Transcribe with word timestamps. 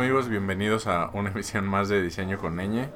amigos? 0.00 0.30
Bienvenidos 0.30 0.86
a 0.86 1.10
una 1.12 1.28
emisión 1.28 1.66
más 1.66 1.90
de 1.90 2.00
Diseño 2.00 2.38
con 2.38 2.56
Ñ. 2.56 2.88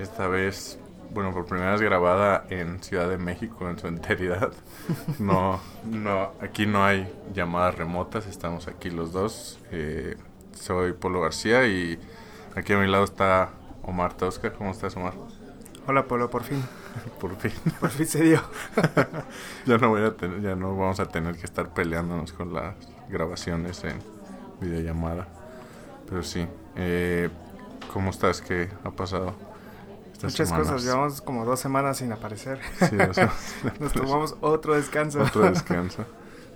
Esta 0.00 0.26
vez, 0.26 0.80
bueno, 1.14 1.32
por 1.32 1.46
primera 1.46 1.70
vez 1.70 1.80
grabada 1.80 2.44
en 2.50 2.82
Ciudad 2.82 3.08
de 3.08 3.18
México 3.18 3.70
en 3.70 3.78
su 3.78 3.86
enteridad. 3.86 4.52
No, 5.20 5.60
no, 5.84 6.32
aquí 6.40 6.66
no 6.66 6.84
hay 6.84 7.08
llamadas 7.32 7.76
remotas, 7.76 8.26
estamos 8.26 8.66
aquí 8.66 8.90
los 8.90 9.12
dos. 9.12 9.60
Eh, 9.70 10.16
soy 10.52 10.92
Polo 10.92 11.20
García 11.20 11.68
y 11.68 12.00
aquí 12.56 12.72
a 12.72 12.78
mi 12.78 12.88
lado 12.88 13.04
está 13.04 13.50
Omar 13.84 14.14
Tosca. 14.14 14.52
¿Cómo 14.52 14.72
estás, 14.72 14.96
Omar? 14.96 15.14
Hola, 15.86 16.06
Polo, 16.06 16.30
por 16.30 16.42
fin. 16.42 16.60
por 17.20 17.36
fin. 17.36 17.52
Por 17.78 17.90
fin 17.90 18.06
se 18.06 18.24
dio. 18.24 18.42
ya 19.66 19.78
no 19.78 19.90
voy 19.90 20.02
a 20.02 20.16
tener, 20.16 20.40
ya 20.40 20.56
no 20.56 20.76
vamos 20.76 20.98
a 20.98 21.06
tener 21.06 21.36
que 21.36 21.44
estar 21.44 21.72
peleándonos 21.72 22.32
con 22.32 22.52
las 22.52 22.74
grabaciones 23.08 23.84
en 23.84 24.00
videollamada. 24.60 25.39
Pero 26.10 26.24
sí, 26.24 26.46
eh, 26.74 27.30
¿cómo 27.92 28.10
estás? 28.10 28.42
¿Qué 28.42 28.68
ha 28.84 28.90
pasado? 28.90 29.32
Muchas 30.22 30.52
cosas, 30.52 30.84
llevamos 30.84 31.22
como 31.22 31.44
dos 31.46 31.60
semanas 31.60 31.98
sin 31.98 32.12
aparecer. 32.12 32.60
Sí, 32.80 32.96
Nos 33.80 33.92
tomamos 33.92 34.36
otro 34.40 34.74
descanso. 34.74 35.22
Otro 35.22 35.42
descanso. 35.50 36.04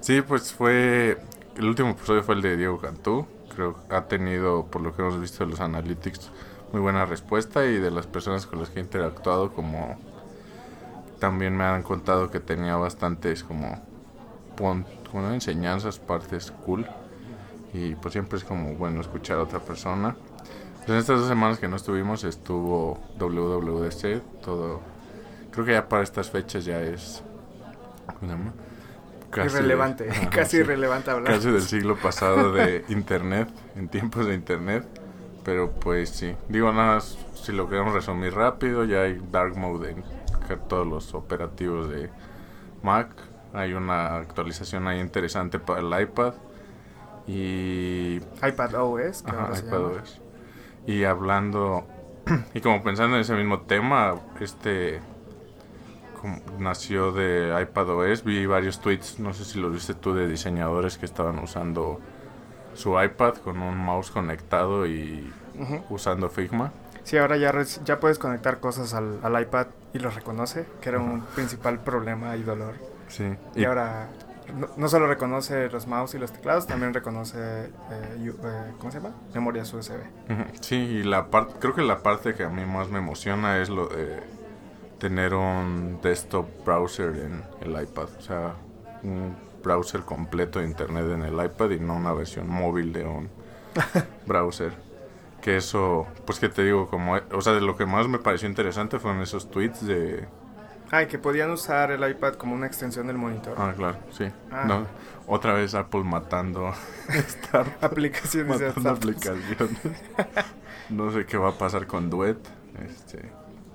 Sí, 0.01 0.21
pues 0.21 0.53
fue, 0.53 1.19
el 1.57 1.65
último 1.65 1.91
episodio 1.91 2.23
fue 2.25 2.35
el 2.35 2.43
de 2.43 2.57
Diego 2.57 2.79
Cantú. 2.79 3.27
Creo 3.55 3.77
que 3.89 3.95
ha 3.95 4.07
tenido, 4.07 4.67
por 4.67 4.83
lo 4.83 4.95
que 4.95 5.03
hemos 5.03 5.19
visto 5.21 5.45
de 5.45 5.51
los 5.51 5.61
analytics, 5.61 6.31
muy 6.73 6.83
buena 6.83 7.07
respuesta 7.07 7.65
y 7.65 7.79
de 7.79 7.93
las 7.93 8.07
personas 8.07 8.47
con 8.47 8.59
las 8.59 8.69
que 8.69 8.81
he 8.81 8.83
interactuado 8.83 9.53
como 9.53 9.97
también 11.21 11.57
me 11.57 11.63
han 11.63 11.85
contado 11.85 12.31
que 12.31 12.41
tenía 12.41 12.77
bastantes 12.77 13.45
como, 13.45 13.81
como 14.59 15.31
enseñanzas, 15.31 16.01
partes 16.01 16.51
cool 16.51 16.87
y 17.75 17.97
pues 17.97 18.13
siempre 18.13 18.39
es 18.39 18.45
como 18.45 18.75
bueno 18.77 19.01
escuchar 19.01 19.39
a 19.39 19.43
otra 19.43 19.59
persona. 19.59 20.17
Pues 20.79 20.91
en 20.91 20.97
estas 20.97 21.19
dos 21.19 21.29
semanas 21.29 21.59
que 21.59 21.67
no 21.67 21.77
estuvimos 21.77 22.23
estuvo 22.25 23.01
WWDC, 23.19 24.23
todo, 24.43 24.81
creo 25.51 25.67
que 25.67 25.73
ya 25.73 25.89
para 25.89 26.05
estas 26.05 26.31
fechas 26.31 26.65
ya 26.65 26.81
es, 26.81 27.23
Casi 29.31 29.57
irrelevante, 29.57 30.09
casi 30.31 30.59
irrelevante 30.59 31.11
hablar. 31.11 31.35
Casi 31.35 31.51
del 31.51 31.63
siglo 31.63 31.97
pasado 31.97 32.53
de 32.53 32.85
internet, 32.89 33.49
en 33.75 33.89
tiempos 33.89 34.27
de 34.27 34.35
internet, 34.35 34.87
pero 35.45 35.73
pues 35.73 36.11
sí, 36.11 36.37
digo 36.49 36.73
nada, 36.73 37.01
si 37.01 37.51
lo 37.51 37.69
queremos 37.69 37.93
resumir 37.93 38.35
rápido, 38.35 38.85
ya 38.85 39.03
hay 39.03 39.21
dark 39.33 39.57
mode 39.57 39.91
en 39.91 40.05
todos 40.69 40.87
los 40.87 41.13
operativos 41.15 41.91
de 41.91 42.09
Mac, 42.85 43.09
hay 43.53 43.73
una 43.73 44.17
actualización 44.17 44.87
ahí 44.87 45.01
interesante 45.01 45.59
para 45.59 45.81
el 45.81 46.03
iPad 46.03 46.35
y 47.27 48.21
iPad 48.47 48.75
OS, 48.83 49.25
Y 50.87 51.05
hablando 51.05 51.87
y 52.55 52.61
como 52.61 52.83
pensando 52.83 53.17
en 53.17 53.23
ese 53.23 53.35
mismo 53.35 53.61
tema, 53.63 54.15
este 54.41 55.01
nació 56.59 57.13
de 57.13 57.55
iPad 57.61 57.91
OS, 57.91 58.25
vi 58.25 58.47
varios 58.47 58.81
tweets, 58.81 59.19
no 59.21 59.35
sé 59.35 59.45
si 59.45 59.61
los 59.61 59.73
viste 59.73 59.95
tú 59.95 60.15
de 60.15 60.27
diseñadores 60.27 60.97
que 60.97 61.05
estaban 61.05 61.39
usando 61.39 62.01
su 62.75 63.01
iPad 63.01 63.35
con 63.37 63.61
un 63.61 63.77
mouse 63.77 64.11
conectado 64.11 64.87
y 64.87 65.31
usando 65.91 66.31
Figma. 66.31 66.73
Sí, 67.05 67.19
ahora 67.19 67.37
ya, 67.37 67.53
ya 67.85 68.01
puedes 68.01 68.19
conectar 68.19 68.59
cosas 68.61 68.95
al, 68.95 69.21
al 69.23 69.43
iPad 69.43 69.67
y 69.93 69.99
lo 69.99 70.11
reconoce, 70.11 70.67
que 70.81 70.89
era 70.89 70.99
un 70.99 71.21
principal 71.35 71.81
problema 71.81 72.37
y 72.37 72.43
dolor. 72.43 72.75
Sí. 73.09 73.37
y 73.55 73.65
ahora 73.65 74.09
no, 74.77 74.89
solo 74.89 75.07
reconoce 75.07 75.69
los 75.71 75.87
mouse 75.87 76.15
y 76.15 76.19
los 76.19 76.33
teclados, 76.33 76.67
también 76.67 76.95
reconoce, 76.95 77.39
eh, 77.39 77.69
eh, 77.91 78.73
¿cómo 78.79 78.91
se 78.91 78.99
llama? 78.99 79.15
Memorias 79.33 79.73
USB. 79.73 80.01
Sí, 80.61 80.77
y 80.77 81.03
la 81.03 81.31
parte, 81.31 81.55
creo 81.59 81.75
que 81.75 81.83
la 81.83 82.03
parte 82.03 82.35
que 82.35 82.45
a 82.45 82.49
mí 82.49 82.65
más 82.65 82.89
me 82.89 82.99
emociona 82.99 83.59
es 83.59 83.69
lo 83.69 83.89
de 83.89 84.23
tener 84.99 85.35
un 85.35 86.01
desktop 86.03 86.47
browser 86.65 87.17
en 87.17 87.43
el 87.61 87.83
iPad, 87.83 88.09
o 88.19 88.23
sea, 88.23 88.55
un 89.03 89.37
browser 89.63 90.03
completo 90.03 90.61
de 90.61 90.67
internet 90.67 91.07
en 91.11 91.23
el 91.23 91.45
iPad 91.45 91.71
y 91.71 91.81
no 91.81 91.97
una 91.97 92.13
versión 92.13 92.49
móvil 92.49 92.93
de 92.93 93.05
un 93.05 93.31
browser. 94.27 94.73
Que 95.43 95.57
eso, 95.57 96.07
pues 96.25 96.39
que 96.39 96.49
te 96.49 96.65
digo, 96.65 96.89
como, 96.89 97.17
o 97.33 97.41
sea, 97.43 97.53
de 97.53 97.61
lo 97.61 97.77
que 97.77 97.85
más 97.85 98.09
me 98.09 98.19
pareció 98.19 98.49
interesante 98.49 98.99
fueron 98.99 99.21
esos 99.21 99.51
tweets 99.51 99.87
de 99.87 100.27
Ah, 100.91 101.07
que 101.07 101.19
podían 101.19 101.51
usar 101.51 101.91
el 101.91 102.09
iPad 102.09 102.35
como 102.35 102.55
una 102.55 102.67
extensión 102.67 103.07
del 103.07 103.17
monitor. 103.19 103.55
Ah, 103.59 103.73
claro, 103.77 103.99
sí. 104.11 104.31
Ah. 104.51 104.65
No, 104.67 104.87
otra 105.27 105.55
vez 105.55 105.75
Apple 105.75 106.05
matando 106.05 106.73
aplicaciones. 107.81 108.61
matando 108.61 108.91
aplicaciones. 108.91 109.79
no 110.91 111.11
sé 111.11 111.27
qué 111.27 111.37
va 111.37 111.51
a 111.51 111.59
pasar 111.59 111.87
con 111.87 112.11
Duet. 112.11 112.39
Este. 112.85 113.31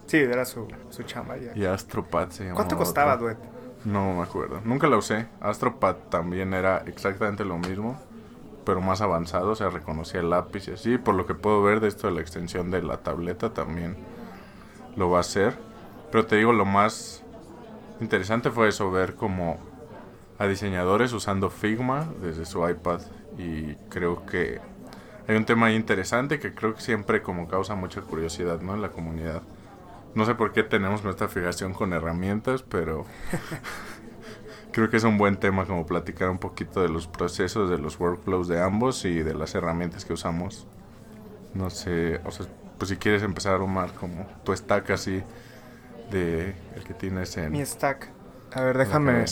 Sí, 0.05 0.17
era 0.17 0.45
su, 0.45 0.67
su 0.89 1.03
chamba 1.03 1.37
ya. 1.37 1.51
Y 1.55 1.65
AstroPad 1.65 2.29
se 2.29 2.49
¿Cuánto 2.51 2.77
costaba 2.77 3.15
Duet? 3.17 3.37
No 3.85 4.13
me 4.15 4.23
acuerdo. 4.23 4.61
Nunca 4.63 4.87
la 4.87 4.97
usé. 4.97 5.27
AstroPad 5.39 5.95
también 6.09 6.53
era 6.53 6.79
exactamente 6.85 7.45
lo 7.45 7.57
mismo, 7.57 7.99
pero 8.65 8.81
más 8.81 9.01
avanzado. 9.01 9.51
O 9.51 9.55
sea, 9.55 9.69
reconocía 9.69 10.19
el 10.19 10.29
lápiz 10.29 10.67
y 10.67 10.71
así. 10.71 10.97
Por 10.97 11.15
lo 11.15 11.25
que 11.25 11.35
puedo 11.35 11.61
ver 11.63 11.79
de 11.79 11.87
esto 11.87 12.07
de 12.07 12.13
la 12.13 12.21
extensión 12.21 12.71
de 12.71 12.81
la 12.81 12.97
tableta 12.97 13.53
también 13.53 13.97
lo 14.95 15.09
va 15.09 15.17
a 15.19 15.21
hacer. 15.21 15.57
Pero 16.11 16.25
te 16.25 16.37
digo, 16.37 16.53
lo 16.53 16.65
más 16.65 17.23
interesante 18.01 18.49
fue 18.49 18.69
eso, 18.69 18.89
ver 18.91 19.15
como 19.15 19.57
a 20.37 20.47
diseñadores 20.47 21.13
usando 21.13 21.49
Figma 21.49 22.07
desde 22.21 22.45
su 22.45 22.67
iPad 22.67 23.01
y 23.37 23.75
creo 23.89 24.25
que 24.25 24.59
hay 25.27 25.35
un 25.35 25.45
tema 25.45 25.71
interesante 25.71 26.39
que 26.39 26.55
creo 26.55 26.73
que 26.73 26.81
siempre 26.81 27.21
como 27.21 27.47
causa 27.47 27.75
mucha 27.75 28.01
curiosidad, 28.01 28.61
¿no? 28.61 28.73
En 28.73 28.81
la 28.81 28.89
comunidad. 28.89 29.43
No 30.15 30.25
sé 30.25 30.33
por 30.33 30.53
qué 30.53 30.63
tenemos 30.63 31.03
nuestra 31.03 31.27
fijación 31.27 31.73
con 31.73 31.93
herramientas, 31.93 32.63
pero 32.63 33.05
creo 34.71 34.89
que 34.89 34.97
es 34.97 35.03
un 35.03 35.19
buen 35.19 35.37
tema 35.37 35.65
como 35.65 35.85
platicar 35.85 36.31
un 36.31 36.39
poquito 36.39 36.81
de 36.81 36.89
los 36.89 37.07
procesos, 37.07 37.69
de 37.69 37.77
los 37.77 37.99
workflows 37.99 38.47
de 38.47 38.59
ambos 38.59 39.05
y 39.05 39.21
de 39.21 39.35
las 39.35 39.53
herramientas 39.53 40.03
que 40.03 40.13
usamos. 40.13 40.65
No 41.53 41.69
sé, 41.69 42.21
o 42.25 42.31
sea, 42.31 42.47
pues 42.79 42.89
si 42.89 42.97
quieres 42.97 43.21
empezar, 43.21 43.61
Omar, 43.61 43.93
como 43.93 44.25
tu 44.43 44.55
stack 44.55 44.89
así 44.89 45.21
de 46.11 46.55
el 46.75 46.83
que 46.83 46.93
tienes 46.93 47.35
en 47.37 47.51
mi 47.51 47.65
stack. 47.65 48.09
A 48.53 48.61
ver, 48.61 48.77
déjame 48.77 49.25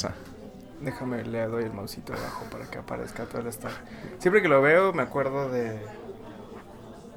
déjame 0.82 1.24
le 1.24 1.48
doy 1.48 1.64
el 1.64 1.74
mausito 1.74 2.14
abajo 2.14 2.46
para 2.52 2.66
que 2.66 2.78
aparezca 2.78 3.26
todo 3.26 3.42
el 3.42 3.52
stack. 3.52 3.74
Siempre 4.20 4.42
que 4.42 4.48
lo 4.48 4.62
veo 4.62 4.94
me 4.94 5.04
acuerdo 5.04 5.50
de 5.50 5.80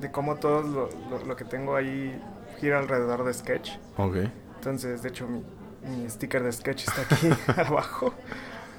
de 0.01 0.11
cómo 0.11 0.37
todo 0.37 0.63
lo, 0.63 0.89
lo, 1.27 1.37
que 1.37 1.45
tengo 1.45 1.77
ahí 1.77 2.21
gira 2.59 2.79
alrededor 2.79 3.25
de 3.25 3.35
Sketch. 3.35 3.73
Ok. 3.97 4.17
Entonces, 4.57 5.03
de 5.03 5.09
hecho 5.09 5.27
mi, 5.29 5.45
mi 5.83 6.09
sticker 6.09 6.43
de 6.43 6.53
Sketch 6.53 6.89
está 6.89 7.03
aquí 7.03 7.29
abajo. 7.61 8.15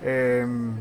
Em, 0.02 0.78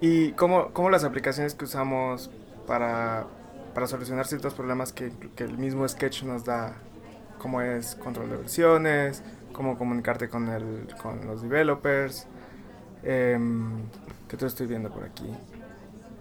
y 0.00 0.32
cómo, 0.32 0.72
cómo 0.72 0.90
las 0.90 1.04
aplicaciones 1.04 1.54
que 1.54 1.64
usamos 1.64 2.30
para, 2.66 3.26
para 3.74 3.86
solucionar 3.86 4.26
ciertos 4.26 4.54
problemas 4.54 4.92
que, 4.92 5.12
que 5.36 5.44
el 5.44 5.56
mismo 5.56 5.86
Sketch 5.88 6.24
nos 6.24 6.44
da 6.44 6.74
cómo 7.44 7.60
es 7.60 7.94
control 7.96 8.30
de 8.30 8.36
versiones, 8.38 9.22
cómo 9.52 9.76
comunicarte 9.76 10.30
con, 10.30 10.48
el, 10.48 10.88
con 10.96 11.26
los 11.26 11.42
developers, 11.42 12.26
eh, 13.02 13.38
que 14.26 14.38
te 14.38 14.46
estoy 14.46 14.66
viendo 14.66 14.90
por 14.90 15.04
aquí. 15.04 15.30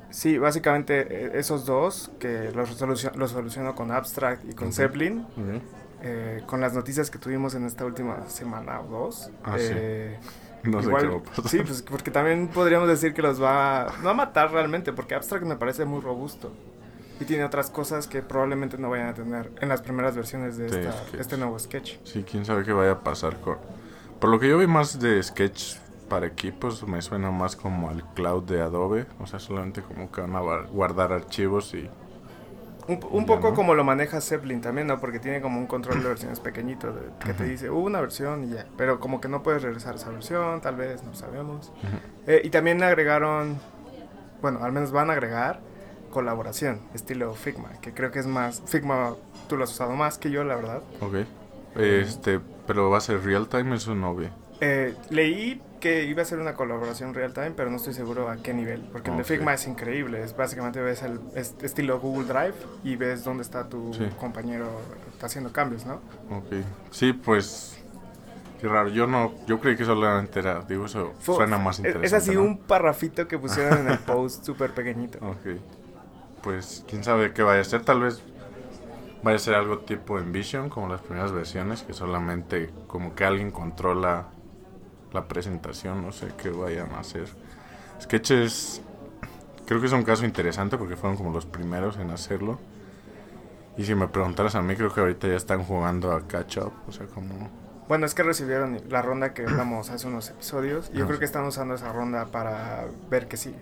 Sí, 0.09 0.37
básicamente 0.37 1.07
eh, 1.09 1.31
esos 1.35 1.65
dos, 1.65 2.11
que 2.19 2.51
los, 2.51 2.67
soluciono, 2.71 3.73
con 3.73 3.91
Abstract 3.91 4.51
y 4.51 4.53
con 4.53 4.73
Zeppelin, 4.73 5.25
eh, 6.01 6.43
con 6.45 6.59
las 6.59 6.73
noticias 6.73 7.09
que 7.09 7.19
tuvimos 7.19 7.55
en 7.55 7.67
esta 7.67 7.85
última 7.85 8.27
semana 8.27 8.81
o 8.81 8.87
dos. 8.87 9.31
Ah, 9.45 9.55
eh, 9.57 10.19
No 10.63 10.83
sé 10.83 10.89
qué 10.89 11.47
Sí, 11.47 11.59
pues 11.59 11.83
porque 11.83 12.11
también 12.11 12.49
podríamos 12.49 12.89
decir 12.89 13.13
que 13.13 13.21
los 13.21 13.41
va, 13.41 13.93
no 14.03 14.09
a 14.09 14.13
matar 14.13 14.51
realmente, 14.51 14.91
porque 14.91 15.15
Abstract 15.15 15.45
me 15.45 15.55
parece 15.55 15.85
muy 15.85 16.01
robusto 16.01 16.51
y 17.23 17.25
tiene 17.25 17.45
otras 17.45 17.69
cosas 17.69 18.07
que 18.07 18.21
probablemente 18.21 18.77
no 18.77 18.89
vayan 18.89 19.07
a 19.07 19.13
tener 19.13 19.49
en 19.61 19.69
las 19.69 19.81
primeras 19.81 20.13
versiones 20.13 20.57
de 20.57 20.89
este 21.17 21.37
nuevo 21.37 21.57
Sketch. 21.57 21.97
Sí, 22.03 22.25
quién 22.29 22.45
sabe 22.45 22.65
qué 22.65 22.73
vaya 22.73 22.91
a 22.91 22.99
pasar 22.99 23.39
con... 23.39 23.57
Por 24.19 24.29
lo 24.29 24.39
que 24.39 24.49
yo 24.49 24.57
vi 24.57 24.67
más 24.67 24.99
de 24.99 25.23
Sketch 25.23 25.77
para 26.09 26.27
equipos, 26.27 26.85
me 26.85 27.01
suena 27.01 27.31
más 27.31 27.55
como 27.55 27.89
al 27.89 28.03
cloud 28.13 28.43
de 28.43 28.61
Adobe, 28.61 29.05
o 29.19 29.25
sea, 29.25 29.39
solamente 29.39 29.81
como 29.81 30.11
que 30.11 30.19
van 30.19 30.35
a 30.35 30.39
guardar 30.67 31.13
archivos 31.13 31.73
y... 31.73 31.89
Un, 32.85 33.25
poco 33.25 33.53
como 33.53 33.75
lo 33.75 33.85
maneja 33.85 34.19
Zeppelin 34.19 34.59
también, 34.59 34.87
¿no? 34.87 34.99
Porque 34.99 35.17
tiene 35.17 35.39
como 35.39 35.57
un 35.57 35.67
control 35.67 36.03
de 36.03 36.09
versiones 36.09 36.41
pequeñito 36.41 36.93
que 37.23 37.33
te 37.33 37.45
dice, 37.45 37.69
una 37.69 38.01
versión 38.01 38.43
y 38.43 38.49
ya. 38.49 38.65
Pero 38.75 38.99
como 38.99 39.21
que 39.21 39.29
no 39.29 39.41
puedes 39.41 39.61
regresar 39.61 39.93
a 39.93 39.95
esa 39.95 40.09
versión, 40.09 40.59
tal 40.59 40.75
vez, 40.75 41.01
no 41.01 41.13
sabemos. 41.13 41.71
Eh, 42.27 42.41
y 42.43 42.49
también 42.49 42.83
agregaron, 42.83 43.57
bueno, 44.41 44.59
al 44.61 44.73
menos 44.73 44.91
van 44.91 45.09
a 45.09 45.13
agregar 45.13 45.61
colaboración, 46.13 46.79
estilo 46.93 47.33
Figma, 47.33 47.69
que 47.81 47.93
creo 47.93 48.11
que 48.11 48.19
es 48.19 48.27
más, 48.27 48.61
Figma 48.65 49.15
tú 49.49 49.57
lo 49.57 49.63
has 49.63 49.71
usado 49.71 49.93
más 49.95 50.17
que 50.17 50.29
yo, 50.31 50.43
la 50.43 50.55
verdad. 50.55 50.81
Ok. 51.01 51.15
Este, 51.75 52.39
pero 52.67 52.89
va 52.89 52.99
a 52.99 53.01
ser 53.01 53.23
real 53.23 53.47
time, 53.49 53.75
eso 53.75 53.95
no 53.95 54.15
ve. 54.15 54.29
Eh, 54.61 54.95
leí 55.09 55.59
que 55.81 56.05
iba 56.05 56.21
a 56.21 56.25
ser 56.25 56.39
una 56.39 56.53
colaboración 56.53 57.13
real 57.13 57.33
time, 57.33 57.51
pero 57.51 57.69
no 57.69 57.77
estoy 57.77 57.93
seguro 57.93 58.29
a 58.29 58.37
qué 58.37 58.53
nivel. 58.53 58.81
Porque 58.91 59.09
el 59.11 59.17
de. 59.17 59.23
Figma 59.23 59.53
es 59.55 59.67
increíble. 59.67 60.23
Es 60.23 60.37
básicamente 60.37 60.79
ves 60.79 61.01
el 61.01 61.19
es- 61.35 61.55
estilo 61.61 61.99
Google 61.99 62.25
Drive 62.27 62.53
y 62.83 62.95
ves 62.95 63.23
dónde 63.23 63.43
está 63.43 63.67
tu 63.67 63.93
Sí. 63.93 64.07
compañero 64.19 64.67
está 65.11 65.25
haciendo 65.25 65.51
cambios, 65.51 65.85
¿no? 65.85 65.95
Ok. 66.29 66.63
Sí, 66.91 67.11
pues. 67.11 67.79
Qué 68.61 68.69
raro. 68.69 68.87
Yo 68.89 69.07
no. 69.07 69.33
Yo 69.47 69.59
creí 69.59 69.75
que 69.75 69.83
solamente 69.83 70.39
era. 70.39 70.61
Digo, 70.61 70.85
eso 70.85 71.11
suena 71.19 71.57
más 71.57 71.75
es- 71.75 71.79
interesante. 71.79 72.07
Es 72.07 72.13
así 72.13 72.33
¿no? 72.35 72.43
un 72.43 72.57
parrafito 72.59 73.27
que 73.27 73.37
pusieron 73.37 73.79
en 73.79 73.89
el 73.89 73.99
post 74.05 74.45
súper 74.45 74.71
pequeñito. 74.73 75.17
Ok. 75.25 75.59
Pues 76.43 76.83
quién 76.87 77.03
sabe 77.03 77.33
qué 77.33 77.41
vaya 77.41 77.61
a 77.61 77.63
ser. 77.63 77.83
Tal 77.83 78.01
vez 78.01 78.21
vaya 79.23 79.37
a 79.37 79.39
ser 79.39 79.55
algo 79.55 79.79
tipo 79.79 80.19
Envision, 80.19 80.69
como 80.69 80.87
las 80.89 81.01
primeras 81.01 81.31
versiones, 81.31 81.81
que 81.83 81.93
solamente 81.93 82.69
como 82.87 83.15
que 83.15 83.25
alguien 83.25 83.49
controla 83.51 84.27
la 85.13 85.27
presentación. 85.27 86.01
No 86.03 86.11
sé 86.11 86.27
qué 86.37 86.49
vayan 86.49 86.91
a 86.91 86.99
hacer. 86.99 87.27
Sketch 88.01 88.31
es. 88.31 88.81
Creo 89.65 89.79
que 89.79 89.87
es 89.87 89.93
un 89.93 90.03
caso 90.03 90.25
interesante 90.25 90.77
porque 90.77 90.97
fueron 90.97 91.15
como 91.17 91.31
los 91.31 91.45
primeros 91.45 91.97
en 91.97 92.11
hacerlo. 92.11 92.59
Y 93.77 93.85
si 93.85 93.95
me 93.95 94.07
preguntaras 94.07 94.53
a 94.55 94.61
mí, 94.61 94.75
creo 94.75 94.93
que 94.93 94.99
ahorita 94.99 95.27
ya 95.27 95.35
están 95.35 95.63
jugando 95.63 96.11
a 96.11 96.27
catch 96.27 96.57
up. 96.57 96.73
O 96.87 96.91
sea, 96.91 97.07
como. 97.07 97.49
Bueno, 97.87 98.05
es 98.05 98.13
que 98.13 98.23
recibieron 98.23 98.79
la 98.89 99.01
ronda 99.01 99.33
que 99.33 99.43
hablamos 99.45 99.89
hace 99.89 100.07
unos 100.07 100.29
episodios. 100.29 100.89
Y 100.93 100.97
yo 100.97 101.05
Ah, 101.05 101.07
creo 101.07 101.19
que 101.19 101.25
están 101.25 101.45
usando 101.45 101.75
esa 101.75 101.91
ronda 101.91 102.25
para 102.25 102.85
ver 103.09 103.27
qué 103.27 103.37
sigue. 103.37 103.57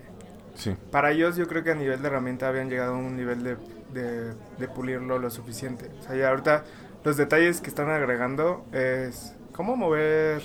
Sí. 0.54 0.76
Para 0.90 1.10
ellos 1.12 1.36
yo 1.36 1.46
creo 1.48 1.62
que 1.64 1.70
a 1.70 1.74
nivel 1.74 2.02
de 2.02 2.08
herramienta 2.08 2.48
habían 2.48 2.68
llegado 2.68 2.94
a 2.94 2.98
un 2.98 3.16
nivel 3.16 3.42
de, 3.42 3.56
de, 3.92 4.34
de 4.58 4.68
pulirlo 4.68 5.18
lo 5.18 5.30
suficiente. 5.30 5.90
O 6.00 6.02
sea, 6.02 6.14
ya 6.16 6.28
ahorita 6.30 6.64
los 7.04 7.16
detalles 7.16 7.60
que 7.60 7.68
están 7.68 7.88
agregando 7.90 8.64
es 8.72 9.34
cómo 9.52 9.76
mover 9.76 10.42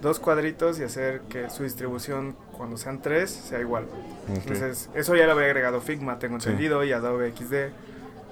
dos 0.00 0.18
cuadritos 0.18 0.78
y 0.80 0.82
hacer 0.84 1.20
que 1.28 1.50
su 1.50 1.62
distribución 1.62 2.34
cuando 2.56 2.76
sean 2.78 3.02
tres 3.02 3.30
sea 3.30 3.60
igual. 3.60 3.84
ok. 3.84 4.36
Entonces, 4.36 4.88
eso 4.94 5.14
ya 5.14 5.26
lo 5.26 5.32
había 5.32 5.44
agregado 5.46 5.80
Figma, 5.80 6.18
tengo 6.18 6.40
Sí. 6.40 6.48
entendido, 6.48 6.82
y 6.84 6.92
Adobe 6.92 7.30
XD, 7.36 7.70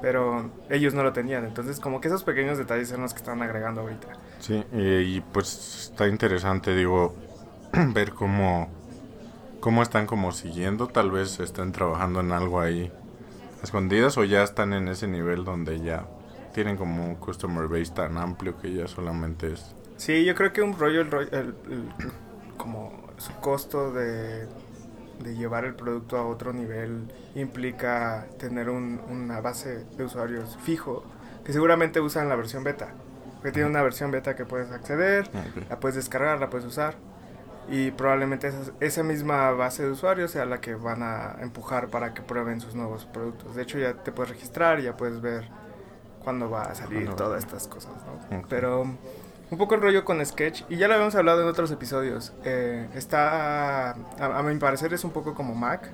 pero 0.01 0.51
ellos 0.71 0.95
no 0.95 1.03
lo 1.03 1.13
tenían. 1.13 1.45
Entonces, 1.45 1.79
como 1.81 2.01
que 2.01 2.09
esos 2.09 2.25
pequeños 2.25 2.57
detalles 2.57 2.89
son 2.89 3.03
los 3.03 3.13
que 3.13 3.19
están 3.19 3.43
agregando 3.43 3.83
ahorita. 3.83 4.09
Sí, 4.41 4.65
eh, 4.73 5.03
y 5.07 5.21
pues 5.21 5.91
está 5.93 6.07
interesante, 6.09 6.75
digo, 6.75 7.15
ver 7.95 8.13
cómo, 8.13 8.69
cómo 9.61 9.83
están 9.83 10.07
como 10.07 10.33
siguiendo, 10.33 10.87
tal 10.89 11.11
vez 11.11 11.41
están 11.41 11.73
trabajando 11.73 12.21
en 12.21 12.33
algo 12.33 12.61
ahí 12.61 12.93
escondidas 13.63 14.17
o 14.19 14.25
ya 14.25 14.43
están 14.43 14.73
en 14.73 14.89
ese 14.89 15.09
nivel 15.09 15.45
donde 15.45 15.81
ya 15.81 16.07
tienen 16.55 16.77
como 16.77 17.05
un 17.05 17.15
customer 17.17 17.67
base 17.69 17.93
tan 17.93 18.17
amplio 18.19 18.57
que 18.59 18.73
ya 18.73 18.87
solamente 18.87 19.53
es... 19.53 19.75
Sí, 19.97 20.25
yo 20.25 20.35
creo 20.35 20.53
que 20.53 20.63
un 20.63 20.79
rollo, 20.79 21.01
el 21.01 21.11
rollo- 21.11 21.31
el- 21.33 21.55
el- 21.71 21.93
como 22.57 22.93
su 23.19 23.33
costo 23.41 23.93
de, 23.93 24.47
de 25.23 25.35
llevar 25.37 25.65
el 25.65 25.75
producto 25.75 26.17
a 26.17 26.27
otro 26.27 26.53
nivel 26.53 27.09
implica 27.35 28.27
tener 28.39 28.71
un- 28.71 29.01
una 29.11 29.41
base 29.41 29.85
de 29.97 30.05
usuarios 30.05 30.57
fijo 30.63 31.05
que 31.45 31.53
seguramente 31.53 32.01
usan 32.01 32.29
la 32.29 32.37
versión 32.37 32.63
beta. 32.65 32.89
Porque 33.37 33.53
tiene 33.53 33.69
una 33.69 33.83
versión 33.83 34.11
beta 34.11 34.35
que 34.35 34.45
puedes 34.45 34.71
acceder, 34.73 35.31
la 35.69 35.79
puedes 35.79 35.95
descargar, 35.97 36.41
la 36.41 36.51
puedes 36.51 36.67
usar. 36.67 36.97
Y 37.70 37.91
probablemente 37.91 38.49
esa, 38.49 38.73
esa 38.81 39.03
misma 39.03 39.50
base 39.50 39.82
de 39.85 39.91
usuarios 39.91 40.31
sea 40.31 40.47
la 40.47 40.61
que 40.61 40.75
van 40.75 41.03
a 41.03 41.37
empujar 41.41 41.88
para 41.88 42.15
que 42.15 42.23
prueben 42.23 42.61
sus 42.61 42.75
nuevos 42.75 43.05
productos. 43.05 43.55
De 43.55 43.62
hecho, 43.62 43.79
ya 43.79 43.94
te 43.94 44.11
puedes 44.11 44.31
registrar, 44.31 44.81
ya 44.81 44.97
puedes 44.97 45.20
ver 45.20 45.49
cuándo 46.25 46.49
va 46.50 46.62
a 46.62 46.75
salir 46.75 47.11
todas 47.15 47.44
estas 47.44 47.69
cosas, 47.69 47.93
¿no? 48.31 48.38
Ok. 48.38 48.47
Pero 48.49 48.82
un 49.50 49.56
poco 49.59 49.75
el 49.75 49.81
rollo 49.82 50.05
con 50.05 50.25
Sketch, 50.25 50.65
y 50.69 50.76
ya 50.76 50.88
lo 50.88 50.94
habíamos 50.94 51.15
hablado 51.15 51.43
en 51.43 51.49
otros 51.49 51.70
episodios, 51.70 52.32
eh, 52.44 52.88
está, 52.94 53.91
a, 53.93 53.94
a 54.19 54.43
mi 54.43 54.55
parecer 54.59 54.93
es 54.93 55.05
un 55.05 55.11
poco 55.11 55.35
como 55.35 55.55
Mac, 55.55 55.91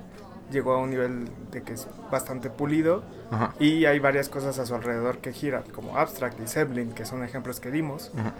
llegó 0.51 0.73
a 0.73 0.77
un 0.77 0.89
nivel 0.89 1.29
de 1.51 1.63
que 1.63 1.73
es 1.73 1.87
bastante 2.11 2.49
pulido, 2.49 3.03
Ajá. 3.31 3.53
y 3.59 3.85
hay 3.85 3.99
varias 3.99 4.27
cosas 4.29 4.59
a 4.59 4.65
su 4.65 4.75
alrededor 4.75 5.19
que 5.19 5.31
giran, 5.31 5.63
como 5.73 5.97
Abstract 5.97 6.39
y 6.41 6.47
Zeppelin, 6.47 6.91
que 6.91 7.05
son 7.05 7.23
ejemplos 7.23 7.59
que 7.59 7.71
dimos, 7.71 8.11
Ajá. 8.17 8.33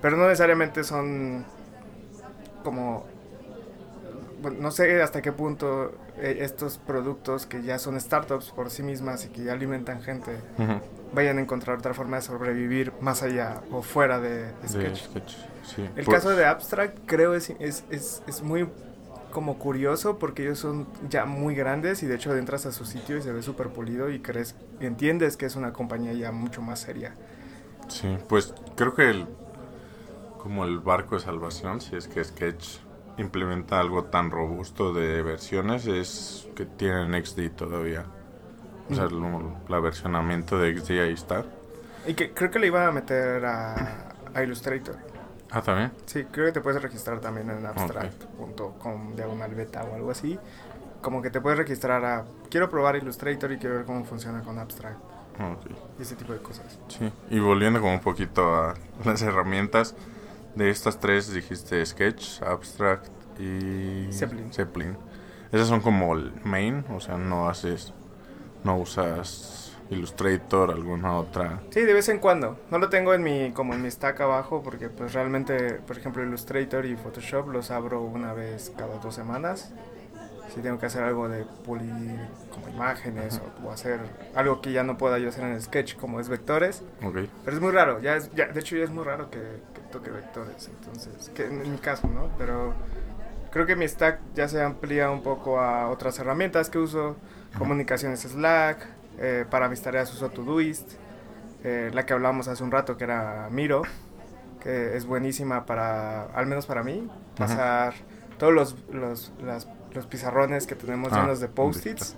pero 0.00 0.16
no 0.16 0.24
necesariamente 0.24 0.84
son 0.84 1.44
como 2.62 3.04
bueno, 4.40 4.58
no 4.60 4.70
sé 4.72 5.00
hasta 5.02 5.22
qué 5.22 5.30
punto 5.32 5.92
eh, 6.18 6.38
estos 6.40 6.78
productos 6.78 7.46
que 7.46 7.62
ya 7.62 7.78
son 7.78 7.98
startups 8.00 8.50
por 8.50 8.70
sí 8.70 8.82
mismas 8.82 9.24
y 9.24 9.28
que 9.28 9.44
ya 9.44 9.52
alimentan 9.52 10.02
gente 10.02 10.36
Ajá. 10.58 10.80
vayan 11.14 11.38
a 11.38 11.42
encontrar 11.42 11.78
otra 11.78 11.94
forma 11.94 12.16
de 12.16 12.22
sobrevivir 12.22 12.92
más 13.00 13.22
allá 13.22 13.60
o 13.70 13.82
fuera 13.82 14.18
de 14.20 14.46
De 14.46 14.68
Sketch. 14.68 15.04
Sketch, 15.04 15.32
sí. 15.64 15.82
El 15.96 16.04
Pues- 16.04 16.08
caso 16.08 16.30
de 16.30 16.44
Abstract 16.44 16.98
creo 17.06 17.34
es, 17.34 17.50
es, 17.60 17.84
es, 17.90 18.22
es 18.26 18.42
muy 18.42 18.68
como 19.30 19.58
curioso 19.58 20.18
porque 20.18 20.42
ellos 20.42 20.58
son 20.58 20.86
ya 21.08 21.24
muy 21.24 21.54
grandes 21.54 22.02
y 22.02 22.06
de 22.06 22.16
hecho 22.16 22.36
entras 22.36 22.66
a 22.66 22.72
su 22.72 22.84
sitio 22.84 23.16
y 23.16 23.22
se 23.22 23.32
ve 23.32 23.42
súper 23.42 23.68
pulido 23.68 24.10
y 24.10 24.18
crees 24.20 24.56
y 24.80 24.86
entiendes 24.86 25.36
que 25.36 25.46
es 25.46 25.54
una 25.56 25.72
compañía 25.72 26.12
ya 26.14 26.32
mucho 26.32 26.60
más 26.62 26.80
seria. 26.80 27.14
Sí, 27.88 28.18
pues 28.28 28.52
creo 28.76 28.94
que 28.94 29.08
el, 29.08 29.26
como 30.42 30.64
el 30.64 30.78
barco 30.80 31.14
de 31.16 31.20
salvación, 31.20 31.80
si 31.80 31.94
es 31.96 32.08
que 32.08 32.22
Sketch 32.24 32.78
implementa 33.18 33.78
algo 33.78 34.04
tan 34.04 34.30
robusto 34.30 34.92
de 34.92 35.22
versiones, 35.22 35.86
es 35.86 36.48
que 36.56 36.64
tienen 36.66 37.14
XD 37.24 37.50
todavía. 37.50 38.04
O 38.90 38.94
sea, 38.94 39.04
lo- 39.06 39.56
la 39.68 39.78
versionamiento 39.80 40.58
de 40.58 40.76
XD 40.78 40.90
ahí 41.00 41.12
está. 41.12 41.44
Y 42.06 42.14
que 42.14 42.32
creo 42.32 42.50
que 42.50 42.58
le 42.58 42.66
iban 42.66 42.88
a 42.88 42.90
meter 42.90 43.44
a, 43.44 44.14
a 44.34 44.42
Illustrator. 44.42 44.96
Ah, 45.50 45.62
también. 45.62 45.92
Sí, 46.06 46.24
creo 46.24 46.46
que 46.46 46.52
te 46.52 46.60
puedes 46.60 46.82
registrar 46.82 47.20
también 47.20 47.48
en 47.50 47.64
abstract.com 47.66 49.14
diagonal 49.14 49.54
beta 49.54 49.84
o 49.84 49.94
algo 49.94 50.10
así. 50.10 50.38
Como 51.00 51.20
que 51.22 51.30
te 51.30 51.40
puedes 51.40 51.58
registrar 51.58 52.04
a 52.04 52.24
quiero 52.50 52.68
probar 52.70 52.96
Illustrator 52.96 53.52
y 53.52 53.58
quiero 53.58 53.76
ver 53.76 53.84
cómo 53.84 54.04
funciona 54.04 54.40
con 54.42 54.58
Abstract 54.58 54.98
Ok. 55.34 55.70
y 55.98 56.02
ese 56.02 56.16
tipo 56.16 56.32
de 56.32 56.38
cosas. 56.40 56.78
Sí. 56.88 57.10
Y 57.30 57.38
volviendo 57.38 57.80
como 57.80 57.92
un 57.94 58.00
poquito 58.00 58.54
a 58.54 58.74
las 59.04 59.20
herramientas, 59.22 59.94
de 60.54 60.70
estas 60.70 60.98
tres 61.00 61.32
dijiste 61.32 61.84
Sketch, 61.84 62.42
Abstract 62.42 63.08
y 63.38 64.08
Zeppelin. 64.12 64.52
Zeppelin. 64.52 64.96
Esas 65.50 65.68
son 65.68 65.80
como 65.80 66.14
el 66.14 66.32
main, 66.44 66.84
o 66.90 67.00
sea, 67.00 67.18
no 67.18 67.48
haces, 67.48 67.92
no 68.64 68.78
usas 68.78 69.76
Illustrator, 69.90 70.70
alguna 70.70 71.16
otra. 71.18 71.60
Sí, 71.70 71.80
de 71.80 71.92
vez 71.92 72.08
en 72.08 72.18
cuando. 72.18 72.58
No 72.70 72.78
lo 72.78 72.88
tengo 72.88 73.12
en 73.12 73.22
mi 73.22 73.52
como 73.52 73.74
en 73.74 73.82
mi 73.82 73.90
stack 73.90 74.20
abajo 74.22 74.62
porque 74.62 74.88
pues 74.88 75.12
realmente, 75.12 75.74
por 75.86 75.98
ejemplo, 75.98 76.22
Illustrator 76.22 76.86
y 76.86 76.96
Photoshop 76.96 77.48
los 77.48 77.70
abro 77.70 78.00
una 78.00 78.32
vez 78.32 78.72
cada 78.76 78.98
dos 78.98 79.14
semanas. 79.14 79.72
Si 80.54 80.60
tengo 80.60 80.78
que 80.78 80.86
hacer 80.86 81.02
algo 81.02 81.28
de 81.28 81.44
pulir 81.64 82.18
como 82.50 82.68
imágenes 82.68 83.40
o, 83.40 83.68
o 83.68 83.72
hacer 83.72 84.00
algo 84.34 84.60
que 84.60 84.72
ya 84.72 84.82
no 84.82 84.98
pueda 84.98 85.18
yo 85.18 85.30
hacer 85.30 85.44
en 85.44 85.60
Sketch 85.60 85.96
como 85.96 86.20
es 86.20 86.28
vectores. 86.28 86.82
Ok. 87.02 87.20
Pero 87.44 87.56
es 87.56 87.60
muy 87.60 87.72
raro, 87.72 88.00
ya 88.00 88.16
es, 88.16 88.30
ya, 88.32 88.48
de 88.48 88.60
hecho 88.60 88.76
ya 88.76 88.84
es 88.84 88.90
muy 88.90 89.04
raro 89.04 89.30
que, 89.30 89.40
que 89.92 89.98
toque 89.98 90.10
vectores, 90.10 90.68
entonces, 90.68 91.30
que 91.34 91.44
en 91.46 91.70
mi 91.72 91.78
caso, 91.78 92.06
¿no? 92.08 92.28
Pero 92.38 92.72
creo 93.50 93.66
que 93.66 93.76
mi 93.76 93.86
stack 93.86 94.18
ya 94.34 94.48
se 94.48 94.62
amplía 94.62 95.10
un 95.10 95.22
poco 95.22 95.60
a 95.60 95.88
otras 95.90 96.18
herramientas 96.18 96.70
que 96.70 96.78
uso, 96.78 97.16
comunicaciones 97.58 98.20
Slack, 98.20 98.86
eh, 99.18 99.44
para 99.50 99.68
mis 99.68 99.82
tareas 99.82 100.12
uso 100.12 100.30
Todoist, 100.30 100.92
eh, 101.64 101.90
la 101.92 102.06
que 102.06 102.12
hablábamos 102.12 102.48
hace 102.48 102.62
un 102.64 102.70
rato 102.70 102.96
que 102.96 103.04
era 103.04 103.48
Miro, 103.50 103.82
que 104.62 104.96
es 104.96 105.06
buenísima 105.06 105.66
para, 105.66 106.24
al 106.26 106.46
menos 106.46 106.66
para 106.66 106.82
mí, 106.82 107.08
pasar 107.36 107.94
todos 108.38 108.52
los, 108.52 108.76
los, 108.92 109.32
las- 109.44 109.66
los 109.92 110.06
pizarrones 110.06 110.66
que 110.66 110.74
tenemos 110.74 111.12
Ah, 111.12 111.20
llenos 111.20 111.40
de 111.40 111.48
post-its 111.48 112.16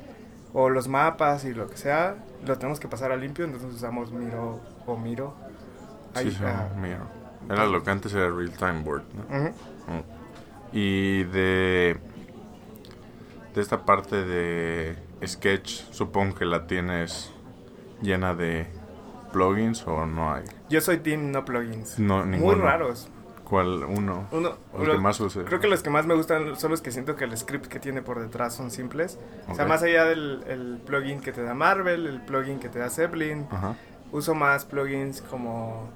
o 0.52 0.70
los 0.70 0.86
mapas 0.86 1.44
y 1.44 1.52
lo 1.52 1.68
que 1.68 1.76
sea, 1.76 2.14
lo 2.46 2.56
tenemos 2.56 2.78
que 2.78 2.86
pasar 2.86 3.10
a 3.10 3.16
limpio, 3.16 3.44
entonces 3.44 3.74
usamos 3.74 4.12
Miro 4.12 4.60
o 4.86 4.96
Miro. 4.96 5.34
Ahí, 6.14 6.30
Sí, 6.30 6.36
sí, 6.36 6.44
mira. 6.80 6.98
Era 7.48 7.66
lo 7.66 7.82
que 7.82 7.90
antes 7.90 8.12
era 8.14 8.30
Real 8.30 8.50
Time 8.52 8.82
Board, 8.82 9.02
¿no? 9.14 9.22
ujú. 9.36 9.48
Mm. 9.48 10.02
Y 10.72 11.24
de 11.24 11.96
de 13.54 13.60
esta 13.60 13.84
parte 13.84 14.24
de 14.24 14.96
Sketch, 15.24 15.84
supongo 15.92 16.34
que 16.34 16.44
la 16.44 16.66
tienes 16.66 17.30
llena 18.02 18.34
de 18.34 18.66
plugins 19.32 19.86
o 19.86 20.06
no 20.06 20.32
hay. 20.34 20.44
Yo 20.68 20.80
soy 20.80 20.98
team 20.98 21.30
no 21.30 21.44
plugins. 21.44 21.98
No, 21.98 22.18
Muy 22.20 22.28
ninguno. 22.38 22.64
raros. 22.64 23.08
¿Cuál 23.44 23.84
uno? 23.84 24.26
Uno, 24.32 24.54
O 24.72 24.80
el 24.80 24.86
lo- 24.88 24.92
que 24.94 24.98
más 25.00 25.20
use. 25.20 25.44
Creo 25.44 25.60
que 25.60 25.68
los 25.68 25.82
que 25.82 25.90
más 25.90 26.06
me 26.06 26.14
gustan 26.14 26.56
son 26.56 26.70
los 26.70 26.80
que 26.80 26.90
siento 26.90 27.14
que 27.14 27.24
el 27.24 27.36
script 27.36 27.66
que 27.66 27.78
tiene 27.78 28.00
por 28.02 28.18
detrás 28.20 28.54
son 28.54 28.70
simples. 28.70 29.18
O 29.48 29.54
sea, 29.54 29.66
más 29.66 29.82
allá 29.82 30.04
del 30.06 30.42
el 30.48 30.80
plugin 30.84 31.20
que 31.20 31.30
te 31.32 31.42
da 31.42 31.54
Marvel, 31.54 32.06
el 32.06 32.20
plugin 32.22 32.58
que 32.58 32.68
te 32.70 32.78
da 32.80 32.88
Zeppelin, 32.90 33.46
uso 34.12 34.34
más 34.34 34.64
plugins 34.64 35.20
como 35.22 35.90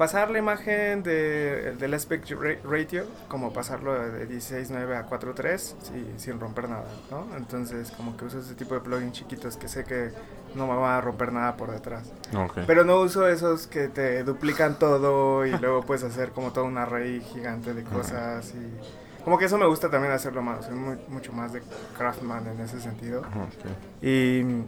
pasar 0.00 0.30
la 0.30 0.38
imagen 0.38 1.02
de, 1.02 1.76
del 1.78 1.92
aspect 1.92 2.30
ra- 2.30 2.56
ratio, 2.64 3.04
como 3.28 3.52
pasarlo 3.52 3.92
de 4.10 4.26
16.9 4.26 4.96
a 4.96 5.06
4.3 5.10 5.58
sí, 5.58 6.10
sin 6.16 6.40
romper 6.40 6.70
nada, 6.70 6.86
¿no? 7.10 7.26
Entonces, 7.36 7.90
como 7.90 8.16
que 8.16 8.24
uso 8.24 8.38
ese 8.38 8.54
tipo 8.54 8.72
de 8.72 8.80
plugins 8.80 9.12
chiquitos 9.12 9.58
que 9.58 9.68
sé 9.68 9.84
que 9.84 10.10
no 10.54 10.66
me 10.66 10.74
van 10.74 10.92
a 10.94 11.00
romper 11.02 11.32
nada 11.34 11.54
por 11.58 11.70
detrás. 11.70 12.10
Ok. 12.34 12.60
Pero 12.66 12.82
no 12.84 12.98
uso 12.98 13.28
esos 13.28 13.66
que 13.66 13.88
te 13.88 14.24
duplican 14.24 14.78
todo 14.78 15.44
y 15.44 15.50
luego 15.60 15.82
puedes 15.82 16.02
hacer 16.02 16.30
como 16.30 16.50
todo 16.50 16.64
un 16.64 16.78
array 16.78 17.20
gigante 17.20 17.74
de 17.74 17.84
cosas 17.84 18.54
y 18.54 19.22
como 19.22 19.36
que 19.36 19.44
eso 19.44 19.58
me 19.58 19.66
gusta 19.66 19.90
también 19.90 20.14
hacerlo 20.14 20.40
más, 20.40 20.64
soy 20.64 20.76
muy- 20.76 20.98
mucho 21.08 21.30
más 21.34 21.52
de 21.52 21.60
craftman 21.98 22.46
en 22.46 22.58
ese 22.60 22.80
sentido. 22.80 23.22
Ajá, 23.22 23.40
ok. 23.40 24.02
Y, 24.02 24.64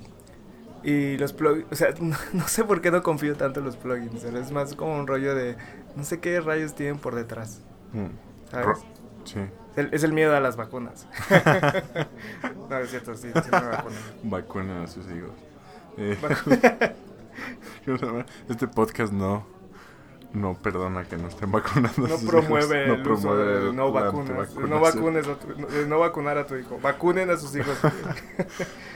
y 0.85 1.17
los 1.19 1.33
plugins, 1.33 1.67
o 1.71 1.75
sea, 1.77 1.89
no, 2.01 2.17
no 2.33 2.49
sé 2.49 2.65
por 2.65 2.81
qué 2.81 2.91
no 2.91 3.03
confío 3.03 3.37
tanto 3.37 3.61
en 3.61 3.67
los 3.67 3.77
plugins, 3.77 4.25
es 4.25 4.51
más 4.53 4.75
como 4.75 4.99
un 4.99 5.07
rollo 5.07 5.35
de 5.35 5.57
no 5.97 6.05
sé 6.05 6.21
qué 6.21 6.41
rayos 6.41 6.75
tienen 6.75 6.99
por 6.99 7.15
detrás, 7.15 7.61
Mm. 7.93 8.07
¿sabes? 8.51 8.79
Sí. 9.25 9.39
El- 9.77 9.93
es 9.95 10.03
el 10.05 10.13
miedo 10.13 10.35
a 10.37 10.41
las 10.41 10.57
vacunas. 10.57 11.07
no, 12.71 12.79
es 12.79 12.91
cierto, 12.91 13.15
sí, 13.15 13.29
sí 13.33 13.51
me 13.51 13.61
vacunan. 13.69 13.99
Vacunen 14.25 14.77
a 14.83 14.87
sus 14.87 15.07
hijos. 15.07 15.31
Eh, 15.99 16.17
este 18.49 18.69
podcast 18.69 19.13
no 19.13 19.47
no 20.33 20.55
perdona 20.55 21.05
que 21.05 21.19
no 21.19 21.29
estén 21.29 21.53
vacunando 21.53 22.07
a 22.07 22.09
No 22.09 22.17
sus 22.19 22.29
promueve 22.31 22.87
hijos. 22.99 23.19
uso 23.19 23.37
de 23.37 23.73
no 23.75 23.93
vacunas. 23.93 24.55
No 24.57 24.81
vacunes 24.81 25.29
a 25.29 25.35
tu- 25.39 25.49
no- 25.61 25.69
no 25.89 25.99
vacunar 25.99 26.39
a 26.39 26.47
tu 26.47 26.57
hijo. 26.57 26.79
Vacunen 26.83 27.29
a 27.29 27.37
sus 27.37 27.55
hijos. 27.55 27.77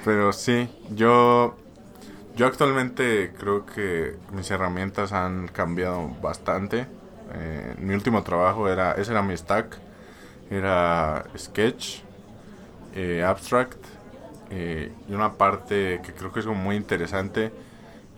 Pero 0.04 0.32
sí, 0.32 0.70
yo 0.94 1.54
yo 2.36 2.46
actualmente 2.46 3.32
creo 3.38 3.64
que 3.64 4.14
mis 4.32 4.50
herramientas 4.50 5.12
han 5.12 5.48
cambiado 5.48 6.08
bastante. 6.20 6.86
Eh, 7.34 7.74
mi 7.78 7.94
último 7.94 8.22
trabajo 8.22 8.68
era 8.68 8.92
ese 8.92 9.12
era 9.12 9.22
mi 9.22 9.34
stack, 9.34 9.78
era 10.50 11.24
Sketch, 11.36 12.02
eh, 12.94 13.24
Abstract 13.24 13.82
eh, 14.50 14.92
y 15.08 15.14
una 15.14 15.32
parte 15.32 16.00
que 16.04 16.12
creo 16.12 16.30
que 16.30 16.40
es 16.40 16.46
como 16.46 16.60
muy 16.60 16.76
interesante 16.76 17.52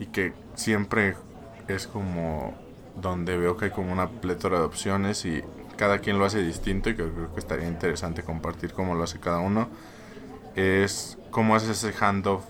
y 0.01 0.07
que 0.07 0.33
siempre 0.55 1.15
es 1.69 1.87
como 1.87 2.55
donde 2.97 3.37
veo 3.37 3.57
que 3.57 3.67
hay 3.67 3.71
como 3.71 3.93
una 3.93 4.09
plétora 4.09 4.59
de 4.59 4.65
opciones 4.65 5.25
y 5.25 5.45
cada 5.77 6.01
quien 6.01 6.19
lo 6.19 6.25
hace 6.25 6.43
distinto 6.43 6.91
y 6.91 6.97
que 6.97 7.09
creo 7.09 7.33
que 7.33 7.39
estaría 7.39 7.69
interesante 7.69 8.25
compartir 8.25 8.73
cómo 8.73 8.97
lo 8.97 9.05
hace 9.05 9.21
cada 9.21 9.39
uno 9.39 9.69
es 10.57 11.19
cómo 11.31 11.55
haces 11.55 11.71
ese 11.71 11.93
handoff 12.05 12.45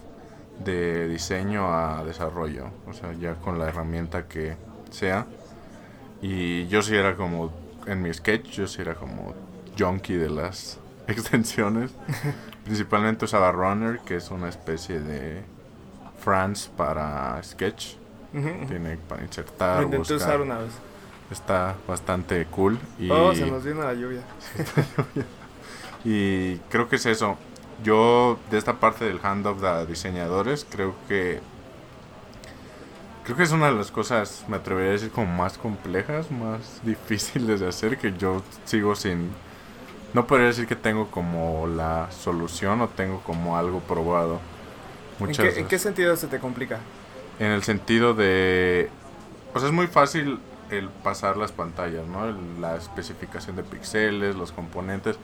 de 0.64 1.08
diseño 1.08 1.72
a 1.72 2.04
desarrollo, 2.04 2.70
o 2.86 2.92
sea, 2.92 3.12
ya 3.12 3.34
con 3.34 3.58
la 3.58 3.68
herramienta 3.68 4.26
que 4.26 4.56
sea. 4.90 5.26
Y 6.20 6.66
yo 6.66 6.82
sí 6.82 6.96
era 6.96 7.14
como, 7.16 7.52
en 7.86 8.02
mi 8.02 8.12
sketch, 8.12 8.50
yo 8.50 8.66
sí 8.66 8.82
era 8.82 8.94
como 8.94 9.34
junkie 9.78 10.16
de 10.16 10.30
las 10.30 10.78
extensiones. 11.06 11.92
Principalmente 12.64 13.24
usaba 13.24 13.52
Runner, 13.52 14.00
que 14.00 14.16
es 14.16 14.30
una 14.30 14.48
especie 14.48 15.00
de 15.00 15.42
France 16.18 16.68
para 16.76 17.40
sketch. 17.42 17.94
Tiene 18.32 18.98
para 19.08 19.22
insertar, 19.22 19.78
Lo 19.78 19.82
intenté 19.84 20.12
buscar. 20.12 20.28
usar 20.28 20.40
una 20.42 20.58
vez. 20.58 20.72
Está 21.30 21.76
bastante 21.86 22.44
cool. 22.46 22.78
Y... 22.98 23.10
Oh, 23.10 23.34
se 23.34 23.46
nos 23.46 23.64
vino 23.64 23.82
la 23.84 23.94
lluvia. 23.94 24.20
Y 26.04 26.56
creo 26.70 26.88
que 26.88 26.96
es 26.96 27.06
eso. 27.06 27.38
Yo, 27.82 28.38
de 28.50 28.58
esta 28.58 28.80
parte 28.80 29.04
del 29.04 29.20
handoff 29.22 29.60
de 29.60 29.86
diseñadores, 29.86 30.66
creo 30.68 30.94
que. 31.08 31.40
Creo 33.24 33.36
que 33.36 33.42
es 33.42 33.52
una 33.52 33.66
de 33.66 33.72
las 33.72 33.90
cosas, 33.90 34.44
me 34.48 34.56
atrevería 34.56 34.90
a 34.90 34.92
decir, 34.94 35.10
como 35.10 35.26
más 35.26 35.58
complejas, 35.58 36.30
más 36.30 36.80
difíciles 36.84 37.60
de 37.60 37.68
hacer, 37.68 37.98
que 37.98 38.12
yo 38.16 38.42
sigo 38.64 38.94
sin. 38.94 39.30
No 40.14 40.26
podría 40.26 40.46
decir 40.46 40.66
que 40.66 40.76
tengo 40.76 41.10
como 41.10 41.66
la 41.66 42.10
solución 42.10 42.80
o 42.80 42.88
tengo 42.88 43.20
como 43.20 43.58
algo 43.58 43.80
probado. 43.80 44.40
¿En 45.20 45.26
Muchas 45.26 45.54
qué, 45.54 45.60
en 45.60 45.66
qué 45.68 45.78
sentido 45.78 46.16
se 46.16 46.28
te 46.28 46.38
complica? 46.38 46.80
en 47.38 47.52
el 47.52 47.62
sentido 47.62 48.14
de... 48.14 48.90
O 49.54 49.58
sea, 49.58 49.68
es 49.68 49.74
muy 49.74 49.86
fácil 49.86 50.40
el 50.70 50.88
pasar 50.88 51.36
las 51.36 51.52
pantallas, 51.52 52.06
¿no? 52.06 52.30
La 52.60 52.76
especificación 52.76 53.56
de 53.56 53.62
píxeles, 53.62 54.36
los 54.36 54.52
componentes. 54.52 55.16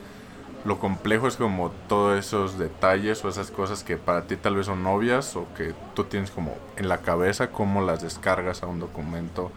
Lo 0.65 0.79
complejo 0.79 1.29
es 1.29 1.37
como 1.37 1.71
todos 1.89 2.19
esos 2.19 2.59
detalles 2.59 3.25
o 3.25 3.29
esas 3.29 3.51
cosas 3.51 3.85
que 3.85 3.97
para 3.97 4.23
ti 4.23 4.37
tal 4.37 4.57
vez 4.57 4.67
son 4.67 4.87
obvias 4.87 5.37
o 5.37 5.47
que 5.55 5.75
tú 5.95 6.05
tienes 6.05 6.31
como 6.31 6.57
en 6.77 6.89
la 6.89 6.99
cabeza, 6.99 7.51
cómo 7.51 7.83
las 7.83 8.03
descargas 8.03 8.63
a 8.63 8.67
un 8.67 8.81
documento, 8.81 9.53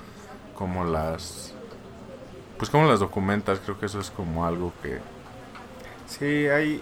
cómo 0.55 0.83
las... 0.83 1.53
Pues 2.57 2.69
cómo 2.69 2.87
las 2.87 2.99
documentas, 2.99 3.59
creo 3.63 3.79
que 3.79 3.85
eso 3.85 3.99
es 3.99 4.09
como 4.09 4.45
algo 4.45 4.73
que... 4.81 4.99
Sí, 6.07 6.47
hay. 6.47 6.81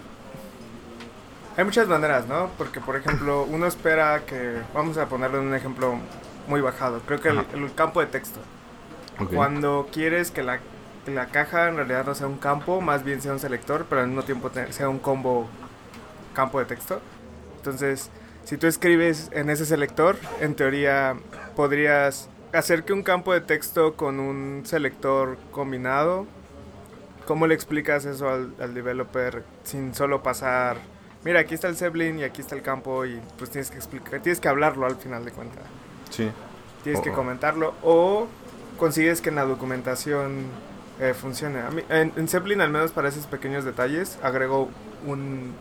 Hay 1.56 1.64
muchas 1.64 1.88
maneras, 1.88 2.26
¿no? 2.26 2.50
Porque, 2.56 2.80
por 2.80 2.96
ejemplo, 2.96 3.44
uno 3.50 3.66
espera 3.66 4.24
que. 4.24 4.62
Vamos 4.72 4.96
a 4.98 5.06
ponerle 5.06 5.38
un 5.38 5.54
ejemplo 5.54 5.96
muy 6.46 6.60
bajado. 6.60 7.00
Creo 7.00 7.20
que 7.20 7.28
el, 7.28 7.44
el 7.52 7.74
campo 7.74 8.00
de 8.00 8.06
texto. 8.06 8.40
Cuando 9.34 9.88
quieres 9.90 10.30
que 10.30 10.42
la, 10.42 10.60
que 11.06 11.12
la 11.12 11.26
caja 11.26 11.68
en 11.68 11.76
realidad 11.76 12.04
no 12.04 12.14
sea 12.14 12.26
un 12.26 12.36
campo, 12.38 12.80
más 12.80 13.04
bien 13.04 13.22
sea 13.22 13.32
un 13.32 13.38
selector, 13.40 13.86
pero 13.88 14.00
al 14.02 14.08
mismo 14.08 14.24
tiempo 14.24 14.50
sea 14.70 14.88
un 14.88 14.98
combo 14.98 15.46
campo 16.34 16.58
de 16.58 16.66
texto. 16.66 17.00
Entonces, 17.58 18.10
si 18.44 18.56
tú 18.56 18.66
escribes 18.66 19.28
en 19.32 19.48
ese 19.50 19.64
selector, 19.66 20.16
en 20.40 20.54
teoría 20.54 21.14
podrías 21.54 22.28
hacer 22.52 22.84
que 22.84 22.92
un 22.92 23.02
campo 23.02 23.32
de 23.32 23.40
texto 23.40 23.94
con 23.94 24.18
un 24.20 24.62
selector 24.66 25.38
combinado, 25.52 26.26
¿cómo 27.26 27.46
le 27.46 27.54
explicas 27.54 28.04
eso 28.04 28.28
al, 28.28 28.52
al 28.60 28.74
developer 28.74 29.42
sin 29.64 29.94
solo 29.94 30.22
pasar, 30.22 30.76
mira, 31.24 31.40
aquí 31.40 31.54
está 31.54 31.68
el 31.68 31.76
Zeppelin 31.76 32.18
y 32.20 32.24
aquí 32.24 32.40
está 32.40 32.54
el 32.54 32.62
campo 32.62 33.04
y 33.04 33.20
pues 33.38 33.50
tienes 33.50 33.70
que 33.70 33.76
explicar, 33.76 34.20
tienes 34.20 34.40
que 34.40 34.48
hablarlo 34.48 34.86
al 34.86 34.96
final 34.96 35.24
de 35.24 35.32
cuentas? 35.32 35.64
Sí. 36.10 36.30
tienes 36.84 37.00
que 37.00 37.10
O- 37.10 37.14
comentarlo 37.14 37.74
o 37.82 38.26
consigues 38.78 39.20
que 39.20 39.30
en 39.30 39.34
la 39.36 39.44
documentación 39.44 40.44
eh, 41.00 41.14
funcione. 41.14 41.60
A 41.60 41.70
mí- 41.70 41.84
en, 41.88 42.12
en 42.16 42.28
Zeppelin, 42.28 42.60
al 42.60 42.70
menos 42.70 42.92
para 42.92 43.08
esos 43.08 43.26
pequeños 43.26 43.64
detalles, 43.64 44.18
agrego 44.22 44.68
un 45.06 45.54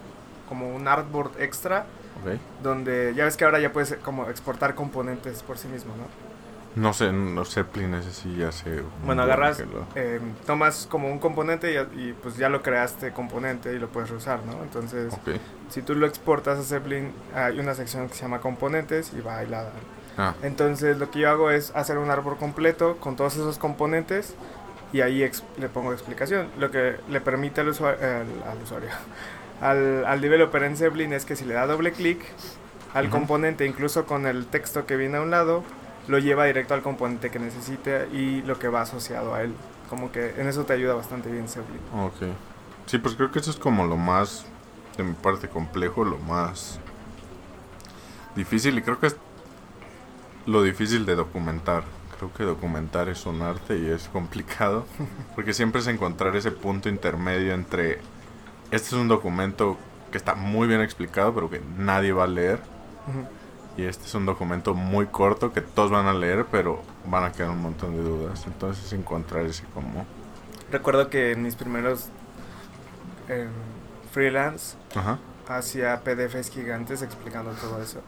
como 0.50 0.76
un 0.76 0.88
artboard 0.88 1.32
extra 1.42 1.86
Ok. 2.24 2.40
donde 2.62 3.14
ya 3.16 3.26
ves 3.26 3.36
que 3.36 3.46
ahora 3.46 3.60
ya 3.60 3.74
puedes 3.74 3.96
como 4.04 4.30
exportar 4.30 4.76
componentes 4.76 5.42
por 5.44 5.58
sí 5.58 5.68
mismo, 5.68 5.94
¿no? 5.98 6.04
No 6.82 6.92
sé, 6.94 7.10
los 7.12 7.54
Zeppelin 7.54 7.94
ese 7.96 8.12
sí 8.12 8.36
ya 8.38 8.52
sé. 8.52 8.70
Bueno, 8.72 8.86
buen 9.06 9.20
agarras, 9.22 9.60
lo- 9.60 9.88
eh, 9.96 10.20
tomas 10.46 10.88
como 10.92 11.10
un 11.10 11.20
componente 11.20 11.74
y, 11.74 11.78
y, 12.10 12.14
pues 12.22 12.36
ya 12.38 12.50
lo 12.50 12.62
creaste 12.62 13.12
componente 13.14 13.74
y 13.74 13.80
lo 13.80 13.88
puedes 13.88 14.10
reusar, 14.10 14.42
¿no? 14.46 14.62
Entonces, 14.62 15.14
Ok. 15.14 15.40
si 15.70 15.82
tú 15.82 15.96
lo 15.96 16.06
exportas 16.06 16.60
a 16.60 16.64
Zeppelin, 16.64 17.12
hay 17.34 17.60
una 17.60 17.74
sección 17.76 18.08
que 18.10 18.14
se 18.16 18.22
llama 18.24 18.40
componentes 18.40 19.14
y 19.18 19.22
va 19.22 19.38
ahí 19.38 19.48
la, 19.48 19.70
Ah, 20.18 20.34
Entonces 20.44 20.98
lo 20.98 21.12
que 21.12 21.20
yo 21.20 21.30
hago 21.30 21.50
es 21.52 21.74
hacer 21.76 21.98
un 21.98 22.10
árbol 22.10 22.38
completo 22.38 22.96
con 23.02 23.18
todos 23.18 23.34
esos 23.36 23.58
componentes 23.58 24.34
y 24.96 25.02
ahí 25.02 25.30
le 25.58 25.68
pongo 25.70 25.92
explicación. 25.94 26.48
Lo 26.58 26.72
que 26.72 26.96
le 27.10 27.20
permite 27.22 27.62
al, 27.62 27.68
usua- 27.70 27.98
al- 28.02 28.50
al 28.50 28.64
usuario, 28.64 28.90
al, 29.62 30.06
al 30.06 30.22
developer 30.22 30.64
en 30.64 30.78
Zeppelin 30.78 31.12
es 31.14 31.26
que 31.26 31.36
si 31.36 31.44
le 31.46 31.54
da 31.54 31.68
doble 31.68 31.92
clic 31.92 32.20
al 32.94 33.10
componente, 33.10 33.66
incluso 33.66 34.06
con 34.06 34.26
el 34.26 34.46
texto 34.46 34.86
que 34.86 34.96
viene 34.96 35.18
a 35.18 35.22
un 35.22 35.30
lado, 35.32 35.64
lo 36.08 36.18
lleva 36.20 36.46
directo 36.46 36.74
al 36.74 36.82
componente 36.82 37.30
que 37.30 37.40
necesite 37.40 38.08
y 38.14 38.42
lo 38.44 38.58
que 38.58 38.70
va 38.70 38.82
asociado 38.82 39.34
a 39.36 39.42
él. 39.42 39.54
Como 39.90 40.12
que 40.12 40.34
en 40.38 40.48
eso 40.48 40.64
te 40.66 40.74
ayuda 40.74 40.94
bastante 40.94 41.30
bien 41.30 41.48
Zeppelin. 41.50 41.82
ok. 41.94 42.34
Sí, 42.86 42.98
pues 43.00 43.16
creo 43.16 43.32
que 43.32 43.40
eso 43.40 43.52
es 43.52 43.58
como 43.58 43.86
lo 43.86 43.98
más, 43.98 44.46
de 44.96 45.04
mi 45.04 45.14
parte, 45.14 45.50
complejo, 45.50 46.06
lo 46.06 46.18
más 46.20 46.80
difícil 48.36 48.78
y 48.78 48.82
creo 48.82 49.00
que 49.00 49.08
es 49.08 49.16
lo 50.46 50.62
difícil 50.64 51.06
de 51.06 51.16
documentar. 51.16 51.84
Creo 52.26 52.34
que 52.34 52.44
documentar 52.44 53.10
es 53.10 53.26
un 53.26 53.42
arte 53.42 53.78
y 53.78 53.88
es 53.88 54.08
complicado 54.10 54.86
porque 55.36 55.54
siempre 55.54 55.82
es 55.82 55.88
encontrar 55.88 56.36
ese 56.36 56.52
punto 56.52 56.90
intermedio 56.90 57.54
entre 57.54 58.00
este 58.72 58.88
es 58.88 58.94
un 58.94 59.08
documento 59.08 59.78
que 60.12 60.18
está 60.18 60.36
muy 60.36 60.68
bien 60.68 60.82
explicado 60.82 61.34
pero 61.34 61.50
que 61.50 61.62
nadie 61.78 62.12
va 62.14 62.24
a 62.24 62.28
leer 62.28 62.60
y 63.78 63.84
este 63.84 64.06
es 64.06 64.16
un 64.16 64.26
documento 64.26 64.74
muy 64.74 65.08
corto 65.08 65.52
que 65.52 65.62
todos 65.62 65.92
van 65.92 66.08
a 66.08 66.14
leer 66.14 66.46
pero 66.50 66.82
van 67.06 67.26
a 67.26 67.32
quedar 67.32 67.52
un 67.52 67.62
montón 67.62 67.96
de 67.96 68.04
dudas. 68.04 68.46
Entonces 68.48 68.92
encontrar 68.94 69.46
ese 69.46 69.64
como... 69.74 70.06
Recuerdo 70.72 71.10
que 71.10 71.34
en 71.34 71.44
mis 71.44 71.56
primeros 71.56 72.08
em, 73.28 73.50
freelance 74.12 74.78
Ajá. 74.96 75.20
hacía 75.48 76.02
PDFs 76.02 76.50
gigantes 76.50 77.02
explicando 77.02 77.52
todo 77.52 77.82
eso. 77.82 78.02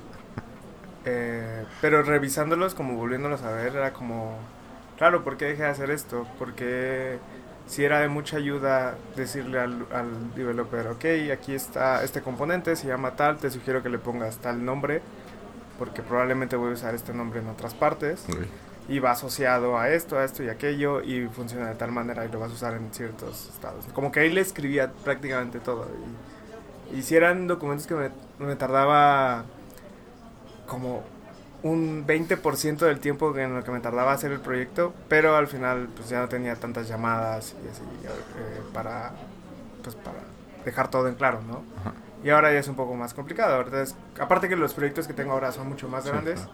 Eh, 1.09 1.65
pero 1.79 2.03
revisándolos, 2.03 2.75
como 2.75 2.95
volviéndolos 2.95 3.41
a 3.43 3.51
ver, 3.51 3.75
era 3.75 3.93
como, 3.93 4.37
claro, 4.97 5.23
¿por 5.23 5.37
qué 5.37 5.45
dejé 5.45 5.63
de 5.63 5.69
hacer 5.69 5.89
esto? 5.89 6.27
Porque 6.37 7.17
si 7.65 7.85
era 7.85 7.99
de 7.99 8.09
mucha 8.09 8.35
ayuda 8.35 8.95
decirle 9.15 9.59
al, 9.59 9.85
al 9.93 10.33
developer, 10.35 10.87
ok, 10.87 11.05
aquí 11.31 11.53
está 11.53 12.03
este 12.03 12.21
componente, 12.21 12.75
se 12.75 12.87
llama 12.87 13.15
tal, 13.15 13.37
te 13.37 13.49
sugiero 13.49 13.81
que 13.81 13.87
le 13.89 13.99
pongas 13.99 14.37
tal 14.39 14.65
nombre, 14.65 15.01
porque 15.79 16.01
probablemente 16.01 16.57
voy 16.57 16.71
a 16.71 16.73
usar 16.73 16.93
este 16.93 17.13
nombre 17.13 17.39
en 17.39 17.47
otras 17.47 17.73
partes, 17.73 18.25
ok. 18.29 18.39
y 18.89 18.99
va 18.99 19.11
asociado 19.11 19.77
a 19.77 19.89
esto, 19.89 20.17
a 20.17 20.25
esto 20.25 20.43
y 20.43 20.49
aquello, 20.49 21.01
y 21.01 21.27
funciona 21.27 21.69
de 21.69 21.75
tal 21.75 21.93
manera 21.93 22.25
y 22.25 22.29
lo 22.29 22.39
vas 22.39 22.51
a 22.51 22.53
usar 22.53 22.73
en 22.73 22.93
ciertos 22.93 23.47
estados. 23.47 23.85
Como 23.93 24.11
que 24.11 24.19
ahí 24.21 24.29
le 24.29 24.41
escribía 24.41 24.91
prácticamente 25.05 25.59
todo. 25.61 25.87
Y, 26.91 26.97
y 26.97 27.03
si 27.03 27.15
eran 27.15 27.47
documentos 27.47 27.87
que 27.87 27.95
me, 27.95 28.11
me 28.39 28.55
tardaba 28.57 29.45
como 30.67 31.03
un 31.63 32.05
20% 32.05 32.77
del 32.85 32.99
tiempo 32.99 33.35
en 33.37 33.55
lo 33.55 33.63
que 33.63 33.71
me 33.71 33.79
tardaba 33.79 34.11
hacer 34.11 34.31
el 34.31 34.39
proyecto, 34.39 34.93
pero 35.09 35.35
al 35.35 35.47
final 35.47 35.87
pues 35.95 36.09
ya 36.09 36.19
no 36.21 36.27
tenía 36.29 36.55
tantas 36.55 36.87
llamadas 36.87 37.55
y 37.65 37.67
así 37.69 37.81
eh, 38.05 38.61
para 38.73 39.11
pues 39.83 39.95
para 39.95 40.19
dejar 40.65 40.89
todo 40.89 41.07
en 41.07 41.15
claro, 41.15 41.39
¿no? 41.47 41.63
Y 42.23 42.29
ahora 42.29 42.51
ya 42.51 42.59
es 42.59 42.67
un 42.67 42.75
poco 42.75 42.93
más 42.95 43.13
complicado. 43.13 43.57
¿verdad? 43.57 43.81
Es- 43.81 43.95
aparte 44.19 44.49
que 44.49 44.55
los 44.55 44.73
proyectos 44.73 45.07
que 45.07 45.13
tengo 45.13 45.31
ahora 45.33 45.51
son 45.51 45.67
mucho 45.69 45.87
más 45.87 46.03
Sí, 46.03 46.09
grandes, 46.09 46.41
claro. 46.41 46.51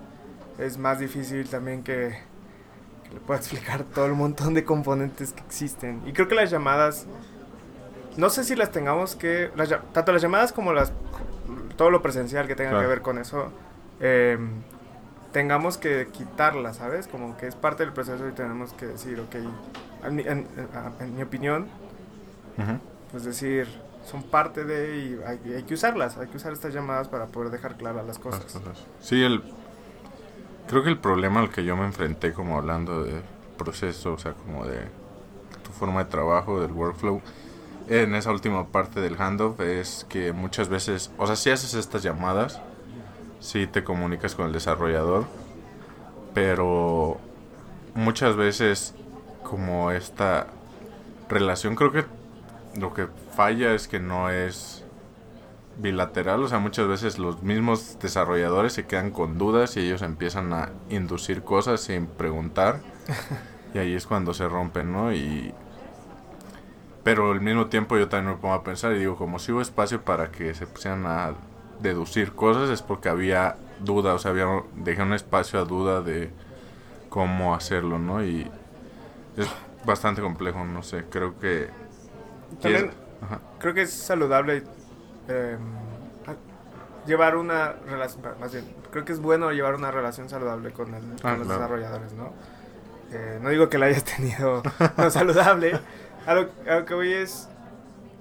es 0.59 0.77
más 0.77 0.99
difícil 0.99 1.49
también 1.49 1.83
que, 1.83 2.17
que 3.03 3.13
le 3.13 3.19
pueda 3.19 3.39
explicar 3.41 3.83
todo 3.83 4.05
el 4.05 4.13
montón 4.13 4.53
de 4.53 4.63
componentes 4.63 5.33
que 5.33 5.41
existen. 5.41 6.01
Y 6.05 6.13
creo 6.13 6.27
que 6.27 6.35
las 6.35 6.49
llamadas, 6.51 7.05
no 8.17 8.29
sé 8.29 8.43
si 8.43 8.55
las 8.55 8.71
tengamos 8.71 9.15
que, 9.15 9.51
las 9.55 9.69
tanto 9.93 10.11
las 10.13 10.21
llamadas 10.21 10.53
como 10.53 10.71
las 10.73 10.91
todo 11.77 11.89
lo 11.89 12.01
presencial 12.01 12.47
que 12.47 12.55
tenga 12.55 12.69
Claro. 12.71 12.83
que 12.85 12.89
ver 12.89 13.01
con 13.01 13.17
eso, 13.17 13.51
eh, 14.05 14.37
tengamos 15.31 15.77
que 15.77 16.09
quitarlas, 16.11 16.77
¿sabes? 16.77 17.07
Como 17.07 17.37
que 17.37 17.47
es 17.47 17.55
parte 17.55 17.83
del 17.83 17.93
proceso 17.93 18.27
y 18.27 18.33
tenemos 18.33 18.73
que 18.73 18.85
decir, 18.85 19.19
ok, 19.19 19.35
en, 20.05 20.15
mi- 20.15 20.21
en- 20.23 20.45
en- 20.99 21.15
mi 21.15 21.21
opinión, 21.23 21.67
Ujú. 22.57 22.77
pues 23.11 23.23
decir, 23.23 23.67
son 24.05 24.21
parte 24.23 24.65
de 24.65 24.97
y 24.97 25.19
hay, 25.25 25.53
hay 25.55 25.63
que 25.63 25.73
usarlas, 25.75 26.17
hay 26.17 26.27
que 26.27 26.37
usar 26.37 26.51
estas 26.53 26.73
llamadas 26.73 27.07
para 27.07 27.27
poder 27.27 27.49
dejar 27.49 27.77
claras 27.77 28.05
las 28.05 28.17
Las 28.17 28.19
cosas. 28.19 28.43
cosas. 28.53 28.85
Sí, 29.01 29.23
el, 29.23 29.41
creo 30.67 30.83
que 30.83 30.89
el 30.89 30.97
problema 30.99 31.39
al 31.39 31.49
que 31.49 31.63
yo 31.63 31.75
me 31.77 31.85
enfrenté 31.85 32.33
como 32.33 32.57
hablando 32.57 33.03
de 33.03 33.21
proceso, 33.57 34.13
o 34.13 34.17
sea, 34.17 34.33
como 34.33 34.65
de 34.65 34.79
tu 35.63 35.71
forma 35.71 36.03
de 36.03 36.09
trabajo, 36.11 36.59
del 36.61 36.73
workflow, 36.73 37.21
en 37.87 38.13
esa 38.15 38.31
última 38.31 38.67
parte 38.67 38.99
del 39.01 39.19
handoff 39.19 39.59
es 39.61 40.05
que 40.09 40.31
muchas 40.33 40.69
veces, 40.69 41.11
o 41.17 41.25
sea, 41.27 41.35
si 41.35 41.49
haces 41.49 41.73
estas 41.73 42.03
llamadas, 42.03 42.61
si 43.43 43.67
te 43.67 43.83
comunicas 43.83 44.35
con 44.35 44.47
el 44.47 44.53
desarrollador, 44.53 45.25
pero 46.33 47.17
muchas 47.93 48.37
veces 48.37 48.95
como 49.43 49.91
esta 49.91 50.47
relación 51.27 51.75
creo 51.75 51.91
que 51.91 52.05
lo 52.79 52.93
que 52.93 53.07
falla 53.35 53.73
es 53.73 53.89
que 53.89 53.99
no 53.99 54.29
es 54.29 54.85
bilateral, 55.77 56.41
o 56.41 56.47
sea, 56.47 56.59
muchas 56.59 56.87
veces 56.87 57.19
los 57.19 57.43
mismos 57.43 57.97
desarrolladores 58.01 58.71
se 58.71 58.85
quedan 58.85 59.11
con 59.11 59.37
dudas 59.37 59.75
y 59.75 59.81
ellos 59.81 60.03
empiezan 60.03 60.53
a 60.53 60.69
inducir 60.89 61.43
cosas 61.43 61.81
sin 61.81 62.05
preguntar 62.07 62.79
y 63.73 63.79
ahí 63.79 63.93
es 63.93 64.07
cuando 64.07 64.33
se 64.33 64.47
rompen, 64.47 64.93
¿no? 64.93 65.13
Y 65.13 65.53
pero 67.03 67.33
al 67.33 67.41
mismo 67.41 67.65
tiempo 67.65 67.97
yo 67.97 68.07
también 68.07 68.35
me 68.35 68.41
pongo 68.41 68.53
a 68.53 68.63
pensar 68.63 68.93
y 68.93 68.99
digo, 68.99 69.17
como 69.17 69.37
si 69.37 69.51
hubo 69.51 69.59
espacio 69.59 70.01
para 70.01 70.31
que 70.31 70.53
se 70.53 70.65
pusieran 70.65 71.05
a 71.05 71.33
deducir 71.79 72.33
cosas 72.33 72.69
es 72.69 72.81
porque 72.81 73.09
había 73.09 73.55
duda, 73.79 74.13
o 74.13 74.19
sea, 74.19 74.31
había 74.31 74.47
dejé 74.75 75.01
un 75.01 75.13
espacio 75.13 75.59
a 75.59 75.65
duda 75.65 76.01
de 76.01 76.31
cómo 77.09 77.53
hacerlo, 77.55 77.99
¿no? 77.99 78.23
Y 78.23 78.49
es 79.37 79.47
bastante 79.85 80.21
complejo, 80.21 80.63
no 80.63 80.83
sé, 80.83 81.05
creo 81.09 81.37
que 81.39 81.69
También 82.61 82.91
creo 83.59 83.73
que 83.73 83.81
es 83.83 83.93
saludable 83.93 84.63
eh, 85.27 85.57
llevar 87.05 87.35
una 87.35 87.73
relación, 87.89 88.23
más 88.39 88.51
bien, 88.53 88.65
creo 88.91 89.03
que 89.05 89.11
es 89.13 89.19
bueno 89.19 89.51
llevar 89.51 89.75
una 89.75 89.91
relación 89.91 90.29
saludable 90.29 90.71
con, 90.71 90.93
el- 90.93 91.01
con 91.21 91.31
Ah, 91.31 91.35
los 91.37 91.47
claro. 91.47 91.61
desarrolladores, 91.61 92.13
¿no? 92.13 92.31
Eh, 93.11 93.39
no 93.41 93.49
digo 93.49 93.69
que 93.69 93.77
la 93.77 93.87
hayas 93.87 94.03
tenido 94.17 94.63
no 94.97 95.09
saludable, 95.09 95.79
a 96.25 96.33
lo, 96.33 96.49
a 96.69 96.75
lo 96.79 96.85
que 96.85 96.93
voy 96.93 97.11
es, 97.13 97.49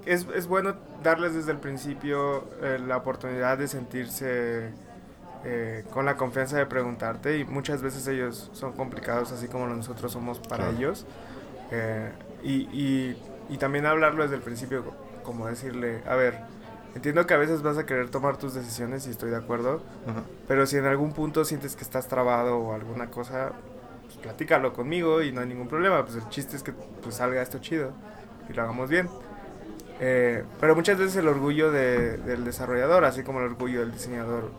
es, 0.05 0.27
es 0.35 0.47
bueno 0.47 0.75
darles 1.03 1.33
desde 1.33 1.51
el 1.51 1.57
principio 1.57 2.45
eh, 2.61 2.79
la 2.85 2.97
oportunidad 2.97 3.57
de 3.57 3.67
sentirse 3.67 4.69
eh, 5.45 5.83
con 5.91 6.05
la 6.05 6.15
confianza 6.15 6.57
de 6.57 6.65
preguntarte 6.65 7.37
y 7.37 7.45
muchas 7.45 7.81
veces 7.81 8.07
ellos 8.07 8.49
son 8.53 8.73
complicados 8.73 9.31
así 9.31 9.47
como 9.47 9.67
nosotros 9.67 10.11
somos 10.11 10.39
para 10.39 10.65
Claro. 10.65 10.77
ellos. 10.77 11.05
Eh, 11.71 12.09
y, 12.43 12.53
y, 12.71 13.17
y 13.49 13.57
también 13.57 13.85
hablarlo 13.85 14.23
desde 14.23 14.35
el 14.35 14.41
principio, 14.41 14.83
como 15.23 15.47
decirle, 15.47 16.01
a 16.07 16.15
ver, 16.15 16.37
entiendo 16.95 17.25
que 17.25 17.33
a 17.33 17.37
veces 17.37 17.61
vas 17.61 17.77
a 17.77 17.85
querer 17.85 18.09
tomar 18.09 18.37
tus 18.37 18.53
decisiones 18.53 19.07
y 19.07 19.09
estoy 19.09 19.29
de 19.31 19.37
acuerdo, 19.37 19.81
pero 20.47 20.65
si 20.65 20.77
en 20.77 20.85
algún 20.85 21.13
punto 21.13 21.43
sientes 21.45 21.75
que 21.75 21.83
estás 21.83 22.07
trabado 22.07 22.57
o 22.57 22.73
alguna 22.73 23.07
cosa, 23.07 23.51
pues 24.05 24.17
platícalo 24.17 24.73
conmigo 24.73 25.21
y 25.23 25.31
no 25.31 25.41
hay 25.41 25.47
ningún 25.47 25.67
problema. 25.67 26.03
Pues 26.05 26.17
el 26.17 26.29
chiste 26.29 26.55
es 26.55 26.63
que 26.63 26.73
pues, 26.73 27.15
salga 27.15 27.41
esto 27.41 27.59
chido 27.59 27.91
y 28.49 28.53
lo 28.53 28.61
hagamos 28.61 28.89
bien. 28.89 29.09
Eh, 30.05 30.43
pero 30.59 30.75
muchas 30.75 30.97
veces 30.97 31.15
el 31.15 31.29
orgullo 31.29 31.71
de- 31.71 32.17
del 32.17 32.43
desarrollador, 32.43 33.05
así 33.05 33.23
como 33.23 33.39
el 33.39 33.45
orgullo 33.45 33.79
del 33.79 33.93
diseñador, 33.93 34.51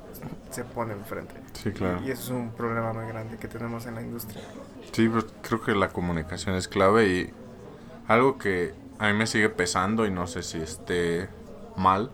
se 0.50 0.64
pone 0.64 0.94
enfrente. 0.94 1.35
Sí, 1.52 1.70
claro. 1.70 2.00
Y 2.02 2.11
eso 2.11 2.22
es 2.22 2.30
un 2.30 2.50
problema 2.52 2.94
muy 2.94 3.07
grande 3.07 3.37
que 3.37 3.46
tenemos 3.46 3.85
en 3.85 3.94
la 3.96 4.00
industria. 4.00 4.42
Sí, 4.92 5.07
pues 5.07 5.26
creo 5.42 5.61
que 5.61 5.74
la 5.74 5.90
comunicación 5.90 6.54
es 6.54 6.66
clave 6.66 7.09
y 7.09 7.30
algo 8.09 8.38
que 8.38 8.72
a 8.98 9.09
mí 9.09 9.12
me 9.12 9.26
sigue 9.26 9.50
pesando 9.50 10.07
y 10.07 10.11
no 10.11 10.26
sé 10.26 10.42
si 10.42 10.62
esté 10.62 11.28
mal 11.76 12.11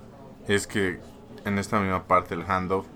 es 0.49 0.66
que 0.66 0.99
en 1.45 1.59
esta 1.59 1.79
misma 1.79 2.09
parte 2.09 2.35
del 2.35 2.45
handoff, 2.51 2.87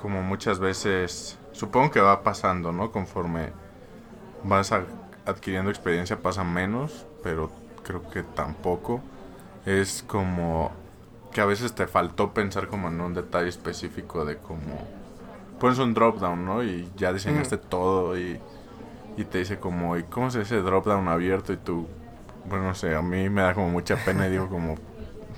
como 0.00 0.22
muchas 0.22 0.60
veces, 0.60 1.38
supongo 1.52 1.90
que 1.90 2.00
va 2.00 2.22
pasando, 2.22 2.72
¿no? 2.72 2.90
Conforme 2.90 3.50
vas 4.44 4.72
adquiriendo 5.26 5.70
experiencia 5.70 6.16
pasa 6.22 6.42
menos, 6.42 7.06
pero 7.22 7.50
creo 7.82 8.08
que 8.08 8.22
tampoco. 8.22 9.02
Es 9.66 10.02
como 10.06 10.72
que 11.32 11.40
a 11.40 11.46
veces 11.46 11.72
te 11.74 11.86
faltó 11.86 12.32
pensar 12.34 12.68
como 12.68 12.88
en 12.88 13.00
un 13.00 13.14
detalle 13.14 13.48
específico 13.48 14.24
de 14.24 14.36
cómo 14.36 14.86
pones 15.60 15.78
un 15.78 15.94
drop 15.94 16.18
down, 16.18 16.44
¿no? 16.44 16.62
Y 16.62 16.90
ya 16.96 17.12
diseñaste 17.12 17.56
todo 17.56 18.18
y, 18.18 18.38
y 19.16 19.24
te 19.24 19.38
dice 19.38 19.58
como, 19.58 19.96
¿y 19.96 20.02
cómo 20.04 20.30
se 20.30 20.40
dice 20.40 20.56
drop 20.56 20.86
down 20.86 21.08
abierto? 21.08 21.52
Y 21.52 21.56
tú, 21.56 21.86
bueno, 22.46 22.64
no 22.64 22.74
sé, 22.74 22.94
a 22.94 23.02
mí 23.02 23.28
me 23.30 23.42
da 23.42 23.54
como 23.54 23.68
mucha 23.70 23.96
pena 23.96 24.26
y 24.26 24.30
digo 24.32 24.48
como, 24.48 24.74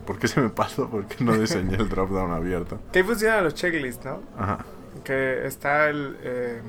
¿por 0.06 0.18
qué 0.18 0.26
se 0.26 0.40
me 0.40 0.48
pasó? 0.48 0.88
¿Por 0.88 1.04
qué 1.06 1.22
no 1.22 1.36
diseñé 1.36 1.76
el 1.76 1.88
drop 1.88 2.10
down 2.10 2.32
abierto? 2.32 2.78
Que 2.92 3.00
ahí 3.00 3.04
funcionan 3.04 3.44
los 3.44 3.54
checklists, 3.54 4.04
¿no? 4.04 4.20
Ajá, 4.38 4.64
Que 5.04 5.46
está 5.46 5.88
el... 5.90 6.16
eh, 6.22 6.62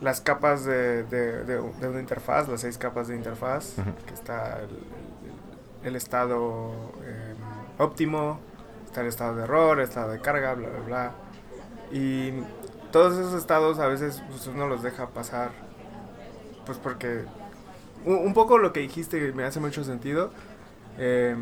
las 0.00 0.20
capas 0.20 0.64
de, 0.64 1.04
de, 1.04 1.44
de- 1.44 1.60
de 1.80 1.88
una 1.88 2.00
interfaz, 2.00 2.48
las 2.48 2.60
seis 2.60 2.76
capas 2.78 3.08
de 3.08 3.16
interfaz, 3.16 3.74
que 4.06 4.14
está 4.14 4.60
el, 4.60 4.68
el 5.84 5.96
estado 5.96 6.72
eh, 7.04 7.34
óptimo, 7.78 8.40
está 8.86 9.02
el 9.02 9.06
estado 9.08 9.36
de 9.36 9.44
error, 9.44 9.78
el 9.78 9.84
estado 9.84 10.12
de 10.12 10.20
carga, 10.20 10.54
bla, 10.54 10.68
bla, 10.68 10.80
bla. 10.80 11.12
Y 11.92 12.32
todos 12.90 13.14
esos 13.18 13.34
estados 13.34 13.78
a 13.78 13.86
veces 13.86 14.22
pues, 14.28 14.46
uno 14.46 14.66
los 14.66 14.82
deja 14.82 15.08
pasar, 15.08 15.50
pues 16.66 16.78
porque 16.78 17.24
un, 18.04 18.16
un 18.16 18.34
poco 18.34 18.58
lo 18.58 18.72
que 18.72 18.80
dijiste 18.80 19.32
me 19.32 19.44
hace 19.44 19.60
mucho 19.60 19.84
sentido. 19.84 20.30
eh, 20.98 21.36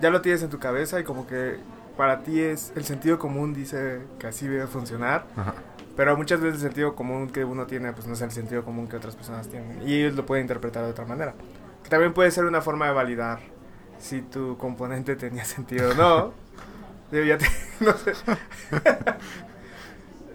ya 0.00 0.10
lo 0.10 0.20
tienes 0.20 0.42
en 0.44 0.50
tu 0.50 0.60
cabeza 0.60 1.00
y 1.00 1.04
como 1.04 1.26
que 1.26 1.56
para 1.96 2.22
ti 2.22 2.40
es 2.40 2.72
el 2.76 2.84
sentido 2.84 3.18
común 3.18 3.52
dice 3.52 4.02
que 4.20 4.28
así 4.28 4.46
debe 4.46 4.66
funcionar. 4.68 5.26
ajá. 5.36 5.54
Pero 5.96 6.16
muchas 6.16 6.40
veces 6.40 6.58
el 6.62 6.68
sentido 6.68 6.94
común 6.94 7.28
que 7.28 7.44
uno 7.44 7.66
tiene, 7.66 7.92
pues 7.92 8.06
no 8.06 8.12
es 8.12 8.20
el 8.20 8.30
sentido 8.30 8.64
común 8.64 8.86
que 8.86 8.94
otras 8.94 9.16
personas 9.16 9.48
tienen. 9.48 9.82
Y 9.84 9.94
ellos 9.94 10.14
lo 10.14 10.24
pueden 10.24 10.44
interpretar 10.44 10.84
de 10.84 10.90
otra 10.92 11.04
manera. 11.04 11.34
Que 11.88 11.90
también 11.92 12.12
puede 12.12 12.30
ser 12.30 12.44
una 12.44 12.60
forma 12.60 12.84
de 12.86 12.92
validar 12.92 13.38
si 13.98 14.20
tu 14.20 14.58
componente 14.58 15.16
tenía 15.16 15.46
sentido 15.46 15.92
o 15.92 15.94
no. 15.94 16.32
Digo, 17.10 17.24
ya 17.24 17.38
te- 17.38 17.46
no 17.80 17.94
sé. 17.94 18.12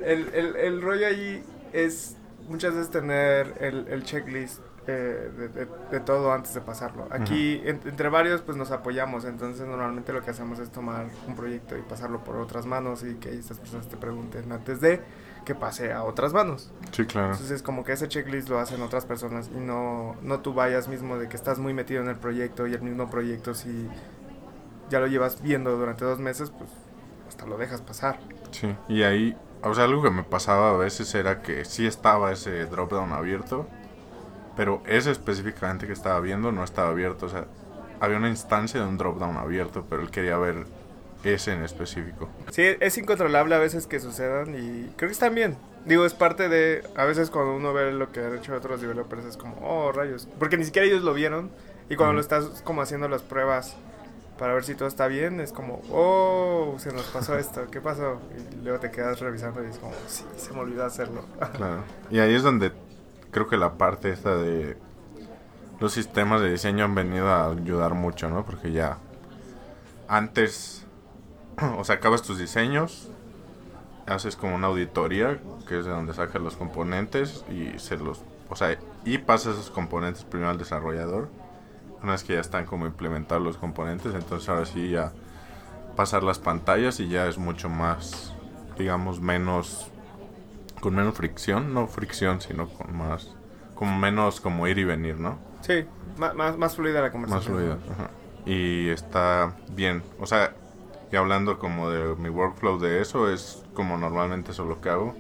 el, 0.03 0.29
el, 0.33 0.55
el 0.55 0.81
rollo 0.81 1.05
ahí 1.05 1.43
es 1.71 2.15
muchas 2.49 2.73
veces 2.73 2.89
tener 2.89 3.53
el, 3.59 3.87
el 3.87 4.03
checklist 4.03 4.61
eh, 4.87 5.29
de, 5.37 5.47
de- 5.49 5.67
de 5.91 5.99
todo 5.99 6.33
antes 6.33 6.55
de 6.55 6.61
pasarlo. 6.61 7.07
Aquí, 7.11 7.61
en- 7.63 7.79
entre 7.85 8.09
varios, 8.09 8.41
pues 8.41 8.57
nos 8.57 8.71
apoyamos. 8.71 9.23
Entonces, 9.23 9.67
normalmente 9.67 10.11
lo 10.11 10.23
que 10.23 10.31
hacemos 10.31 10.57
es 10.57 10.71
tomar 10.71 11.05
un 11.27 11.35
proyecto 11.35 11.77
y 11.77 11.81
pasarlo 11.83 12.23
por 12.23 12.35
otras 12.37 12.65
manos 12.65 13.03
y 13.03 13.13
que 13.15 13.29
estas 13.29 13.59
personas 13.59 13.87
te 13.87 13.95
pregunten 13.95 14.51
antes 14.51 14.81
de 14.81 15.01
que 15.43 15.55
pase 15.55 15.91
a 15.91 16.03
otras 16.03 16.33
manos. 16.33 16.71
Sí, 16.91 17.05
claro. 17.05 17.31
Entonces, 17.31 17.51
es 17.51 17.61
como 17.61 17.83
que 17.83 17.93
ese 17.93 18.07
checklist 18.07 18.49
lo 18.49 18.59
hacen 18.59 18.81
otras 18.81 19.05
personas 19.05 19.49
y 19.55 19.59
no, 19.59 20.15
no 20.21 20.39
tú 20.39 20.53
vayas 20.53 20.87
mismo 20.87 21.17
de 21.17 21.27
que 21.27 21.35
estás 21.35 21.59
muy 21.59 21.73
metido 21.73 22.01
en 22.01 22.09
el 22.09 22.15
proyecto 22.15 22.67
y 22.67 22.73
el 22.73 22.81
mismo 22.81 23.09
proyecto, 23.09 23.53
si 23.53 23.87
ya 24.89 24.99
lo 24.99 25.07
llevas 25.07 25.41
viendo 25.41 25.75
durante 25.77 26.05
dos 26.05 26.19
meses, 26.19 26.51
pues 26.51 26.69
hasta 27.27 27.45
lo 27.45 27.57
dejas 27.57 27.81
pasar. 27.81 28.19
Sí, 28.51 28.75
y 28.87 29.03
ahí, 29.03 29.35
o 29.63 29.73
sea, 29.73 29.85
algo 29.85 30.03
que 30.03 30.11
me 30.11 30.23
pasaba 30.23 30.71
a 30.71 30.77
veces 30.77 31.13
era 31.15 31.41
que 31.41 31.65
sí 31.65 31.85
estaba 31.85 32.31
ese 32.31 32.65
drop 32.65 32.91
down 32.91 33.11
abierto, 33.11 33.67
pero 34.55 34.83
ese 34.85 35.11
específicamente 35.11 35.87
que 35.87 35.93
estaba 35.93 36.19
viendo 36.19 36.51
no 36.51 36.63
estaba 36.63 36.89
abierto, 36.89 37.25
o 37.25 37.29
sea, 37.29 37.45
había 37.99 38.17
una 38.17 38.29
instancia 38.29 38.81
de 38.81 38.87
un 38.87 38.97
drop 38.97 39.17
down 39.17 39.37
abierto, 39.37 39.85
pero 39.89 40.01
él 40.01 40.11
quería 40.11 40.37
ver 40.37 40.65
ese 41.23 41.53
en 41.53 41.63
específico. 41.63 42.29
Sí, 42.51 42.63
es 42.79 42.97
incontrolable 42.97 43.55
a 43.55 43.59
veces 43.59 43.87
que 43.87 43.99
sucedan 43.99 44.55
y 44.55 44.91
creo 44.95 45.09
que 45.09 45.13
están 45.13 45.35
bien. 45.35 45.57
Digo, 45.85 46.05
es 46.05 46.13
parte 46.13 46.49
de, 46.49 46.83
a 46.95 47.05
veces 47.05 47.29
cuando 47.29 47.55
uno 47.55 47.73
ve 47.73 47.91
lo 47.91 48.11
que 48.11 48.21
han 48.21 48.35
hecho 48.35 48.53
otros 48.55 48.81
developers 48.81 49.25
es 49.25 49.37
como, 49.37 49.57
oh, 49.61 49.91
rayos, 49.91 50.27
porque 50.39 50.57
ni 50.57 50.63
siquiera 50.65 50.87
ellos 50.87 51.03
lo 51.03 51.13
vieron 51.13 51.51
y 51.89 51.95
cuando 51.95 52.11
Ujú. 52.11 52.15
lo 52.15 52.21
estás 52.21 52.61
como 52.63 52.81
haciendo 52.81 53.07
las 53.09 53.21
pruebas 53.21 53.75
para 54.39 54.53
ver 54.53 54.63
si 54.63 54.75
todo 54.75 54.87
está 54.87 55.07
bien, 55.07 55.39
es 55.39 55.51
como, 55.51 55.81
oh, 55.91 56.75
se 56.77 56.91
nos 56.91 57.03
pasó 57.07 57.37
esto, 57.37 57.67
¿qué 57.69 57.81
pasó? 57.81 58.19
Y 58.53 58.63
luego 58.63 58.79
te 58.79 58.91
quedas 58.91 59.19
revisando 59.19 59.63
y 59.63 59.67
es 59.67 59.77
como, 59.77 59.93
sí, 60.07 60.23
se 60.37 60.53
me 60.53 60.59
olvidó 60.59 60.85
hacerlo. 60.85 61.25
Claro. 61.55 61.83
Y 62.09 62.19
ahí 62.19 62.33
es 62.33 62.43
donde 62.43 62.71
creo 63.31 63.47
que 63.47 63.57
la 63.57 63.73
parte 63.73 64.11
esta 64.11 64.35
de 64.35 64.77
los 65.79 65.91
sistemas 65.91 66.41
de 66.41 66.49
diseño 66.51 66.85
han 66.85 66.95
venido 66.95 67.27
a 67.27 67.51
ayudar 67.51 67.93
mucho, 67.93 68.29
¿no? 68.29 68.45
Porque 68.45 68.71
ya 68.71 68.97
antes, 70.07 70.82
o 71.77 71.83
sea, 71.83 71.95
acabas 71.95 72.21
tus 72.23 72.37
diseños, 72.37 73.09
haces 74.07 74.35
como 74.35 74.55
una 74.55 74.67
auditoría, 74.67 75.39
que 75.67 75.79
es 75.79 75.85
de 75.85 75.91
donde 75.91 76.13
sacas 76.13 76.41
los 76.41 76.55
componentes 76.55 77.43
y 77.49 77.77
se 77.79 77.97
los, 77.97 78.21
o 78.49 78.55
sea, 78.55 78.77
y 79.05 79.17
pasas 79.19 79.55
esos 79.55 79.69
componentes 79.69 80.23
primero 80.23 80.49
al 80.49 80.57
desarrollador. 80.57 81.29
Una 82.01 82.11
vez 82.13 82.23
que 82.25 82.33
ya 82.33 82.41
están 82.41 82.65
como 82.65 82.85
implementados 82.85 83.41
los 83.43 83.57
componentes, 83.57 84.13
entonces 84.13 84.49
ahora 84.49 84.65
sí 84.65 84.89
ya 84.89 85.13
pasar 85.95 86.23
las 86.23 86.37
pantallas 86.39 86.99
y 86.99 87.07
ya 87.07 87.27
es 87.27 87.37
mucho 87.37 87.69
más, 87.69 88.33
digamos, 88.77 89.21
menos, 89.21 89.87
con 90.81 90.95
menos 90.95 91.15
fricción, 91.15 91.73
no 91.73 91.87
fricción, 91.87 92.41
sino 92.41 92.67
con 92.67 92.93
más, 92.97 93.33
como 93.75 93.97
menos 93.97 94.41
como 94.41 94.67
ir 94.67 94.79
y 94.79 94.83
venir, 94.83 95.17
¿no? 95.17 95.37
Sí, 95.61 95.85
más, 96.17 96.35
más, 96.35 96.57
más 96.57 96.75
fluida 96.75 96.95
la 96.99 97.03
Más 97.03 97.11
conversación. 97.13 97.55
fluido. 97.55 97.77
ajá. 97.93 98.09
Y 98.45 98.89
está 98.89 99.53
bien. 99.69 100.03
O 100.19 100.25
sea, 100.25 100.53
y 101.13 101.15
hablando 101.15 101.59
como 101.59 101.91
de 101.91 102.15
mi 102.15 102.29
workflow 102.29 102.79
de 102.79 102.99
eso, 102.99 103.29
es 103.29 103.61
como 103.75 103.99
normalmente 103.99 104.49
eso 104.49 104.65
lo 104.65 104.81
que 104.81 104.89
hago. 104.89 105.15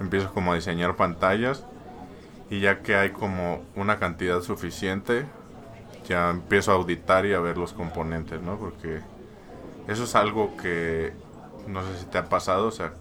Empiezo 0.00 0.34
como 0.34 0.50
a 0.50 0.56
diseñar 0.56 0.96
pantallas 0.96 1.64
y 2.50 2.58
ya 2.58 2.80
que 2.80 2.96
hay 2.96 3.10
como 3.10 3.62
una 3.76 4.00
cantidad 4.00 4.40
suficiente, 4.40 5.26
ya 6.08 6.30
empiezo 6.30 6.72
a 6.72 6.74
auditar 6.74 7.26
y 7.26 7.32
a 7.32 7.38
ver 7.38 7.58
los 7.58 7.72
componentes, 7.72 8.42
¿no? 8.42 8.58
Porque 8.58 9.02
eso 9.86 10.02
es 10.02 10.16
algo 10.16 10.56
que 10.56 11.12
no 11.68 11.86
sé 11.86 11.98
si 11.98 12.06
te 12.06 12.18
ha 12.18 12.28
pasado, 12.28 12.66
o 12.66 12.72
sea, 12.72 12.92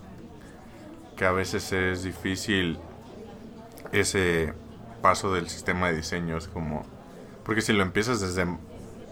que 1.18 1.26
a 1.26 1.32
veces 1.32 1.72
es 1.72 2.04
difícil 2.04 2.78
ese 3.92 4.54
paso 5.02 5.34
del 5.34 5.50
sistema 5.50 5.88
de 5.88 5.96
diseño, 5.96 6.38
es 6.38 6.48
como 6.48 6.86
porque 7.44 7.64
si 7.64 7.74
lo 7.74 7.82
empiezas 7.82 8.22
desde 8.22 8.46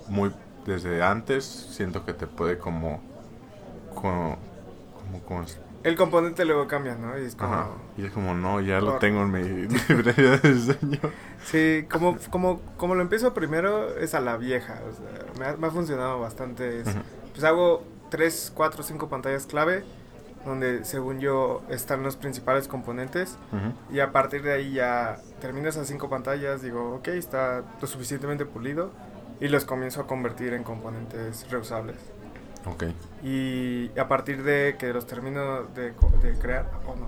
muy 0.07 0.31
desde 0.67 1.01
antes, 1.01 1.45
siento 1.45 2.05
que 2.05 2.13
te 2.13 2.27
puede 2.27 2.59
como 2.59 3.06
como, 4.01 4.37
como, 4.95 5.19
como- 5.23 5.45
El 5.83 5.95
componente 5.95 6.43
luego 6.45 6.67
cambia, 6.67 6.95
¿no? 6.95 7.17
Y 7.17 7.25
es 7.25 7.35
como... 7.35 7.53
ajá, 7.53 7.67
y 7.97 8.05
es 8.05 8.11
como 8.11 8.33
no, 8.33 8.59
ya 8.61 8.79
lo 8.81 8.91
Por- 8.91 8.99
tengo 8.99 9.21
en 9.23 9.31
mi 9.31 9.43
librería 9.89 10.37
de 10.37 10.53
diseño. 10.53 10.99
Sí, 11.45 11.85
como, 11.89 12.17
como, 12.29 12.59
como 12.77 12.95
lo 12.95 13.01
empiezo 13.01 13.33
primero 13.33 13.95
es 13.97 14.13
a 14.13 14.19
la 14.19 14.37
vieja. 14.37 14.79
O 14.89 14.93
sea, 14.95 15.25
me, 15.39 15.45
ha, 15.45 15.57
me 15.57 15.67
ha 15.67 15.71
funcionado 15.71 16.19
bastante. 16.19 16.81
es-. 16.81 16.89
Pues 17.31 17.43
hago 17.43 17.83
3, 18.09 18.51
4, 18.55 18.83
5 18.83 19.07
pantallas 19.09 19.45
clave, 19.45 19.83
donde 20.45 20.83
según 20.83 21.19
yo 21.19 21.61
están 21.69 22.03
los 22.03 22.15
principales 22.17 22.67
componentes. 22.67 23.37
Y 23.91 23.99
a 23.99 24.11
partir 24.11 24.41
de 24.43 24.53
ahí 24.53 24.73
ya 24.73 25.19
termino 25.39 25.69
esas 25.69 25.87
5 25.87 26.09
pantallas, 26.09 26.61
digo, 26.61 26.95
ok, 26.95 27.09
está 27.09 27.63
lo 27.79 27.87
suficientemente 27.87 28.45
pulido. 28.45 28.91
Y 29.39 29.49
los 29.49 29.65
comienzo 29.65 30.01
a 30.01 30.07
convertir 30.07 30.53
en 30.53 30.63
componentes 30.63 31.49
reusables. 31.51 31.97
Ok. 32.65 32.83
Y 33.23 33.91
a 33.97 34.07
partir 34.07 34.43
de 34.43 34.75
que 34.77 34.93
los 34.93 35.07
termino 35.07 35.63
de, 35.63 35.93
crear, 36.39 36.69
o 36.85 36.95
no. 36.95 37.07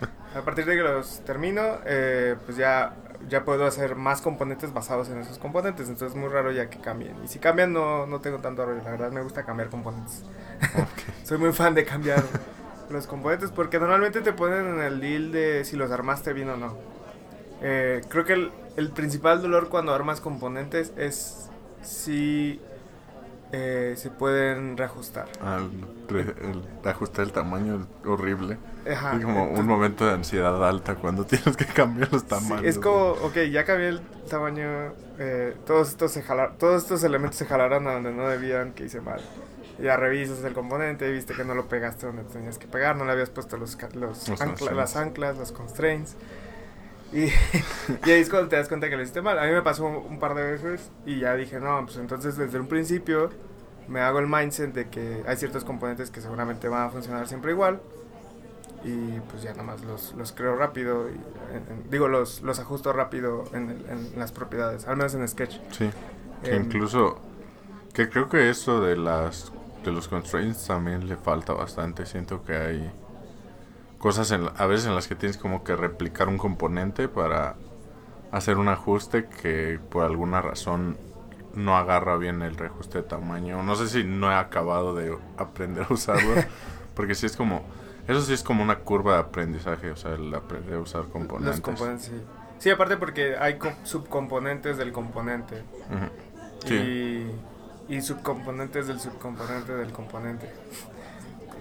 A 0.38 0.42
partir 0.42 0.66
de 0.66 0.76
que 0.76 0.82
los 0.82 1.20
termino, 1.24 1.78
eh, 1.86 2.36
pues 2.44 2.58
ya, 2.58 2.94
ya 3.28 3.44
puedo 3.44 3.64
hacer 3.66 3.96
más 3.96 4.20
componentes 4.20 4.72
basados 4.72 5.08
en 5.08 5.18
esos 5.18 5.38
componentes. 5.38 5.88
Entonces 5.88 6.14
es 6.14 6.20
muy 6.20 6.28
raro 6.28 6.52
ya 6.52 6.68
que 6.68 6.78
cambien. 6.78 7.16
Y 7.24 7.28
si 7.28 7.38
cambian, 7.38 7.72
no, 7.72 8.06
no 8.06 8.20
tengo 8.20 8.38
tanto 8.38 8.64
rollo. 8.64 8.82
La 8.84 8.90
verdad 8.90 9.10
me 9.10 9.22
gusta 9.22 9.44
cambiar 9.44 9.70
componentes. 9.70 10.22
Soy 11.24 11.38
muy 11.38 11.52
fan 11.52 11.74
de 11.74 11.84
cambiar 11.84 12.22
los 12.90 13.06
componentes 13.06 13.50
porque 13.50 13.78
normalmente 13.78 14.20
te 14.20 14.32
ponen 14.32 14.66
en 14.66 14.80
el 14.80 15.00
deal 15.00 15.32
de 15.32 15.64
si 15.64 15.76
los 15.76 15.90
armaste 15.90 16.32
bien 16.32 16.50
o 16.50 16.56
no. 16.56 16.76
Eh, 17.60 18.02
creo 18.08 18.24
que 18.24 18.34
el, 18.34 18.52
el 18.76 18.90
principal 18.90 19.42
dolor 19.42 19.68
cuando 19.68 19.94
armas 19.94 20.20
componentes 20.20 20.92
es 20.96 21.50
si 21.82 22.60
eh, 23.52 23.94
se 23.96 24.10
pueden 24.10 24.76
reajustar. 24.76 25.26
Al 25.40 25.70
re- 26.08 26.34
el 26.42 26.62
ajustar 26.88 27.24
el 27.24 27.32
tamaño 27.32 27.76
es 27.80 28.06
horrible. 28.06 28.58
Ajá, 28.90 29.16
es 29.16 29.24
como 29.24 29.42
un 29.42 29.48
entonces- 29.50 29.64
momento 29.66 30.06
de 30.06 30.12
ansiedad 30.12 30.66
alta 30.66 30.94
cuando 30.96 31.24
tienes 31.26 31.56
que 31.56 31.64
cambiar 31.66 32.12
los 32.12 32.22
Sí, 32.22 32.28
tamaños. 32.28 32.64
es 32.64 32.78
como, 32.78 33.12
ok, 33.12 33.36
ya 33.50 33.64
cambié 33.64 33.88
el 33.88 34.00
tamaño, 34.30 34.92
eh, 35.18 35.56
todos 35.66 35.88
estos 35.90 36.12
se 36.12 36.22
jalar, 36.22 36.56
todos 36.58 36.82
estos 36.82 37.02
elementos 37.04 37.36
se 37.38 37.46
jalaron 37.46 37.86
a 37.88 37.94
donde 37.94 38.12
no 38.12 38.28
debían, 38.28 38.72
que 38.72 38.84
hice 38.84 39.00
mal. 39.00 39.20
Ya 39.80 39.96
revisas 39.96 40.42
el 40.42 40.54
componente 40.54 41.08
viste 41.10 41.34
que 41.34 41.44
no 41.44 41.54
lo 41.54 41.68
pegaste 41.68 42.06
donde 42.06 42.24
tenías 42.24 42.58
que 42.58 42.66
pegar, 42.66 42.96
no 42.96 43.04
le 43.04 43.12
habías 43.12 43.30
puesto 43.30 43.56
los, 43.56 43.78
los 43.94 44.28
Los 44.28 44.40
ancla- 44.40 44.72
las 44.72 44.96
anclas, 44.96 45.36
los 45.38 45.52
constraints. 45.52 46.16
Y, 47.12 47.24
y 48.06 48.10
ahí 48.10 48.20
es 48.20 48.28
cuando 48.28 48.48
te 48.48 48.56
das 48.56 48.68
cuenta 48.68 48.88
que 48.90 48.96
lo 48.96 49.02
hiciste 49.02 49.22
mal. 49.22 49.38
A 49.38 49.44
mí 49.44 49.52
me 49.52 49.62
pasó 49.62 49.86
un, 49.86 49.96
un 49.96 50.18
par 50.18 50.34
de 50.34 50.42
veces 50.42 50.90
y 51.06 51.20
ya 51.20 51.34
dije, 51.34 51.58
no, 51.60 51.84
pues 51.84 51.96
entonces 51.96 52.36
desde 52.36 52.60
un 52.60 52.66
principio 52.68 53.30
me 53.88 54.00
hago 54.00 54.18
el 54.18 54.26
mindset 54.26 54.72
de 54.74 54.88
que 54.88 55.22
hay 55.26 55.36
ciertos 55.36 55.64
componentes 55.64 56.10
que 56.10 56.20
seguramente 56.20 56.68
van 56.68 56.86
a 56.86 56.90
funcionar 56.90 57.26
siempre 57.26 57.52
igual 57.52 57.80
y 58.84 59.18
pues 59.30 59.42
ya 59.42 59.50
nada 59.52 59.64
más 59.64 59.82
los, 59.82 60.12
los 60.14 60.32
creo 60.32 60.54
rápido 60.56 61.08
y 61.08 61.14
en- 61.56 61.64
en- 61.84 61.90
digo 61.90 62.06
los, 62.06 62.42
los 62.42 62.60
ajusto 62.60 62.92
rápido 62.92 63.44
en, 63.52 63.70
el- 63.70 63.86
en 63.88 64.18
las 64.18 64.30
propiedades 64.30 64.86
al 64.86 64.96
menos 64.96 65.14
en 65.14 65.26
Sketch 65.26 65.56
Sí. 65.72 65.90
Que 66.44 66.54
Em, 66.54 66.64
incluso 66.66 67.18
que 67.94 68.08
creo 68.08 68.28
que 68.28 68.50
eso 68.50 68.80
de 68.80 68.96
las 68.96 69.50
de 69.84 69.90
los 69.90 70.06
constraints 70.06 70.66
también 70.66 71.08
le 71.08 71.16
falta 71.16 71.54
bastante 71.54 72.04
siento 72.06 72.44
que 72.44 72.54
hay 72.56 72.92
cosas 73.98 74.30
en, 74.30 74.48
a 74.56 74.66
veces 74.66 74.86
en 74.86 74.94
las 74.94 75.08
que 75.08 75.14
tienes 75.14 75.36
como 75.38 75.64
que 75.64 75.74
replicar 75.76 76.28
un 76.28 76.38
componente 76.38 77.08
para 77.08 77.56
hacer 78.30 78.58
un 78.58 78.68
ajuste 78.68 79.26
que 79.42 79.80
por 79.90 80.04
alguna 80.04 80.40
razón 80.42 80.96
no 81.54 81.76
agarra 81.76 82.16
bien 82.16 82.42
el 82.42 82.56
reajuste 82.56 82.98
de 82.98 83.04
tamaño. 83.04 83.62
No 83.62 83.74
sé 83.74 83.88
si 83.88 84.04
no 84.04 84.30
he 84.30 84.34
acabado 84.34 84.94
de 84.94 85.16
aprender 85.38 85.86
a 85.88 85.92
usarlo 85.92 86.34
porque 86.94 87.14
sí 87.14 87.26
es 87.26 87.36
como 87.36 87.62
eso 88.06 88.22
sí 88.22 88.32
es 88.32 88.42
como 88.42 88.62
una 88.62 88.78
curva 88.80 89.14
de 89.14 89.20
aprendizaje 89.20 89.90
o 89.90 89.96
sea 89.96 90.12
el 90.14 90.34
aprender 90.34 90.74
a 90.76 90.80
usar 90.80 91.04
componentes 91.08 91.56
los 91.56 91.60
componentes. 91.60 92.06
sí. 92.06 92.22
Sí 92.58 92.70
aparte 92.70 92.96
porque 92.96 93.36
hay 93.36 93.56
co- 93.58 93.72
subcomponentes 93.84 94.76
del 94.78 94.92
componente. 94.92 95.62
Sí 96.66 96.74
y, 97.88 97.94
y 97.96 98.02
subcomponentes 98.02 98.86
del 98.88 98.98
subcomponente 99.00 99.74
del 99.74 99.92
componente 99.92 100.50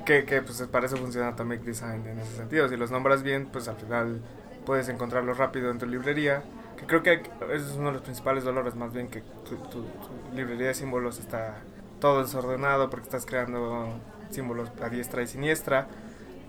que, 0.08 0.26
que 0.26 0.42
pues 0.42 0.60
para 0.72 0.86
eso 0.88 0.98
funciona 0.98 1.28
Atomic 1.28 1.62
Design 1.62 2.08
en 2.08 2.18
ese 2.20 2.38
sentido 2.38 2.68
si 2.70 2.78
los 2.78 2.90
nombras 2.92 3.22
bien 3.22 3.46
pues 3.52 3.68
al 3.68 3.76
final 3.76 4.22
puedes 4.66 4.90
encontrarlos 4.90 5.38
rápido 5.38 5.70
en 5.70 5.78
tu 5.78 5.86
librería 5.86 6.42
que 6.78 6.86
creo 6.88 7.04
que 7.04 7.22
es 7.54 7.74
uno 7.78 7.88
de 7.88 7.94
los 7.94 8.02
principales 8.02 8.44
dolores 8.44 8.74
más 8.76 8.94
bien 8.94 9.10
que 9.10 9.22
tu, 9.48 9.56
tu- 9.70 9.84
tu 9.84 10.36
librería 10.36 10.68
de 10.68 10.74
símbolos 10.74 11.20
está 11.20 11.56
todo 12.00 12.22
desordenado 12.24 12.90
porque 12.90 13.06
estás 13.06 13.26
creando 13.26 13.90
símbolos 14.32 14.72
a 14.82 14.90
diestra 14.90 15.22
y 15.22 15.28
siniestra 15.28 15.88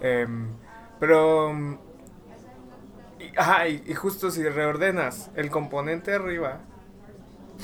Em, 0.00 0.46
pero 1.00 1.52
y, 3.18 3.36
ajá, 3.36 3.68
y, 3.68 3.82
y 3.86 3.94
justo 3.94 4.30
si 4.30 4.48
reordenas 4.48 5.30
el 5.34 5.50
componente 5.50 6.14
arriba 6.14 6.60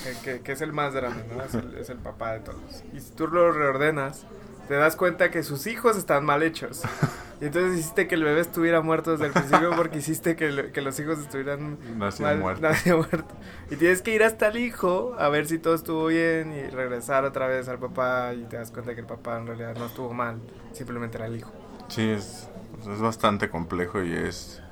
eh, 0.07 0.17
que, 0.25 0.41
que 0.41 0.53
es 0.53 0.61
el 0.61 0.73
más 0.73 0.93
grande, 0.95 1.23
¿no? 1.33 1.43
Es 1.45 1.55
el, 1.55 1.75
es 1.77 1.89
el 1.91 1.99
papá 1.99 2.33
de 2.33 2.41
todos. 2.41 2.83
Y 2.93 2.99
si 3.01 3.13
tú 3.13 3.29
lo 3.29 3.53
reordenas, 3.53 4.27
te 4.69 4.75
das 4.75 4.97
cuenta 4.97 5.31
que 5.31 5.43
sus 5.43 5.67
hijos 5.67 5.97
están 5.97 6.25
mal 6.25 6.43
hechos. 6.43 6.83
Y 7.41 7.47
entonces 7.47 7.81
hiciste 7.81 8.07
que 8.07 8.15
el 8.15 8.23
bebé 8.23 8.41
estuviera 8.41 8.81
muerto 8.81 9.11
desde 9.11 9.27
el 9.27 9.33
principio 9.33 9.73
porque 9.77 9.99
hiciste 9.99 10.37
que, 10.37 10.51
lo- 10.53 10.71
que 10.73 10.81
los 10.81 10.99
hijos 11.01 11.19
estuvieran 11.19 11.77
nació 11.99 12.25
mal- 12.27 12.39
muerto. 12.39 13.35
Y 13.71 13.77
tienes 13.77 14.03
que 14.03 14.15
ir 14.15 14.23
hasta 14.23 14.47
el 14.49 14.57
hijo 14.57 15.17
a 15.19 15.29
ver 15.29 15.47
si 15.47 15.59
todo 15.59 15.75
estuvo 15.75 16.07
bien 16.07 16.53
y 16.53 16.71
regresar 16.71 17.25
otra 17.25 17.49
vez 17.49 17.69
al 17.69 17.79
papá 17.81 18.33
y 18.35 18.45
te 18.45 18.57
das 18.57 18.71
cuenta 18.71 18.95
que 18.95 19.01
el 19.01 19.07
papá 19.07 19.37
en 19.39 19.49
realidad 19.49 19.75
no 19.77 19.87
estuvo 19.87 20.15
mal, 20.15 20.39
simplemente 20.73 21.19
era 21.19 21.27
el 21.27 21.37
hijo. 21.37 21.51
Sí, 21.89 22.09
es, 22.09 22.49
es 22.89 23.01
bastante 23.01 23.51
complejo 23.51 24.01
y 24.03 24.13
es... 24.15 24.63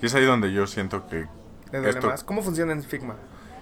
Y 0.00 0.06
es 0.06 0.14
ahí 0.14 0.24
donde 0.24 0.50
yo 0.52 0.66
siento 0.66 1.06
que 1.06 1.26
¿Le 1.70 1.78
duele 1.80 1.90
Esto- 1.90 2.06
más? 2.08 2.24
¿Cómo 2.24 2.42
funciona 2.42 2.72
en 2.72 2.82
Figma? 2.82 3.14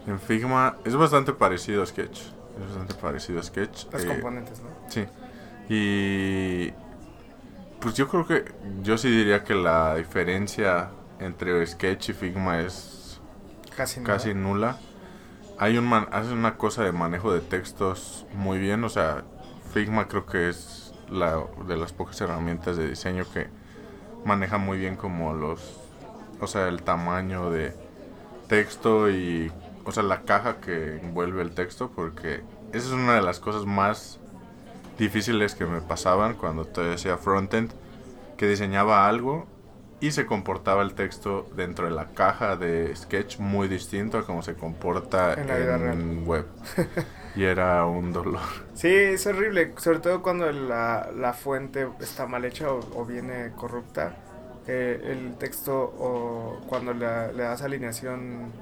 en 0.06 0.20
Figma 0.20 0.76
es 0.84 0.94
bastante 0.94 1.32
parecido 1.32 1.82
a 1.82 1.86
Sketch. 1.86 2.20
Es 2.20 2.66
bastante 2.68 2.94
parecido 2.94 3.40
a 3.40 3.42
Sketch. 3.42 3.86
Los 3.92 4.04
eh, 4.04 4.06
componentes, 4.06 4.60
¿no? 4.60 4.68
Sí. 4.88 5.04
Y... 5.68 6.72
Pues 7.80 7.94
yo 7.94 8.08
creo 8.08 8.26
que... 8.26 8.44
Yo 8.82 8.98
sí 8.98 9.10
diría 9.10 9.44
que 9.44 9.54
la 9.54 9.96
diferencia 9.96 10.90
entre 11.18 11.66
Sketch 11.66 12.10
y 12.10 12.12
Figma 12.12 12.60
es 12.60 12.96
Casi 13.76 14.02
casi 14.02 14.32
nula. 14.32 14.78
Hay 15.58 15.76
un 15.76 15.86
man, 15.86 16.08
hace 16.10 16.32
una 16.32 16.56
cosa 16.56 16.82
de 16.82 16.92
manejo 16.92 17.32
de 17.32 17.40
textos 17.40 18.26
muy 18.32 18.58
bien, 18.58 18.82
o 18.84 18.88
sea, 18.88 19.24
Figma 19.74 20.08
creo 20.08 20.24
que 20.24 20.48
es 20.48 20.94
la 21.10 21.44
de 21.68 21.76
las 21.76 21.92
pocas 21.92 22.18
herramientas 22.22 22.78
de 22.78 22.88
diseño 22.88 23.24
que 23.32 23.48
maneja 24.24 24.56
muy 24.56 24.78
bien 24.78 24.96
como 24.96 25.34
los, 25.34 25.78
o 26.40 26.46
sea, 26.46 26.68
el 26.68 26.82
tamaño 26.82 27.50
de 27.50 27.74
texto 28.48 29.10
y, 29.10 29.52
o 29.84 29.92
sea, 29.92 30.02
la 30.02 30.22
caja 30.22 30.56
que 30.60 30.96
envuelve 30.96 31.42
el 31.42 31.50
texto, 31.50 31.90
porque 31.94 32.42
esa 32.72 32.86
es 32.86 32.92
una 32.92 33.14
de 33.14 33.22
las 33.22 33.40
cosas 33.40 33.66
más 33.66 34.20
difíciles 34.98 35.54
que 35.54 35.66
me 35.66 35.80
pasaban 35.80 36.34
cuando 36.34 36.64
te 36.64 36.80
decía 36.82 37.16
frontend, 37.18 37.70
que 38.36 38.46
diseñaba 38.48 39.06
algo 39.08 39.46
y 40.00 40.10
se 40.10 40.26
comportaba 40.26 40.82
el 40.82 40.94
texto 40.94 41.48
dentro 41.56 41.86
de 41.86 41.90
la 41.92 42.10
caja 42.10 42.56
de 42.56 42.94
Sketch 42.94 43.38
muy 43.38 43.66
distinto 43.68 44.18
a 44.18 44.26
como 44.26 44.42
se 44.42 44.54
comporta 44.54 45.32
En 45.34 45.46
la 45.48 45.56
vida 45.56 45.92
en 45.92 46.26
web. 46.26 46.46
y 47.34 47.44
era 47.44 47.84
un 47.86 48.12
dolor. 48.12 48.40
Sí, 48.74 48.88
es 48.88 49.26
horrible, 49.26 49.72
sobre 49.78 50.00
todo 50.00 50.20
cuando 50.22 50.52
la, 50.52 51.08
la 51.16 51.32
fuente 51.32 51.88
está 52.00 52.26
mal 52.26 52.44
hecha 52.44 52.70
o, 52.70 52.80
o 52.94 53.06
viene 53.06 53.52
corrupta. 53.56 54.14
Eh, 54.66 55.00
el 55.12 55.36
texto 55.38 55.72
o 55.74 56.60
cuando 56.66 56.92
le, 56.92 57.32
le 57.32 57.42
das 57.44 57.62
alineación 57.62 58.52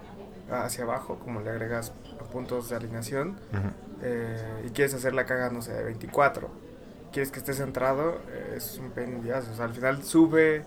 hacia 0.53 0.85
abajo, 0.85 1.19
como 1.19 1.41
le 1.41 1.51
agregas 1.51 1.93
puntos 2.31 2.69
de 2.69 2.77
alineación 2.77 3.31
Ujú. 3.53 3.94
Eh, 4.05 4.65
y 4.67 4.71
quieres 4.71 4.95
hacer 4.95 5.15
la 5.15 5.25
caga, 5.25 5.49
no 5.51 5.63
sé, 5.63 5.73
de 5.73 5.83
24, 5.83 6.51
quieres 7.13 7.33
que 7.33 7.39
esté 7.39 7.55
centrado, 7.55 8.21
eh, 8.31 8.55
es 8.57 8.79
un 8.79 9.33
ass. 9.33 9.49
O 9.49 9.57
sea, 9.57 9.65
al 9.65 9.73
final 9.73 10.03
sube 10.03 10.65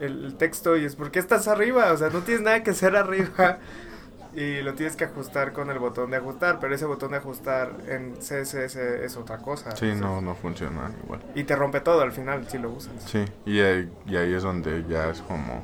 el, 0.00 0.24
el 0.24 0.34
texto 0.36 0.76
y 0.76 0.84
es 0.84 0.96
¿por 0.96 1.12
qué 1.12 1.20
estás 1.20 1.46
arriba? 1.46 1.92
O 1.92 1.96
sea, 1.96 2.10
no 2.10 2.20
tienes 2.20 2.42
nada 2.42 2.62
que 2.62 2.70
hacer 2.70 2.96
arriba 2.96 3.58
y 4.34 4.62
lo 4.62 4.74
tienes 4.74 4.96
que 4.96 5.04
ajustar 5.04 5.52
con 5.52 5.70
el 5.70 5.78
botón 5.78 6.10
de 6.10 6.16
ajustar, 6.16 6.58
pero 6.58 6.74
ese 6.74 6.86
botón 6.86 7.12
de 7.12 7.18
ajustar 7.18 7.72
en 7.86 8.14
CSS 8.16 8.76
es 8.76 9.16
otra 9.16 9.38
cosa. 9.38 9.76
Sí, 9.76 9.90
O 9.90 9.92
sea, 9.92 10.00
no, 10.00 10.20
no 10.20 10.34
funciona 10.34 10.90
igual. 11.04 11.20
Y 11.36 11.44
te 11.44 11.54
rompe 11.54 11.80
todo 11.80 12.00
al 12.00 12.12
final 12.12 12.48
si 12.48 12.58
lo 12.58 12.70
usas. 12.70 12.94
Sí, 13.06 13.24
y 13.46 13.60
ahí, 13.60 13.92
y 14.06 14.16
ahí 14.16 14.32
es 14.34 14.42
donde 14.42 14.84
ya 14.88 15.08
es 15.10 15.20
como... 15.20 15.62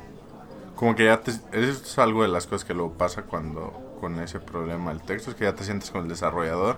Como 0.75 0.95
que 0.95 1.05
ya 1.05 1.19
te... 1.19 1.31
Eso 1.31 1.43
es 1.51 1.99
algo 1.99 2.21
de 2.21 2.29
las 2.29 2.47
cosas 2.47 2.63
que 2.63 2.73
luego 2.73 2.93
pasa 2.93 3.23
cuando 3.23 3.97
con 3.99 4.17
ese 4.21 4.39
problema 4.39 4.93
el 4.93 5.01
texto, 5.01 5.31
es 5.31 5.35
que 5.35 5.43
ya 5.43 5.53
te 5.53 5.65
sientes 5.65 5.91
con 5.91 6.03
el 6.03 6.07
desarrollador 6.07 6.77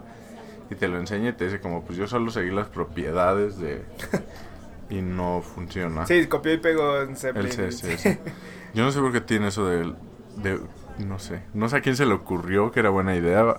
y 0.71 0.75
te 0.75 0.87
lo 0.87 0.97
enseña 0.97 1.29
y 1.29 1.33
te 1.33 1.45
dice 1.45 1.59
como, 1.59 1.83
pues 1.83 1.97
yo 1.97 2.07
solo 2.07 2.31
seguí 2.31 2.49
las 2.49 2.67
propiedades 2.67 3.59
de... 3.59 3.83
y 4.89 5.01
no 5.01 5.41
funciona. 5.41 6.05
Sí, 6.05 6.25
copió 6.27 6.53
y 6.53 6.57
pegó 6.57 7.01
en 7.01 7.15
Zeppelin. 7.15 7.51
el 7.59 7.69
CSS. 7.69 8.17
Yo 8.73 8.83
no 8.85 8.91
sé 8.91 8.99
por 9.01 9.11
qué 9.11 9.19
tiene 9.21 9.49
eso 9.49 9.65
de, 9.67 9.93
de... 10.37 10.59
No 10.99 11.19
sé. 11.19 11.43
No 11.53 11.67
sé 11.67 11.77
a 11.77 11.81
quién 11.81 11.97
se 11.97 12.05
le 12.05 12.13
ocurrió 12.13 12.71
que 12.71 12.79
era 12.79 12.89
buena 12.89 13.15
idea 13.15 13.57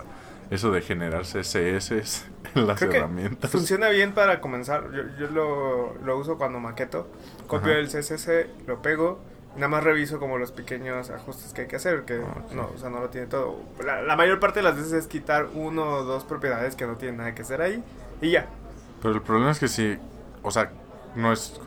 eso 0.49 0.71
de 0.71 0.81
generar 0.81 1.21
CSS 1.23 2.25
en 2.55 2.67
las 2.67 2.79
Creo 2.79 2.91
que 2.91 2.97
herramientas. 2.97 3.51
Funciona 3.51 3.89
bien 3.89 4.13
para 4.13 4.41
comenzar. 4.41 4.91
Yo, 4.91 5.03
yo 5.19 5.29
lo, 5.31 5.93
lo 6.03 6.17
uso 6.17 6.37
cuando 6.37 6.59
maqueto. 6.59 7.09
Copio 7.47 7.71
Ajá. 7.71 7.79
el 7.79 7.87
CSS, 7.87 8.29
lo 8.67 8.81
pego. 8.81 9.19
Nada 9.55 9.67
más 9.67 9.83
reviso 9.83 10.19
como 10.19 10.37
los 10.39 10.51
pequeños 10.51 11.09
ajustes 11.11 11.53
que 11.53 11.61
hay 11.61 11.67
que 11.67 11.75
hacer. 11.75 12.05
Que 12.05 12.15
Ah, 12.25 12.41
no, 12.53 12.69
o 12.73 12.77
sea, 12.77 12.89
no 12.89 12.99
lo 12.99 13.09
tiene 13.09 13.27
todo. 13.27 13.59
La, 13.85 14.01
la 14.01 14.15
mayor 14.15 14.39
parte 14.39 14.59
de 14.59 14.63
las 14.63 14.75
veces 14.75 14.93
es 14.93 15.07
quitar 15.07 15.47
uno 15.53 15.83
o 15.97 16.03
dos 16.03 16.23
propiedades 16.23 16.75
que 16.75 16.87
no 16.87 16.95
tienen 16.95 17.17
nada 17.17 17.35
que 17.35 17.43
hacer 17.43 17.61
ahí. 17.61 17.83
Y 18.21 18.31
ya. 18.31 18.47
Pero 19.01 19.13
el 19.15 19.21
problema 19.21 19.51
es 19.51 19.59
que 19.59 19.67
sí, 19.67 19.97
o 20.41 20.49
sea, 20.51 20.71
no 21.15 21.31
es 21.31 21.59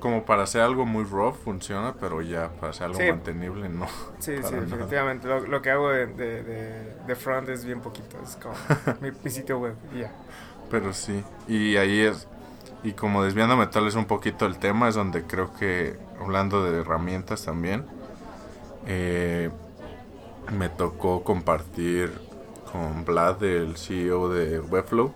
como 0.00 0.24
para 0.24 0.42
hacer 0.42 0.62
algo 0.62 0.84
muy 0.84 1.04
raw 1.04 1.32
funciona, 1.32 1.94
pero 2.00 2.22
ya 2.22 2.48
para 2.48 2.70
hacer 2.70 2.86
algo 2.86 2.98
Sí. 2.98 3.06
mantenible 3.08 3.68
no. 3.68 3.86
Sí, 4.18 4.36
sí, 4.36 4.40
nada. 4.42 4.60
definitivamente. 4.62 5.28
Lo, 5.28 5.40
lo 5.46 5.62
que 5.62 5.70
hago 5.70 5.90
de, 5.90 6.06
de, 6.06 6.42
de- 6.42 6.94
de 7.06 7.16
front 7.16 7.48
es 7.50 7.64
bien 7.64 7.80
poquito. 7.80 8.16
Es 8.24 8.36
como 8.36 8.54
mi, 9.00 9.12
mi 9.22 9.30
sitio 9.30 9.58
web. 9.60 9.74
Y 9.94 10.00
ya. 10.00 10.12
Pero 10.70 10.92
sí, 10.92 11.22
y 11.46 11.76
ahí 11.76 12.00
es, 12.00 12.26
y 12.84 12.92
como 12.92 13.22
desviándome 13.22 13.66
tal 13.68 13.84
vez 13.84 13.94
un 13.94 14.06
poquito 14.06 14.46
el 14.46 14.58
tema, 14.58 14.88
es 14.88 14.94
donde 14.94 15.22
creo 15.22 15.52
que, 15.54 15.96
hablando 16.20 16.64
de 16.64 16.80
herramientas 16.80 17.44
también, 17.44 17.84
eh, 18.86 19.50
me 20.56 20.68
tocó 20.68 21.22
compartir 21.22 22.12
con 22.70 23.04
Vlad, 23.04 23.42
el 23.44 23.76
CEO 23.76 24.28
de 24.28 24.60
Webflow, 24.60 25.12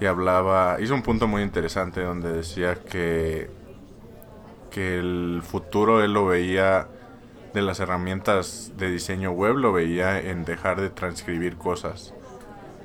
y 0.00 0.06
hablaba, 0.06 0.76
hizo 0.80 0.94
un 0.94 1.02
punto 1.02 1.26
muy 1.26 1.42
interesante 1.42 2.02
donde 2.02 2.32
decía 2.32 2.76
que, 2.76 3.50
que 4.70 4.98
el 4.98 5.42
futuro 5.44 6.02
él 6.04 6.12
lo 6.12 6.26
veía 6.26 6.86
de 7.54 7.62
las 7.62 7.80
herramientas 7.80 8.72
de 8.76 8.90
diseño 8.90 9.32
web, 9.32 9.56
lo 9.56 9.72
veía 9.72 10.20
en 10.20 10.44
dejar 10.44 10.80
de 10.80 10.90
transcribir 10.90 11.56
cosas. 11.56 12.14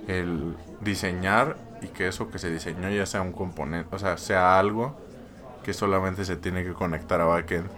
El 0.08 0.56
diseñar 0.82 1.58
y 1.82 1.88
que 1.88 2.08
eso 2.08 2.30
que 2.30 2.40
se 2.40 2.52
diseñó 2.52 2.90
ya 2.90 3.06
sea 3.06 3.22
un 3.22 3.32
componente, 3.32 3.96
o 3.96 4.00
sea, 4.00 4.18
sea 4.18 4.60
algo 4.60 4.98
que 5.64 5.74
solamente 5.74 6.26
se 6.26 6.36
tiene 6.36 6.64
que 6.64 6.74
conectar 6.74 7.22
a 7.22 7.26
backend. 7.26 7.70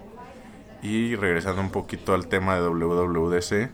Y 0.82 1.16
regresando 1.16 1.62
un 1.62 1.70
poquito 1.70 2.14
al 2.14 2.28
tema 2.28 2.56
de 2.56 2.62
WWDC, 2.68 3.72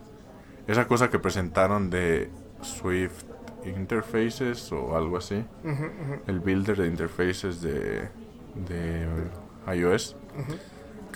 esa 0.68 0.88
cosa 0.88 1.10
que 1.10 1.20
presentaron 1.20 1.90
de 1.90 2.30
Swift 2.62 3.24
Interfaces 3.66 4.72
o 4.72 4.96
algo 4.96 5.18
así, 5.18 5.44
el 6.28 6.40
builder 6.40 6.78
de 6.78 6.88
interfaces 6.88 7.62
de, 7.62 8.08
de 8.68 9.08
iOS. 9.76 10.16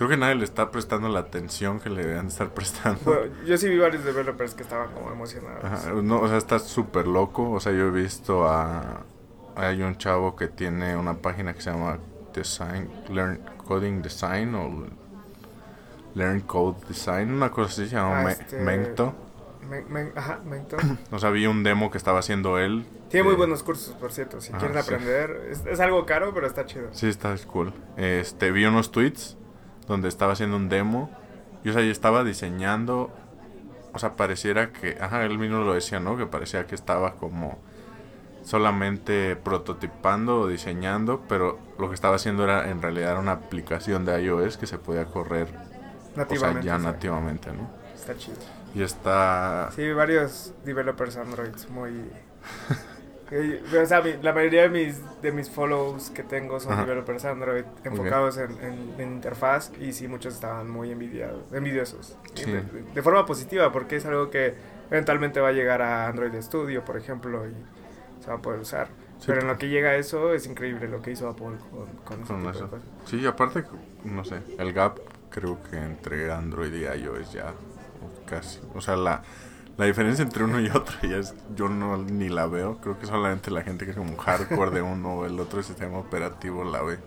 Creo 0.01 0.09
que 0.09 0.17
nadie 0.17 0.33
le 0.33 0.45
está 0.45 0.71
prestando 0.71 1.09
la 1.09 1.19
atención 1.19 1.79
que 1.79 1.87
le 1.91 2.03
deben 2.03 2.25
estar 2.25 2.49
prestando. 2.55 2.99
Bueno, 3.05 3.31
yo 3.45 3.55
sí 3.55 3.69
vi 3.69 3.77
varios 3.77 4.03
developers 4.03 4.55
que 4.55 4.63
estaban 4.63 4.91
como 4.95 5.11
emocionados. 5.11 5.63
Ajá, 5.63 5.91
no, 6.01 6.21
o 6.21 6.27
sea, 6.27 6.37
está 6.37 6.57
súper 6.57 7.05
loco. 7.05 7.51
O 7.51 7.59
sea, 7.59 7.71
yo 7.71 7.85
he 7.85 7.91
visto 7.91 8.47
a... 8.49 9.03
Hay 9.55 9.83
un 9.83 9.95
chavo 9.99 10.35
que 10.35 10.47
tiene 10.47 10.97
una 10.97 11.13
página 11.13 11.53
que 11.53 11.61
se 11.61 11.69
llama 11.69 11.99
Design, 12.33 12.89
Learn 13.09 13.41
Coding 13.67 14.01
Design 14.01 14.55
o 14.55 14.87
Learn 16.15 16.39
Code 16.41 16.79
Design, 16.87 17.31
una 17.31 17.51
cosa 17.51 17.71
así, 17.71 17.87
se 17.87 17.95
llama 17.95 18.21
Ah, 18.21 18.31
este- 18.31 18.57
Mento. 18.59 19.13
Men- 19.69 19.85
men- 19.87 20.13
ajá, 20.15 20.39
Mento. 20.43 20.77
O 21.11 21.19
sea, 21.19 21.29
vi 21.29 21.45
un 21.45 21.61
demo 21.61 21.91
que 21.91 21.99
estaba 21.99 22.17
haciendo 22.17 22.57
él. 22.57 22.87
Tiene 23.09 23.27
muy 23.27 23.35
buenos 23.35 23.61
cursos, 23.61 23.93
por 23.93 24.11
cierto. 24.11 24.41
Si 24.41 24.49
Ajá, 24.51 24.57
quieren 24.65 24.81
sí. 24.81 24.83
aprender, 24.95 25.47
es, 25.51 25.63
es 25.67 25.79
algo 25.79 26.07
caro, 26.07 26.33
pero 26.33 26.47
está 26.47 26.65
chido. 26.65 26.87
Sí, 26.91 27.07
está 27.07 27.35
cool. 27.45 27.71
Este, 27.97 28.49
vi 28.51 28.65
unos 28.65 28.91
tweets 28.91 29.37
donde 29.91 30.07
estaba 30.07 30.33
haciendo 30.33 30.57
un 30.57 30.69
demo. 30.69 31.09
Y, 31.63 31.69
o 31.69 31.73
sea, 31.73 31.81
y 31.83 31.89
estaba 31.89 32.23
diseñando. 32.23 33.11
O 33.93 33.99
sea, 33.99 34.15
pareciera 34.15 34.71
que. 34.71 34.97
Ajá, 34.99 35.23
él 35.25 35.37
mismo 35.37 35.59
lo 35.59 35.73
decía, 35.73 35.99
¿no? 35.99 36.17
Que 36.17 36.25
parecía 36.25 36.65
que 36.65 36.75
estaba 36.75 37.15
como. 37.15 37.59
Solamente 38.43 39.35
prototipando 39.35 40.41
o 40.41 40.47
diseñando. 40.47 41.21
Pero 41.29 41.59
lo 41.77 41.89
que 41.89 41.95
estaba 41.95 42.15
haciendo 42.15 42.43
era 42.43 42.69
en 42.69 42.81
realidad 42.81 43.19
una 43.19 43.33
aplicación 43.33 44.05
de 44.05 44.19
iOS 44.23 44.57
que 44.57 44.65
se 44.65 44.79
podía 44.79 45.05
correr. 45.05 45.47
O 45.49 46.15
sea, 46.15 46.23
Nativamente. 46.23 46.65
ya 46.65 46.79
sí. 46.79 46.85
nativamente, 46.85 47.51
¿no? 47.51 47.69
Está 47.93 48.17
chido. 48.17 48.37
Y 48.73 48.81
está. 48.81 49.69
Sí, 49.75 49.91
varios 49.91 50.53
developers 50.65 51.17
Androids 51.17 51.69
muy... 51.69 51.91
o 53.31 53.85
sea, 53.85 54.01
mi- 54.01 54.17
la 54.21 54.33
mayoría 54.33 54.63
de 54.63 54.69
mis, 54.69 55.21
de 55.21 55.31
mis 55.31 55.49
follows 55.49 56.09
que 56.09 56.23
tengo 56.23 56.59
son 56.59 56.73
Ajá. 56.73 56.81
developers 56.83 57.23
Android 57.25 57.63
enfocados 57.83 58.37
en, 58.37 58.51
en- 58.61 58.93
en 58.99 59.11
interfaz 59.13 59.71
y 59.79 59.93
sí, 59.93 60.07
muchos 60.07 60.33
estaban 60.33 60.69
muy 60.69 60.91
envidiados, 60.91 61.43
envidiosos. 61.53 62.17
Sí. 62.33 62.51
De, 62.93 63.01
forma 63.01 63.25
positiva, 63.25 63.71
porque 63.71 63.95
es 63.95 64.05
algo 64.05 64.29
que 64.29 64.55
eventualmente 64.89 65.39
va 65.39 65.49
a 65.49 65.53
llegar 65.53 65.81
a 65.81 66.07
Android 66.07 66.33
Studio, 66.41 66.83
por 66.83 66.97
ejemplo, 66.97 67.47
y 67.47 67.53
se 68.21 68.27
va 68.29 68.35
a 68.35 68.41
poder 68.41 68.59
usar. 68.59 68.87
Sí, 69.19 69.25
Pero 69.27 69.41
en 69.41 69.47
lo 69.47 69.57
que 69.57 69.69
llega 69.69 69.91
a 69.91 69.95
eso 69.95 70.33
es 70.33 70.45
increíble 70.47 70.87
lo 70.87 71.01
que 71.01 71.11
hizo 71.11 71.29
Apple 71.29 71.55
con, 71.71 71.85
con 72.03 72.21
ese 72.21 72.27
Con 72.33 72.37
tipo 72.39 72.49
eso. 72.49 72.63
de 72.65 72.69
cosas. 72.69 72.85
Sí, 73.05 73.25
aparte, 73.25 73.63
no 74.03 74.25
sé, 74.25 74.41
el 74.57 74.73
gap 74.73 74.97
creo 75.29 75.57
que 75.69 75.77
entre 75.77 76.31
Android 76.31 76.73
y 76.73 76.83
iOS 76.83 77.31
ya 77.31 77.53
casi. 78.25 78.59
O 78.73 78.81
sea, 78.81 78.95
la, 78.97 79.21
la 79.77 79.85
diferencia 79.85 80.23
entre 80.23 80.43
uno 80.43 80.59
y 80.59 80.67
otro 80.69 80.95
ya 81.01 81.17
es, 81.17 81.33
yo 81.55 81.69
no 81.69 81.97
ni 81.97 82.29
la 82.29 82.47
veo. 82.47 82.77
Creo 82.81 82.99
que 82.99 83.05
solamente 83.05 83.51
la 83.51 83.63
gente 83.63 83.85
que 83.85 83.91
es 83.91 83.97
como 83.97 84.17
hardcore 84.17 84.71
de 84.71 84.81
uno 84.81 85.19
o 85.19 85.25
el 85.25 85.39
otro 85.39 85.63
sistema 85.63 85.97
operativo 85.97 86.63
la 86.63 86.81
ve. 86.81 86.99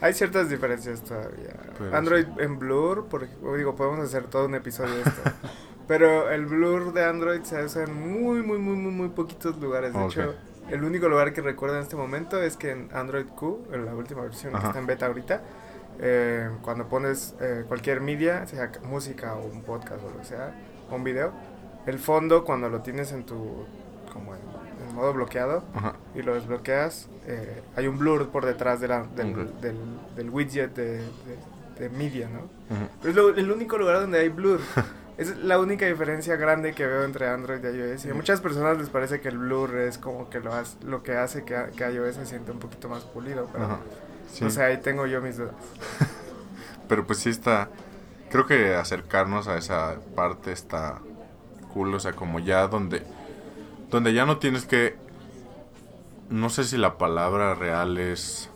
Hay 0.00 0.14
ciertas 0.14 0.48
diferencias 0.48 1.02
todavía. 1.02 1.54
Pero 1.78 1.96
Android 1.96 2.26
en 2.38 2.58
Blur, 2.58 3.06
por 3.06 3.28
digo, 3.56 3.76
podemos 3.76 4.00
hacer 4.00 4.24
todo 4.24 4.46
un 4.46 4.54
episodio 4.54 4.94
de 4.94 5.02
esto. 5.02 5.22
Pero 5.86 6.30
el 6.30 6.46
Blur 6.46 6.92
de 6.92 7.04
Android 7.04 7.42
se 7.42 7.58
hace 7.58 7.84
en 7.84 7.94
muy, 7.94 8.42
muy, 8.42 8.58
muy, 8.58 8.76
muy, 8.76 8.92
muy 8.92 9.08
poquitos 9.10 9.56
lugares. 9.58 9.92
De 9.92 10.04
hecho, 10.04 10.34
el 10.70 10.84
único 10.84 11.08
lugar 11.08 11.32
que 11.32 11.40
recuerdo 11.40 11.76
en 11.76 11.82
este 11.82 11.96
momento 11.96 12.40
es 12.40 12.56
que 12.56 12.70
en 12.70 12.88
Android 12.92 13.26
Q, 13.26 13.68
en 13.72 13.84
la 13.84 13.94
última 13.94 14.22
versión 14.22 14.52
que 14.52 14.66
está 14.66 14.78
en 14.78 14.86
beta 14.86 15.06
ahorita, 15.06 15.42
eh, 16.00 16.50
cuando 16.62 16.88
pones 16.88 17.34
eh, 17.40 17.64
cualquier 17.68 18.00
media, 18.00 18.46
sea 18.46 18.72
música 18.84 19.34
o 19.34 19.44
un 19.44 19.62
podcast 19.62 20.02
o 20.04 20.10
lo 20.10 20.18
que 20.18 20.24
sea, 20.24 20.54
o 20.90 20.94
un 20.94 21.04
video, 21.04 21.32
el 21.86 21.98
fondo 21.98 22.44
cuando 22.44 22.68
lo 22.68 22.80
tienes 22.82 23.12
en 23.12 23.24
tu, 23.24 23.64
como 24.12 24.34
en, 24.34 24.40
en 24.88 24.94
modo 24.94 25.12
bloqueado, 25.12 25.64
Ajá. 25.74 25.94
y 26.14 26.22
lo 26.22 26.34
desbloqueas, 26.34 27.08
eh, 27.26 27.62
hay 27.76 27.86
un 27.86 27.98
blur 27.98 28.28
por 28.28 28.44
detrás 28.46 28.80
de 28.80 28.88
la- 28.88 29.02
del, 29.16 29.32
Ok. 29.32 29.60
del, 29.60 29.76
del 30.16 30.30
widget 30.30 30.74
de, 30.74 30.98
de, 30.98 31.08
de 31.78 31.88
media, 31.90 32.28
¿no? 32.28 32.40
Ujú. 32.74 32.88
Pero 33.00 33.10
es 33.10 33.16
lo- 33.16 33.28
el 33.42 33.50
único 33.50 33.78
lugar 33.78 34.00
donde 34.00 34.18
hay 34.20 34.28
blur. 34.28 34.60
Es 35.18 35.36
la 35.36 35.58
única 35.60 35.84
diferencia 35.84 36.36
grande 36.36 36.72
que 36.72 36.86
veo 36.86 37.04
entre 37.04 37.28
Android 37.28 37.62
y 37.62 37.68
iOS. 37.76 38.06
Y 38.06 38.10
a 38.10 38.14
muchas 38.14 38.40
personas 38.40 38.78
les 38.78 38.88
parece 38.88 39.20
que 39.20 39.28
el 39.28 39.36
blur 39.36 39.76
es 39.76 39.98
como 39.98 40.30
que 40.30 40.40
lo, 40.40 40.54
hace- 40.54 40.78
lo 40.86 41.02
que 41.02 41.14
hace 41.16 41.44
que, 41.44 41.54
que 41.76 41.84
iOS 41.92 42.14
se 42.16 42.24
sienta 42.26 42.50
un 42.50 42.58
poquito 42.58 42.88
más 42.88 43.04
pulido. 43.04 43.46
Pero, 43.52 43.64
Ajá. 43.66 43.76
Sí. 44.32 44.42
o 44.46 44.50
sea, 44.50 44.64
ahí 44.66 44.78
tengo 44.78 45.06
yo 45.06 45.20
mis 45.20 45.36
dudas. 45.36 45.52
Pero 46.88 47.06
pues 47.06 47.18
sí 47.18 47.28
está. 47.28 47.68
Creo 48.30 48.46
que 48.46 48.74
acercarnos 48.74 49.48
a 49.48 49.58
esa 49.58 49.96
parte 50.16 50.50
está 50.50 50.98
cool. 51.72 51.94
O 51.94 52.00
sea, 52.00 52.12
como 52.12 52.38
ya 52.40 52.68
donde. 52.68 53.02
Donde 53.90 54.14
ya 54.14 54.26
no 54.26 54.38
tienes 54.38 54.66
que. 54.66 54.96
No 56.30 56.48
sé 56.50 56.64
si 56.64 56.76
la 56.76 56.98
palabra 56.98 57.54
real 57.54 57.98
es. 57.98 58.50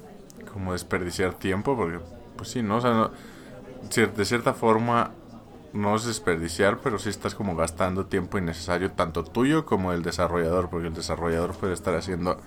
Como 0.53 0.73
desperdiciar 0.73 1.35
tiempo. 1.35 1.77
Porque, 1.77 2.01
pues 2.37 2.51
sí, 2.51 2.63
¿no? 2.63 2.77
O 2.79 2.81
sea, 2.81 2.93
no- 2.93 3.11
de 4.17 4.25
cierta 4.25 4.55
forma 4.55 5.13
no 5.73 5.97
es 5.97 6.05
desperdiciar, 6.07 6.81
pero 6.83 6.99
sí 6.99 7.11
estás 7.11 7.35
como 7.35 7.57
gastando 7.57 8.07
tiempo 8.07 8.39
innecesario, 8.39 8.93
tanto 8.93 9.25
tuyo 9.25 9.67
como 9.67 9.93
el 9.93 10.03
desarrollador, 10.03 10.71
porque 10.71 10.89
el 10.89 10.95
desarrollador 10.95 11.55
puede 11.57 11.75
estar 11.75 11.95
haciendo 11.95 12.41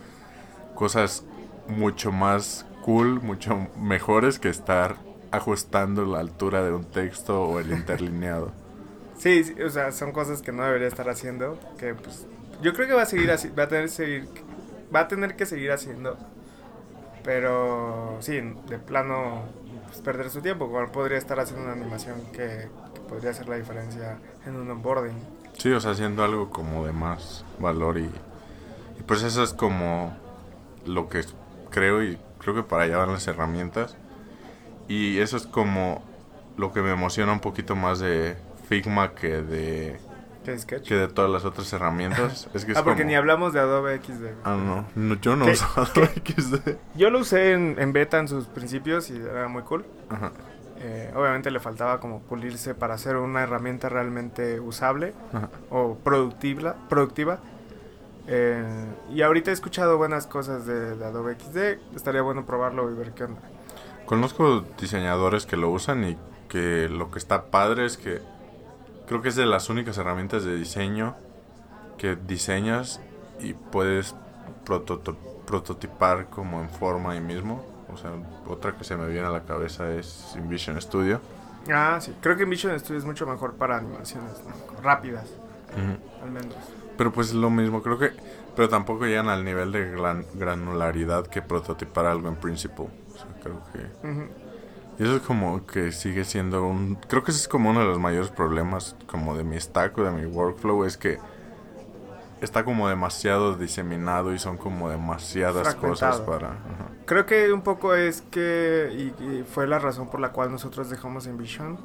cosas 0.75 1.25
mucho 1.67 2.11
más 2.11 2.65
cool, 2.83 3.21
mucho 3.21 3.67
mejores 3.77 4.39
que 4.39 4.49
estar 4.49 4.97
ajustando 5.31 6.05
la 6.05 6.19
altura 6.19 6.63
de 6.63 6.73
un 6.73 6.85
texto 6.85 7.41
o 7.43 7.59
el 7.59 7.71
interlineado. 7.73 8.51
Sí, 9.19 9.53
o 9.63 9.69
sea, 9.69 9.91
son 9.91 10.11
cosas 10.11 10.41
que 10.41 10.51
no 10.51 10.63
debería 10.63 10.87
estar 10.87 11.07
haciendo, 11.09 11.59
que 11.77 11.93
pues 11.93 12.25
yo 12.61 12.73
creo 12.73 12.87
que 12.87 12.93
va 12.93 13.03
a 13.03 13.05
seguir 13.05 13.29
así, 13.31 13.49
va 13.49 13.63
a 13.63 13.67
tener 13.67 13.83
que 13.83 13.89
seguir 13.89 14.29
va 14.93 15.01
a 15.01 15.07
tener 15.07 15.35
que 15.35 15.45
seguir 15.45 15.71
haciendo. 15.71 16.17
Pero 17.23 18.17
sí, 18.21 18.39
de 18.67 18.79
plano 18.79 19.43
pues, 19.87 20.01
perder 20.01 20.29
su 20.29 20.41
tiempo, 20.41 20.71
podría 20.91 21.17
estar 21.17 21.39
haciendo 21.39 21.65
una 21.65 21.73
animación 21.73 22.21
que, 22.31 22.69
que 22.93 22.99
podría 23.07 23.31
hacer 23.31 23.47
la 23.49 23.57
diferencia 23.57 24.17
en 24.45 24.55
un 24.55 24.71
onboarding. 24.71 25.17
Sí, 25.57 25.69
o 25.71 25.79
sea, 25.81 25.91
haciendo 25.91 26.23
algo 26.23 26.49
como 26.49 26.85
de 26.85 26.93
más 26.93 27.43
valor 27.59 27.97
y, 27.97 28.05
y 28.05 29.03
pues 29.05 29.23
eso 29.23 29.43
es 29.43 29.53
como 29.53 30.15
lo 30.85 31.09
que 31.09 31.25
creo 31.69 32.01
y 32.01 32.17
creo 32.39 32.55
que 32.55 32.63
para 32.63 32.83
allá 32.83 32.97
van 32.97 33.11
las 33.11 33.27
herramientas. 33.27 33.97
Y 34.87 35.19
eso 35.19 35.37
es 35.37 35.45
como 35.45 36.01
lo 36.57 36.71
que 36.71 36.81
me 36.81 36.91
emociona 36.91 37.33
un 37.33 37.41
poquito 37.41 37.75
más 37.75 37.99
de 37.99 38.37
Figma 38.69 39.13
que 39.13 39.41
de 39.41 39.99
¿Qué 40.45 40.57
que 40.81 40.95
de 40.95 41.07
todas 41.09 41.29
las 41.29 41.43
otras 41.45 41.71
herramientas. 41.73 42.47
Es 42.53 42.63
que 42.65 42.71
es 42.71 42.77
ah, 42.77 42.83
porque 42.83 43.01
como- 43.01 43.09
ni 43.09 43.15
hablamos 43.15 43.51
de 43.53 43.59
Adobe 43.59 43.97
XD. 43.99 44.25
Ah, 44.45 44.55
no, 44.55 44.85
no, 44.95 45.15
yo 45.19 45.35
no 45.35 45.45
¿Qué? 45.45 45.51
uso 45.51 45.65
Adobe 45.75 46.11
XD. 46.25 46.77
Yo 46.95 47.09
lo 47.09 47.19
usé 47.19 47.51
en, 47.53 47.75
en 47.77 47.91
beta 47.93 48.17
en 48.19 48.27
sus 48.27 48.45
principios 48.45 49.09
y 49.09 49.17
era 49.17 49.47
muy 49.47 49.63
cool. 49.63 49.85
Ajá, 50.09 50.31
Eh, 50.81 51.11
obviamente 51.13 51.51
le 51.51 51.59
faltaba 51.59 51.99
como 51.99 52.21
pulirse 52.21 52.73
para 52.73 52.93
hacer 52.93 53.17
una 53.17 53.43
herramienta 53.43 53.89
realmente 53.89 54.59
usable 54.61 55.13
ajá. 55.33 55.49
o 55.69 55.95
productiva. 56.03 56.75
productiva. 56.87 57.39
Eh, 58.27 58.63
y 59.11 59.21
ahorita 59.23 59.49
he 59.51 59.53
escuchado 59.53 59.97
buenas 59.97 60.25
cosas 60.27 60.65
de, 60.65 60.95
de 60.95 61.05
Adobe 61.05 61.35
XD. 61.35 61.95
Estaría 61.95 62.21
bueno 62.21 62.45
probarlo 62.45 62.89
y 62.91 62.95
ver 62.95 63.11
qué 63.11 63.25
onda. 63.25 63.41
Conozco 64.05 64.63
diseñadores 64.79 65.45
que 65.45 65.57
lo 65.57 65.69
usan 65.69 66.03
y 66.03 66.17
que 66.47 66.87
lo 66.89 67.11
que 67.11 67.19
está 67.19 67.45
padre 67.51 67.85
es 67.85 67.97
que 67.97 68.21
creo 69.09 69.21
que 69.21 69.27
es 69.29 69.35
de 69.35 69.45
las 69.45 69.69
únicas 69.69 69.97
herramientas 69.97 70.45
de 70.45 70.55
diseño 70.55 71.15
que 71.97 72.15
diseñas 72.15 73.01
y 73.41 73.53
puedes 73.53 74.15
prototipar 75.45 76.27
como 76.29 76.61
en 76.61 76.69
forma 76.69 77.11
ahí 77.11 77.19
mismo. 77.19 77.65
O 77.93 77.97
sea, 77.97 78.11
otra 78.47 78.75
que 78.77 78.83
se 78.83 78.95
me 78.95 79.07
viene 79.07 79.27
a 79.27 79.31
la 79.31 79.43
cabeza 79.43 79.91
es 79.91 80.33
InVision 80.37 80.79
Studio. 80.81 81.19
Ah, 81.71 81.97
sí. 81.99 82.15
Creo 82.21 82.37
que 82.37 82.45
Vision 82.45 82.79
Studio 82.79 82.99
es 82.99 83.05
mucho 83.05 83.25
mejor 83.27 83.55
para 83.55 83.77
animaciones 83.77 84.41
¿no? 84.45 84.81
rápidas, 84.81 85.25
al 86.23 86.31
menos. 86.31 86.55
Pero 86.97 87.11
pues 87.11 87.29
es 87.29 87.33
lo 87.33 87.49
mismo, 87.49 87.81
creo 87.81 87.97
que... 87.97 88.11
Pero 88.55 88.69
tampoco 88.69 89.05
llegan 89.05 89.29
al 89.29 89.43
nivel 89.45 89.71
de 89.71 89.89
gran- 89.91 90.25
granularidad 90.35 91.27
que 91.27 91.41
prototipar 91.41 92.05
algo 92.05 92.27
en 92.27 92.35
Principle. 92.35 92.85
O 93.13 93.17
sea, 93.17 93.27
creo 93.41 93.61
que... 93.73 94.48
Y 94.99 95.03
eso 95.03 95.15
es 95.15 95.21
como 95.21 95.65
que 95.65 95.93
sigue 95.93 96.25
siendo 96.25 96.63
un... 96.65 96.95
Creo 97.07 97.23
que 97.23 97.31
ese 97.31 97.39
es 97.39 97.47
como 97.47 97.69
uno 97.69 97.79
de 97.79 97.85
los 97.85 97.99
mayores 97.99 98.29
problemas 98.29 98.97
como 99.07 99.35
de 99.35 99.45
mi 99.45 99.57
stack 99.59 99.97
o 99.97 100.03
de 100.03 100.11
mi 100.11 100.25
workflow. 100.25 100.83
Es 100.83 100.97
que 100.97 101.19
está 102.41 102.65
como 102.65 102.89
demasiado 102.89 103.55
diseminado 103.55 104.33
y 104.33 104.39
son 104.39 104.57
como 104.57 104.89
demasiadas 104.89 105.73
cosas 105.75 106.19
para... 106.19 106.57
Creo 107.05 107.25
que 107.25 107.51
un 107.53 107.61
poco 107.61 107.95
es 107.95 108.21
que, 108.29 109.13
y, 109.19 109.23
y 109.23 109.43
fue 109.43 109.67
la 109.67 109.79
razón 109.79 110.09
por 110.09 110.19
la 110.19 110.33
cual 110.33 110.51
nosotros 110.51 110.89
dejamos 110.89 111.27
InVision. 111.27 111.79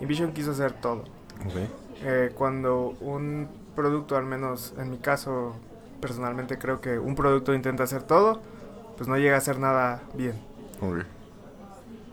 InVision 0.00 0.32
quiso 0.32 0.52
hacer 0.52 0.72
todo. 0.72 1.04
Ok. 1.44 1.56
Eh, 2.02 2.32
cuando 2.34 2.96
un 3.00 3.48
producto, 3.74 4.16
al 4.16 4.24
menos 4.24 4.74
en 4.78 4.90
mi 4.90 4.98
caso, 4.98 5.56
personalmente 6.00 6.58
creo 6.58 6.80
que 6.80 6.98
un 6.98 7.14
producto 7.14 7.54
intenta 7.54 7.84
hacer 7.84 8.02
todo, 8.02 8.40
pues 8.96 9.08
no 9.08 9.16
llega 9.18 9.34
a 9.34 9.38
hacer 9.38 9.58
nada 9.58 10.02
bien. 10.14 10.34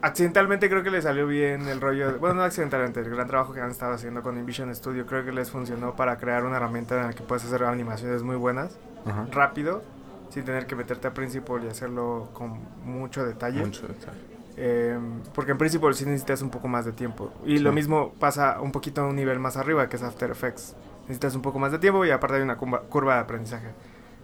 Accidentalmente 0.03 0.69
creo 0.69 0.83
que 0.83 0.91
le 0.91 1.01
salió 1.01 1.25
bien 1.25 1.65
el 1.69 1.79
rollo, 1.79 2.11
de- 2.11 2.17
bueno, 2.17 2.35
no 2.35 2.43
accidentalmente, 2.43 2.99
el 2.99 3.09
gran 3.09 3.25
trabajo 3.25 3.53
que 3.53 3.61
han 3.61 3.71
estado 3.71 3.93
haciendo 3.93 4.21
con 4.21 4.37
InVision 4.37 4.75
Studio 4.75 5.05
creo 5.05 5.23
que 5.23 5.31
les 5.31 5.49
funcionó 5.49 5.95
para 5.95 6.17
crear 6.17 6.43
una 6.43 6.57
herramienta 6.57 6.99
en 6.99 7.07
la 7.07 7.13
que 7.13 7.23
puedes 7.23 7.45
hacer 7.45 7.63
animaciones 7.63 8.21
muy 8.21 8.35
buenas, 8.35 8.77
Ajá. 9.05 9.27
rápido, 9.31 9.81
sin 10.29 10.43
tener 10.43 10.65
que 10.67 10.75
meterte 10.75 11.07
a 11.07 11.13
Principal 11.13 11.63
y 11.63 11.69
hacerlo 11.69 12.27
con 12.33 12.59
mucho 12.83 13.23
detalle. 13.25 13.61
Mucho 13.61 13.87
detalle. 13.87 14.19
Eh, 14.57 14.99
porque 15.33 15.51
en 15.53 15.57
Principal 15.57 15.93
sí 15.95 16.03
necesitas 16.05 16.41
un 16.41 16.49
poco 16.49 16.67
más 16.67 16.83
de 16.83 16.91
tiempo. 16.91 17.31
Y 17.45 17.59
lo 17.59 17.69
Sí. 17.69 17.75
mismo 17.75 18.13
pasa 18.19 18.59
un 18.59 18.73
poquito 18.73 19.01
a 19.03 19.07
un 19.07 19.15
nivel 19.15 19.39
más 19.39 19.55
arriba, 19.55 19.87
que 19.87 19.95
es 19.95 20.03
After 20.03 20.29
Effects. 20.29 20.75
Necesitas 21.03 21.33
un 21.35 21.41
poco 21.41 21.59
más 21.59 21.71
de 21.71 21.79
tiempo 21.79 22.03
y 22.03 22.11
aparte 22.11 22.35
hay 22.35 22.41
una 22.43 22.57
curva, 22.57 22.81
curva 22.81 23.13
de 23.15 23.19
aprendizaje. 23.21 23.69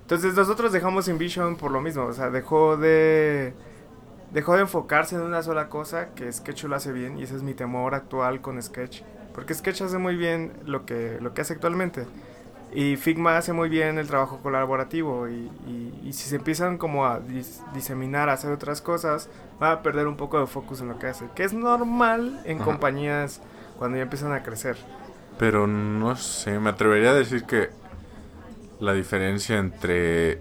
Entonces 0.01 0.33
nosotros 0.35 0.73
dejamos 0.73 1.07
InVision 1.07 1.55
por 1.55 1.71
lo 1.71 1.79
mismo. 1.79 2.03
O 2.03 2.11
sea, 2.13 2.29
dejó 2.29 2.75
de... 2.75 3.53
Dejó 4.31 4.55
de 4.55 4.61
enfocarse 4.61 5.15
en 5.15 5.21
una 5.21 5.41
sola 5.41 5.69
cosa, 5.69 6.09
que 6.15 6.31
Sketch 6.31 6.63
lo 6.65 6.75
hace 6.75 6.91
bien, 6.91 7.17
y 7.17 7.23
ese 7.23 7.35
es 7.35 7.41
mi 7.43 7.53
temor 7.55 7.95
actual 7.95 8.41
con 8.41 8.61
Sketch. 8.61 9.01
Porque 9.33 9.53
Sketch 9.53 9.81
hace 9.81 9.97
muy 9.97 10.15
bien 10.15 10.53
lo 10.65 10.85
que, 10.85 11.17
lo 11.21 11.33
que 11.33 11.41
hace 11.41 11.53
actualmente. 11.53 12.05
Y 12.71 12.97
Figma 12.97 13.37
hace 13.37 13.51
muy 13.53 13.67
bien 13.69 13.97
el 13.97 14.05
trabajo 14.07 14.39
colaborativo. 14.43 15.27
Y, 15.27 15.49
y- 15.65 16.01
y 16.05 16.13
si 16.13 16.29
se 16.29 16.35
empiezan 16.35 16.77
como 16.77 17.07
a 17.07 17.19
dis- 17.19 17.61
diseminar, 17.73 18.29
a 18.29 18.33
hacer 18.33 18.51
otras 18.51 18.81
cosas, 18.81 19.27
va 19.61 19.71
a 19.71 19.81
perder 19.81 20.05
un 20.05 20.17
poco 20.17 20.39
de 20.39 20.45
focus 20.45 20.81
en 20.81 20.89
lo 20.89 20.99
que 20.99 21.07
hace. 21.07 21.25
Que 21.33 21.43
es 21.43 21.53
normal 21.53 22.39
en 22.45 22.57
Ajá. 22.57 22.65
compañías 22.65 23.41
cuando 23.79 23.97
ya 23.97 24.03
empiezan 24.03 24.31
a 24.33 24.43
crecer. 24.43 24.77
Pero 25.39 25.65
no 25.65 26.15
sé, 26.15 26.59
me 26.59 26.69
atrevería 26.69 27.09
a 27.11 27.13
decir 27.15 27.45
que 27.45 27.69
la 28.79 28.93
diferencia 28.93 29.57
entre 29.57 30.39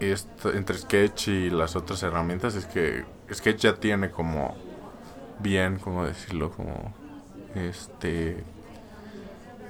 esto, 0.00 0.52
entre 0.52 0.78
Sketch 0.78 1.28
y 1.28 1.50
las 1.50 1.76
otras 1.76 2.02
herramientas 2.02 2.54
es 2.54 2.66
que 2.66 3.04
Sketch 3.32 3.58
ya 3.62 3.74
tiene 3.74 4.10
como 4.10 4.56
bien, 5.40 5.78
¿cómo 5.78 6.04
decirlo? 6.04 6.50
Como 6.50 6.94
este 7.54 8.42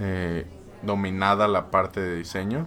eh, 0.01 0.47
dominada 0.83 1.49
la 1.49 1.71
parte 1.71 2.01
de 2.01 2.17
diseño. 2.17 2.67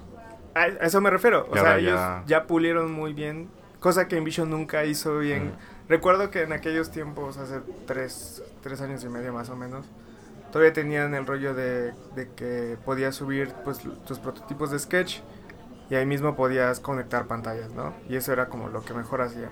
A 0.54 0.67
eso 0.67 1.00
me 1.02 1.10
refiero. 1.10 1.47
O 1.50 1.54
sea, 1.54 1.62
ahora 1.62 1.78
ellos 1.80 1.93
ya- 1.95 2.24
ya... 2.28 2.47
pulieron 2.47 2.91
muy 2.91 3.13
bien. 3.13 3.50
Cosa 3.80 4.08
que 4.08 4.17
Envision 4.17 4.50
nunca 4.50 4.86
hizo 4.86 5.17
bien. 5.19 5.54
Recuerdo 5.88 6.30
que 6.30 6.43
en 6.43 6.54
aquellos 6.54 6.91
tiempos, 6.91 7.38
hace 7.38 7.62
tres, 7.88 8.43
tres 8.62 8.80
años 8.82 9.04
y 9.04 9.10
medio 9.10 9.34
más 9.34 9.50
o 9.50 9.56
menos, 9.56 9.86
todavía 10.52 10.71
tenían 10.74 11.13
el 11.15 11.26
rollo 11.26 11.54
de, 11.56 11.93
de 12.15 12.30
que 12.36 12.78
podías 12.86 13.15
subir 13.15 13.52
pues 13.63 13.80
tus 14.06 14.19
prototipos 14.19 14.69
de 14.71 14.78
sketch 14.80 15.19
y 15.91 15.95
ahí 15.95 16.06
mismo 16.08 16.36
podías 16.36 16.80
conectar 16.80 17.27
pantallas, 17.27 17.71
¿no? 17.73 17.93
Y 18.10 18.15
eso 18.15 18.32
era 18.34 18.47
como 18.47 18.69
lo 18.69 18.82
que 18.84 18.93
mejor 18.95 19.21
hacían. 19.21 19.49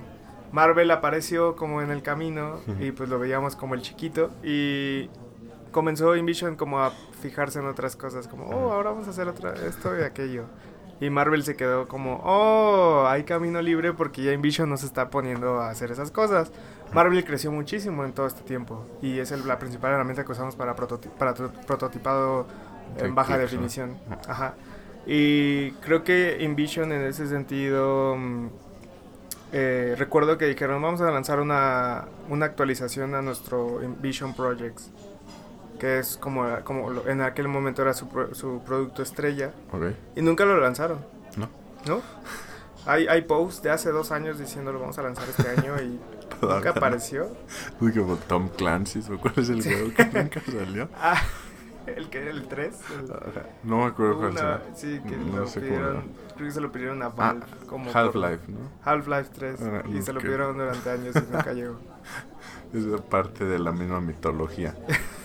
Marvel 0.51 0.89
apareció 0.89 1.55
como 1.55 1.83
en 1.83 1.91
el 1.91 2.01
camino 2.01 2.59
y 2.79 2.91
pues 2.91 3.07
lo 3.09 3.19
veíamos 3.19 3.55
como 3.55 3.75
el 3.75 3.81
chiquito 3.83 4.31
y 4.43 5.09
comenzó 5.71 6.15
Invision 6.15 6.55
como 6.55 6.79
a 6.79 6.89
fijarse 7.21 7.59
en 7.59 7.67
otras 7.67 7.95
cosas, 7.95 8.27
como, 8.27 8.45
oh, 8.45 8.71
ahora 8.71 8.89
vamos 8.89 9.05
a 9.07 9.11
hacer 9.11 9.27
otra, 9.27 9.53
esto 9.67 9.95
y 9.99 10.01
aquello. 10.03 10.45
Y 11.01 11.09
Marvel 11.11 11.43
se 11.43 11.55
quedó 11.55 11.87
como, 11.87 12.21
oh, 12.25 13.05
hay 13.07 13.23
camino 13.23 13.61
libre 13.61 13.93
porque 13.93 14.23
ya 14.23 14.33
Invision 14.33 14.69
nos 14.69 14.83
está 14.83 15.09
poniendo 15.09 15.59
a 15.61 15.69
hacer 15.69 15.91
esas 15.91 16.09
cosas. 16.11 16.51
Marvel 16.93 17.23
creció 17.23 17.51
muchísimo 17.51 18.03
en 18.03 18.11
todo 18.13 18.25
este 18.27 18.41
tiempo 18.41 18.85
y 19.01 19.19
es 19.19 19.31
el- 19.31 19.47
la 19.47 19.59
principal 19.59 19.91
herramienta 19.93 20.25
que 20.25 20.31
usamos 20.31 20.55
para, 20.55 20.75
prototi- 20.75 21.09
para 21.09 21.33
prototipado 21.35 22.47
en 22.97 23.13
baja 23.15 23.37
definición. 23.37 23.97
Ajá. 24.27 24.55
Y 25.05 25.71
creo 25.81 26.03
que 26.03 26.37
InVision 26.41 26.91
en 26.91 27.01
ese 27.03 27.27
sentido, 27.27 28.15
mm, 28.17 28.47
eh, 29.53 29.95
recuerdo 29.97 30.37
que 30.37 30.45
dijeron, 30.45 30.81
vamos 30.81 31.01
a 31.01 31.09
lanzar 31.11 31.39
una, 31.39 32.05
una 32.29 32.45
actualización 32.45 33.15
a 33.15 33.21
nuestro 33.21 33.83
InVision 33.83 34.35
Projects, 34.35 34.91
que 35.79 35.99
es 35.99 36.17
como, 36.17 36.45
como 36.63 36.91
en 37.07 37.21
aquel 37.21 37.47
momento 37.47 37.81
era 37.81 37.93
su, 37.93 38.07
su 38.33 38.61
producto 38.65 39.01
estrella, 39.01 39.51
Ok. 39.71 39.85
y 40.15 40.21
nunca 40.21 40.45
lo 40.45 40.59
lanzaron, 40.59 40.99
No. 41.37 41.49
¿no? 41.87 42.01
Hay, 42.85 43.07
hay 43.07 43.21
posts 43.23 43.61
de 43.61 43.71
hace 43.71 43.89
dos 43.91 44.11
años 44.11 44.39
diciendo 44.39 44.71
lo 44.71 44.79
vamos 44.79 44.97
a 44.99 45.03
lanzar 45.03 45.27
este 45.29 45.49
año 45.49 45.75
y 45.81 45.99
nunca 46.45 46.69
apareció. 46.69 47.27
Uy, 47.81 47.91
como 47.93 48.15
Tom 48.15 48.47
Clancy, 48.49 49.01
¿o 49.11 49.19
cuál 49.19 49.33
es 49.37 49.49
el 49.49 49.61
juego 49.63 49.91
que 49.95 50.05
nunca 50.05 50.41
salió? 50.45 50.87
Ah, 51.01 51.21
el 51.97 52.09
que 52.09 52.19
era 52.19 52.31
el 52.31 52.47
3. 52.47 52.79
No 53.63 53.77
me 53.77 53.83
acuerdo 53.85 54.17
cuál 54.19 54.33
será. 54.35 54.61
sí, 54.73 54.99
que 55.07 55.17
No 55.17 55.37
lo 55.39 55.47
sé 55.47 55.61
pidieron, 55.61 56.03
creo 56.35 56.47
que 56.47 56.51
se 56.53 56.61
lo 56.61 56.71
pidieron 56.71 57.01
a 57.03 57.07
Ah, 57.07 57.09
Valve. 57.15 57.45
como 57.67 57.91
Half-Life, 57.91 58.51
¿no? 58.51 58.59
Half-Life 58.83 59.29
3. 59.33 59.61
Ah, 59.61 59.83
y 59.93 60.01
se 60.01 60.13
lo 60.13 60.19
pidieron 60.21 60.57
durante 60.57 60.89
años 60.89 61.15
y 61.15 61.31
nunca 61.33 61.53
llegó. 61.53 61.77
Es 62.73 62.85
parte 63.09 63.45
de 63.45 63.57
la 63.57 63.71
misma 63.71 63.99
mitología. 63.99 64.75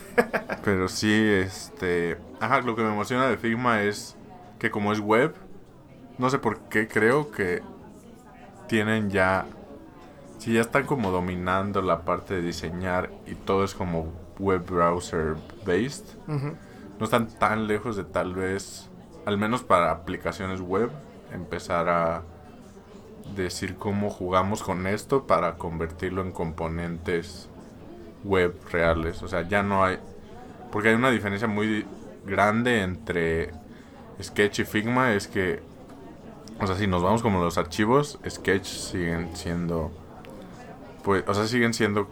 Pero 0.64 0.88
sí, 0.88 1.12
este... 1.12 2.16
Ajá, 2.40 2.60
lo 2.62 2.74
que 2.74 2.82
me 2.82 2.88
emociona 2.90 3.28
de 3.28 3.36
Figma 3.36 3.82
es 3.82 4.16
que 4.58 4.70
como 4.70 4.92
es 4.92 5.00
web, 5.00 5.34
no 6.16 6.30
sé 6.30 6.38
por 6.38 6.58
qué 6.70 6.88
creo 6.88 7.30
que 7.30 7.62
tienen 8.66 9.10
ya 9.10 9.44
Sí, 10.38 10.52
ya 10.54 10.60
están 10.62 10.84
como 10.84 11.10
dominando 11.10 11.80
la 11.80 12.02
parte 12.02 12.34
de 12.34 12.42
diseñar 12.42 13.10
y 13.26 13.34
todo 13.34 13.64
es 13.64 13.74
como 13.74 14.12
web 14.38 14.64
browser 14.66 15.36
based. 15.64 16.06
No 16.26 17.04
están 17.04 17.26
tan 17.26 17.66
lejos 17.66 17.96
de 17.96 18.04
tal 18.04 18.34
vez, 18.34 18.88
al 19.24 19.38
menos 19.38 19.62
para 19.62 19.90
aplicaciones 19.90 20.60
web, 20.60 20.90
empezar 21.32 21.88
a 21.88 22.22
decir 23.34 23.76
cómo 23.76 24.10
jugamos 24.10 24.62
con 24.62 24.86
esto 24.86 25.26
para 25.26 25.56
convertirlo 25.56 26.22
en 26.22 26.30
componentes 26.30 27.48
web 28.22 28.54
reales. 28.70 29.22
O 29.22 29.28
sea, 29.28 29.42
ya 29.42 29.62
no 29.62 29.84
hay... 29.84 29.98
Porque 30.70 30.90
hay 30.90 30.94
una 30.94 31.10
diferencia 31.10 31.48
muy 31.48 31.86
grande 32.26 32.82
entre 32.82 33.50
Sketch 34.22 34.60
y 34.60 34.64
Figma. 34.64 35.14
Es 35.14 35.26
que, 35.26 35.62
o 36.60 36.66
sea, 36.66 36.76
si 36.76 36.86
nos 36.86 37.02
vamos 37.02 37.22
como 37.22 37.42
los 37.42 37.58
archivos, 37.58 38.18
Sketch 38.28 38.66
siguen 38.66 39.34
siendo... 39.36 39.90
Pues, 41.02 41.24
o 41.26 41.34
sea, 41.34 41.46
siguen 41.46 41.74
siendo 41.74 42.08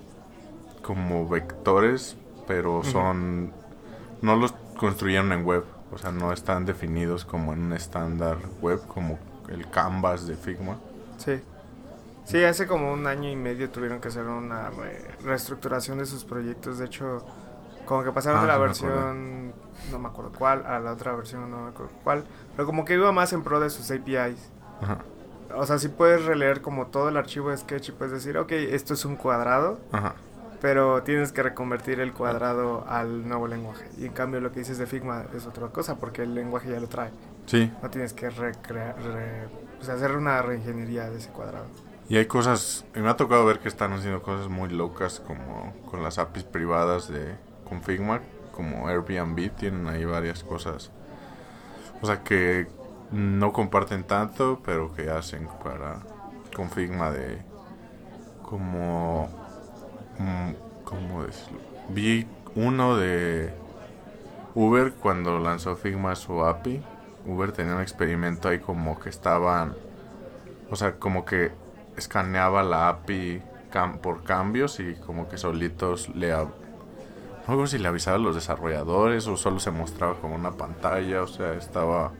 como 0.82 1.28
vectores, 1.28 2.16
pero 2.46 2.82
son... 2.84 3.52
No 4.20 4.36
los 4.36 4.52
construyeron 4.76 5.32
en 5.32 5.44
web. 5.44 5.64
O 5.92 5.98
sea, 5.98 6.10
no 6.12 6.32
están 6.32 6.64
definidos 6.64 7.24
como 7.24 7.52
en 7.52 7.60
un 7.64 7.72
estándar 7.72 8.38
web, 8.60 8.80
como 8.88 9.18
el 9.48 9.68
canvas 9.70 10.26
de 10.26 10.36
Figma. 10.36 10.76
Sí. 11.18 11.40
Sí, 12.24 12.42
hace 12.44 12.66
como 12.66 12.92
un 12.92 13.06
año 13.06 13.28
y 13.28 13.36
medio 13.36 13.68
tuvieron 13.70 14.00
que 14.00 14.08
hacer 14.08 14.24
una 14.24 14.70
re- 14.70 15.04
reestructuración 15.24 15.98
de 15.98 16.06
sus 16.06 16.24
proyectos. 16.24 16.78
De 16.78 16.86
hecho, 16.86 17.24
como 17.84 18.04
que 18.04 18.12
pasaron 18.12 18.38
Ah, 18.38 18.42
de 18.42 18.48
la 18.48 18.54
sí 18.54 18.60
me 18.60 18.66
versión, 18.92 19.52
no 19.90 19.98
me 19.98 20.08
acuerdo 20.08 20.32
cuál, 20.38 20.64
a 20.64 20.78
la 20.78 20.92
otra 20.92 21.14
versión, 21.14 21.50
no 21.50 21.62
me 21.64 21.68
acuerdo 21.70 21.92
cuál. 22.04 22.24
Pero 22.56 22.64
como 22.66 22.84
que 22.84 22.94
iba 22.94 23.10
más 23.12 23.32
en 23.32 23.42
pro 23.42 23.58
de 23.60 23.68
sus 23.70 23.90
APIs. 23.90 24.50
Ajá. 24.80 24.98
O 25.56 25.66
sea, 25.66 25.78
sí 25.78 25.88
puedes 25.88 26.24
releer 26.24 26.62
como 26.62 26.86
todo 26.86 27.08
el 27.10 27.16
archivo 27.16 27.50
de 27.50 27.58
Sketch 27.58 27.90
y 27.90 27.92
puedes 27.92 28.12
decir, 28.12 28.38
ok, 28.38 28.52
esto 28.52 28.94
es 28.94 29.04
un 29.04 29.16
cuadrado, 29.16 29.80
Ajá. 29.90 30.14
Pero 30.62 31.02
tienes 31.02 31.32
que 31.32 31.42
reconvertir 31.42 31.98
el 32.00 32.12
cuadrado 32.14 32.86
al 32.88 33.28
nuevo 33.28 33.48
lenguaje. 33.48 33.84
Y 33.98 34.06
en 34.06 34.12
cambio 34.12 34.40
lo 34.40 34.52
que 34.52 34.60
dices 34.60 34.78
de 34.78 34.86
Figma 34.86 35.24
es 35.36 35.44
otra 35.46 35.66
cosa, 35.68 35.96
porque 35.96 36.22
el 36.22 36.34
lenguaje 36.34 36.70
ya 36.70 36.78
lo 36.80 36.86
trae. 36.88 37.10
Sí, 37.46 37.70
No 37.82 37.90
tienes 37.90 38.12
que 38.12 38.30
recrear, 38.30 38.94
re- 39.02 39.48
pues 39.76 39.88
hacer 39.88 40.16
una 40.16 40.40
reingeniería 40.40 41.10
de 41.10 41.18
ese 41.18 41.30
cuadrado. 41.30 41.66
Y 42.08 42.16
hay 42.16 42.26
cosas, 42.26 42.84
y 42.94 43.00
me 43.00 43.08
ha 43.08 43.16
tocado 43.16 43.44
ver 43.44 43.58
que 43.58 43.66
están 43.68 43.92
haciendo 43.92 44.22
cosas 44.22 44.48
muy 44.48 44.68
locas 44.68 45.18
como 45.20 45.72
con 45.90 46.02
las 46.04 46.18
APIs 46.18 46.44
privadas 46.44 47.08
de 47.08 47.34
con 47.68 47.82
Figma, 47.82 48.20
como 48.52 48.86
Airbnb, 48.86 49.50
tienen 49.56 49.88
ahí 49.88 50.04
varias 50.04 50.44
cosas. 50.44 50.92
O 52.02 52.06
sea 52.06 52.22
que 52.22 52.68
no 53.10 53.52
comparten 53.52 54.04
tanto, 54.04 54.60
pero 54.64 54.94
que 54.94 55.10
hacen 55.10 55.48
para 55.64 56.00
con 56.54 56.70
Figma 56.70 57.10
de 57.10 57.42
como 58.42 59.41
¿cómo 60.84 61.24
decirlo? 61.24 61.58
Vi 61.88 62.26
uno 62.54 62.96
de 62.96 63.52
Uber 64.54 64.92
cuando 64.92 65.38
lanzó 65.38 65.76
Figma 65.76 66.14
su 66.16 66.44
API. 66.44 66.82
Uber 67.26 67.52
tenía 67.52 67.76
un 67.76 67.82
experimento 67.82 68.48
ahí 68.48 68.58
como 68.58 68.98
que 68.98 69.08
estaban 69.08 69.74
o 70.72 70.76
sea, 70.76 70.98
como 70.98 71.26
que 71.26 71.52
escaneaba 71.98 72.62
la 72.62 72.88
API 72.88 73.42
por 74.00 74.24
cambios 74.24 74.80
y 74.80 74.94
como 74.94 75.28
que 75.28 75.36
solitos 75.36 76.08
le... 76.14 76.34
sé 77.66 77.66
si 77.66 77.78
le 77.78 77.88
avisaba 77.88 78.16
a 78.16 78.20
los 78.20 78.34
desarrolladores 78.34 79.26
o 79.26 79.36
solo 79.36 79.60
se 79.60 79.70
mostraba 79.70 80.14
como 80.14 80.34
una 80.34 80.52
pantalla, 80.52 81.22
o 81.22 81.26
sea, 81.26 81.52
estaba 81.52 82.12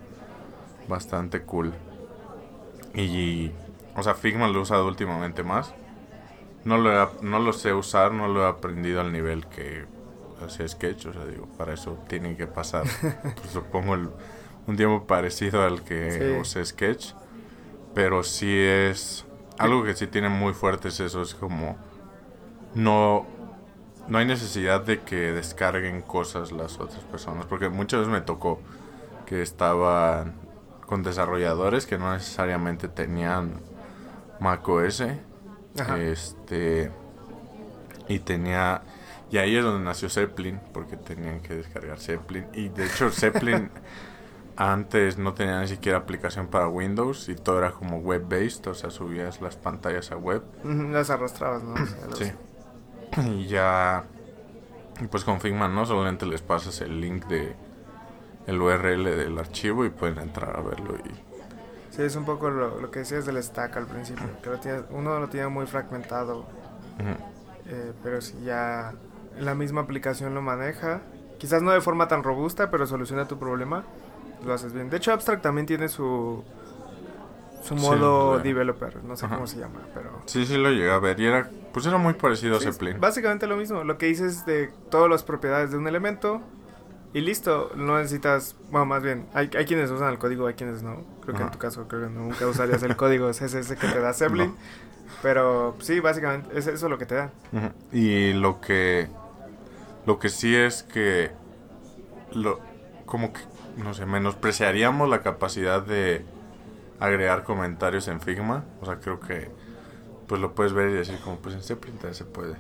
bastante 0.86 1.40
cool. 1.44 1.72
Y, 2.92 3.52
o 3.96 4.02
sea, 4.02 4.12
Figma 4.12 4.48
lo 4.48 4.58
he 4.58 4.62
usado 4.62 4.86
últimamente 4.86 5.42
más. 5.42 5.74
No 6.64 6.78
lo, 6.78 6.92
he- 7.02 7.08
no 7.22 7.38
lo 7.40 7.52
sé 7.52 7.72
usar, 7.74 8.12
no 8.12 8.28
lo 8.28 8.44
he 8.44 8.48
aprendido 8.48 9.00
al 9.00 9.12
nivel 9.12 9.46
que 9.46 9.84
hacía 10.44 10.66
Sketch, 10.68 11.06
o 11.06 11.12
sea, 11.12 11.24
digo, 11.26 11.46
para 11.58 11.74
eso 11.74 11.98
tienen 12.08 12.36
que 12.36 12.46
pasar, 12.46 12.84
pues, 13.36 13.50
supongo, 13.52 13.94
el- 13.94 14.10
un 14.66 14.76
tiempo 14.76 15.06
parecido 15.06 15.62
al 15.64 15.82
que 15.82 16.10
Sí. 16.34 16.40
usé 16.40 16.64
Sketch. 16.64 17.14
Pero 17.94 18.22
sí 18.22 18.48
es... 18.56 19.26
Algo 19.58 19.84
que 19.84 19.94
sí 19.94 20.06
tiene 20.06 20.28
muy 20.28 20.54
fuerte 20.54 20.88
es 20.88 21.00
eso, 21.00 21.20
es 21.22 21.34
como... 21.34 21.76
No, 22.74 23.26
no 24.08 24.18
hay 24.18 24.24
necesidad 24.24 24.80
de 24.82 25.00
que 25.00 25.32
descarguen 25.32 26.00
cosas 26.00 26.52
las 26.52 26.78
otras 26.80 27.04
personas. 27.04 27.46
Porque 27.46 27.68
muchas 27.68 28.00
veces 28.00 28.12
me 28.12 28.20
tocó 28.22 28.60
que 29.26 29.42
estaban 29.42 30.34
con 30.86 31.02
desarrolladores 31.02 31.86
que 31.86 31.98
no 31.98 32.12
necesariamente 32.12 32.88
tenían 32.88 33.60
macOS. 34.40 35.02
Ajá. 35.78 36.00
Este... 36.00 36.90
Y 38.08 38.18
tenía... 38.20 38.82
Y 39.30 39.38
ahí 39.38 39.56
es 39.56 39.64
donde 39.64 39.82
nació 39.84 40.10
Zeppelin, 40.10 40.60
porque 40.74 40.96
tenían 40.96 41.40
que 41.40 41.54
descargar 41.54 41.98
Zeppelin. 41.98 42.46
Y 42.52 42.68
de 42.68 42.84
hecho 42.86 43.10
Zeppelin 43.12 43.70
antes 44.56 45.16
no 45.16 45.32
tenía 45.32 45.60
ni 45.60 45.68
siquiera 45.68 45.96
aplicación 45.98 46.46
para 46.48 46.68
Windows 46.68 47.28
y 47.30 47.34
todo 47.34 47.58
era 47.58 47.70
como 47.72 47.98
web-based, 48.00 48.66
o 48.66 48.74
sea, 48.74 48.90
subías 48.90 49.40
las 49.40 49.56
pantallas 49.56 50.12
a 50.12 50.16
web. 50.16 50.42
Las 50.64 51.08
arrastrabas, 51.08 51.62
¿no? 51.62 51.72
O 51.74 51.86
sea, 51.86 52.06
los- 52.08 52.18
Sí. 52.18 52.32
Y 53.40 53.46
ya, 53.46 54.04
pues 55.10 55.24
con 55.24 55.40
Figma, 55.40 55.68
¿no? 55.68 55.86
Solamente 55.86 56.26
les 56.26 56.42
pasas 56.42 56.80
el 56.82 57.00
link 57.00 57.26
de 57.26 57.54
el 58.46 58.60
URL 58.60 59.04
del 59.04 59.38
archivo 59.38 59.84
y 59.86 59.90
pueden 59.90 60.18
entrar 60.18 60.56
a 60.58 60.60
verlo 60.62 60.96
y... 60.96 61.31
Sí, 61.92 62.02
es 62.02 62.16
un 62.16 62.24
poco 62.24 62.50
lo, 62.50 62.80
lo 62.80 62.90
que 62.90 63.00
decías 63.00 63.26
del 63.26 63.42
stack 63.42 63.76
al 63.76 63.86
principio, 63.86 64.24
que 64.42 64.50
lo 64.50 64.58
tiene- 64.58 64.82
uno 64.90 65.20
lo 65.20 65.28
tiene 65.28 65.48
muy 65.48 65.66
fragmentado, 65.66 66.44
eh, 67.68 67.92
pero 68.02 68.20
si 68.20 68.42
ya 68.44 68.92
la 69.38 69.54
misma 69.54 69.82
aplicación 69.82 70.34
lo 70.34 70.40
maneja, 70.42 71.00
quizás 71.38 71.62
no 71.62 71.70
de 71.70 71.80
forma 71.80 72.08
tan 72.08 72.22
robusta, 72.22 72.70
pero 72.70 72.86
soluciona 72.86 73.28
tu 73.28 73.38
problema, 73.38 73.84
lo 74.44 74.54
haces 74.54 74.72
bien. 74.72 74.88
De 74.90 74.96
hecho, 74.96 75.12
Abstract 75.12 75.42
también 75.42 75.66
tiene 75.66 75.88
su, 75.88 76.42
su 77.62 77.76
modo 77.76 78.38
developer, 78.38 79.04
no 79.04 79.14
sé 79.16 79.26
Ajá. 79.26 79.34
cómo 79.36 79.46
se 79.46 79.58
llama, 79.58 79.80
pero... 79.94 80.10
Sí, 80.26 80.46
sí 80.46 80.56
lo 80.56 80.70
llegué 80.70 80.90
a 80.90 80.98
ver 80.98 81.20
y 81.20 81.26
era, 81.26 81.48
pues 81.74 81.84
era 81.86 81.98
muy 81.98 82.14
parecido 82.14 82.58
Sí, 82.58 82.68
a 82.68 82.72
Zeppelin. 82.72 83.00
básicamente 83.00 83.46
lo 83.46 83.56
mismo, 83.56 83.84
lo 83.84 83.98
que 83.98 84.06
dices 84.06 84.46
de 84.46 84.72
todas 84.90 85.10
las 85.10 85.22
propiedades 85.22 85.70
de 85.70 85.76
un 85.76 85.86
elemento 85.86 86.40
y 87.14 87.20
listo, 87.20 87.70
no 87.76 87.98
necesitas, 87.98 88.56
bueno, 88.70 88.86
más 88.86 89.02
bien, 89.02 89.26
hay, 89.34 89.50
hay 89.56 89.64
quienes 89.66 89.90
usan 89.90 90.08
el 90.10 90.18
código, 90.18 90.46
hay 90.46 90.54
quienes 90.54 90.82
no. 90.82 91.04
Creo 91.22 91.36
que 91.36 91.42
en 91.42 91.50
tu 91.50 91.58
caso 91.58 91.86
creo 91.88 92.02
que 92.02 92.10
nunca 92.10 92.46
usarías 92.46 92.82
el 92.82 92.96
código 92.96 93.28
CSS 93.30 93.76
que 93.76 93.86
te 93.88 94.00
da 94.00 94.12
Zeppelin, 94.14 94.48
No. 94.50 94.56
pero 95.22 95.76
sí, 95.80 96.00
básicamente 96.00 96.56
es 96.58 96.66
eso 96.66 96.88
lo 96.88 96.98
que 96.98 97.06
te 97.06 97.14
da. 97.16 97.30
Y 97.92 98.32
lo 98.32 98.60
que 98.60 99.08
lo 100.06 100.18
que 100.18 100.28
sí 100.30 100.56
es 100.56 100.82
que 100.82 101.30
lo 102.32 102.60
como 103.06 103.32
que 103.32 103.40
no 103.76 103.94
sé, 103.94 104.04
menospreciaríamos 104.06 105.08
la 105.08 105.20
capacidad 105.22 105.82
de 105.82 106.24
agregar 107.00 107.42
comentarios 107.44 108.08
en 108.08 108.20
Figma, 108.20 108.64
o 108.80 108.86
sea, 108.86 109.00
creo 109.00 109.20
que 109.20 109.50
pues 110.28 110.40
lo 110.40 110.54
puedes 110.54 110.72
ver 110.72 110.90
y 110.90 110.92
decir 110.94 111.18
como 111.22 111.36
pues 111.38 111.54
en 111.54 111.62
Zeppelin 111.62 111.96
también 111.96 112.14
se 112.14 112.24
puede. 112.24 112.54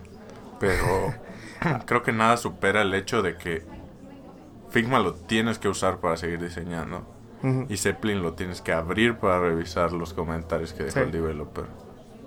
Pero 0.60 1.14
creo 1.86 2.02
que 2.02 2.12
nada 2.12 2.36
supera 2.36 2.82
el 2.82 2.92
hecho 2.94 3.22
de 3.22 3.36
que 3.36 3.64
Figma 4.72 4.98
lo 4.98 5.14
tienes 5.14 5.58
que 5.58 5.68
usar 5.68 5.98
para 5.98 6.16
seguir 6.16 6.40
diseñando 6.42 7.02
Ujú. 7.42 7.66
y 7.68 7.76
Zeppelin 7.76 8.22
lo 8.22 8.32
tienes 8.32 8.60
que 8.60 8.72
abrir 8.72 9.16
para 9.18 9.38
revisar 9.40 9.92
los 9.92 10.12
comentarios 10.14 10.72
que 10.72 10.84
dejó 10.84 10.94
Sí. 10.94 11.00
el 11.00 11.12
developer. 11.12 11.66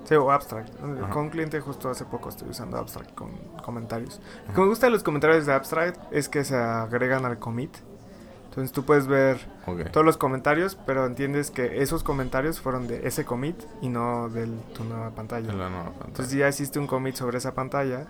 Sí, 0.06 0.14
o 0.16 0.32
Abstract. 0.32 0.70
Ajá. 0.80 1.10
Con 1.10 1.24
un 1.24 1.30
cliente 1.32 1.60
justo 1.60 1.90
hace 1.90 2.06
poco 2.06 2.30
estoy 2.30 2.50
usando 2.50 2.78
Abstract 2.78 3.16
con 3.16 3.32
comentarios. 3.64 4.22
Lo 4.48 4.54
que 4.54 4.62
me 4.62 4.68
gusta 4.68 4.86
de 4.86 4.92
los 4.92 5.02
comentarios 5.02 5.48
de 5.48 5.54
Abstract 5.54 6.00
es 6.14 6.30
que 6.30 6.44
se 6.44 6.56
agregan 6.56 7.26
al 7.26 7.40
commit. 7.40 7.76
Entonces 8.50 8.72
tú 8.72 8.86
puedes 8.86 9.08
ver 9.08 9.38
Ok. 9.66 9.90
todos 9.92 10.06
los 10.06 10.16
comentarios, 10.18 10.78
pero 10.86 11.06
entiendes 11.08 11.50
que 11.52 11.82
esos 11.82 12.04
comentarios 12.04 12.62
fueron 12.62 12.88
de 12.88 13.08
ese 13.08 13.26
commit 13.26 13.56
y 13.82 13.90
no 13.90 14.30
de 14.30 14.46
tu 14.76 14.84
nueva 14.84 15.10
pantalla. 15.10 15.52
En 15.52 15.58
la 15.60 15.70
nueva 15.70 15.86
pantalla. 15.86 16.08
Entonces 16.08 16.32
si 16.32 16.38
ya 16.38 16.48
hiciste 16.48 16.78
un 16.80 16.86
commit 16.88 17.16
sobre 17.16 17.40
esa 17.40 17.54
pantalla. 17.56 18.06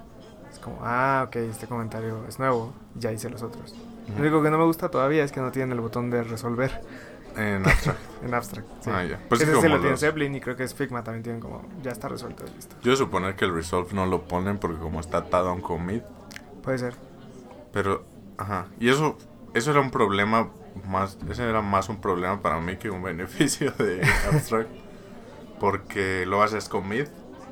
Es 0.52 0.60
como, 0.60 0.78
ah, 0.84 1.24
ok, 1.28 1.36
este 1.38 1.66
comentario 1.68 2.26
es 2.28 2.40
nuevo, 2.40 2.74
ya 2.94 3.12
hice 3.12 3.30
los 3.30 3.42
otros. 3.42 3.74
Lo 4.14 4.22
único 4.22 4.44
que 4.44 4.50
no 4.52 4.58
me 4.58 4.66
gusta 4.66 4.90
todavía 4.90 5.24
es 5.24 5.32
que 5.32 5.42
no 5.42 5.52
tienen 5.52 5.72
el 5.72 5.82
botón 5.82 6.10
de 6.12 6.24
resolver 6.24 6.82
En 7.38 7.66
Abstract. 7.68 8.00
en 8.24 8.34
Abstract. 8.34 8.68
sí. 8.82 8.90
Ah, 8.94 9.04
ya. 9.04 9.20
Pues 9.28 9.42
es 9.42 9.50
Ese 9.50 9.62
sí 9.62 9.68
lo 9.68 9.80
tiene 9.82 9.98
Zeppelin 9.98 10.36
y 10.36 10.42
creo 10.42 10.56
que 10.56 10.64
es 10.64 10.74
Figma 10.76 11.04
también 11.04 11.24
tienen 11.24 11.42
como, 11.42 11.64
ya 11.84 11.92
está 11.92 12.08
resuelto, 12.08 12.44
listo. 12.56 12.76
Yo 12.84 12.96
suponer 12.96 13.36
que 13.36 13.46
el 13.46 13.54
resolve 13.54 13.90
no 13.94 14.06
lo 14.06 14.22
ponen 14.28 14.58
porque 14.58 14.78
como 14.80 15.00
está 15.00 15.18
atado 15.20 15.50
a 15.50 15.54
un 15.54 15.62
commit, 15.62 16.04
Puede 16.64 16.78
ser. 16.78 16.96
pero 17.74 18.04
ajá, 18.38 18.68
y 18.80 18.90
eso 18.90 19.18
eso 19.54 19.72
era 19.72 19.80
un 19.82 19.92
problema 19.92 20.50
más 20.88 21.18
ese 21.30 21.48
era 21.50 21.62
más 21.62 21.88
un 21.90 22.02
problema 22.02 22.42
para 22.42 22.60
mí 22.60 22.76
que 22.78 22.90
un 22.90 23.02
beneficio 23.04 23.72
de 23.72 24.02
abstract 24.32 24.70
porque 25.60 26.26
lo 26.26 26.42
haces 26.44 26.68
commit 26.70 27.08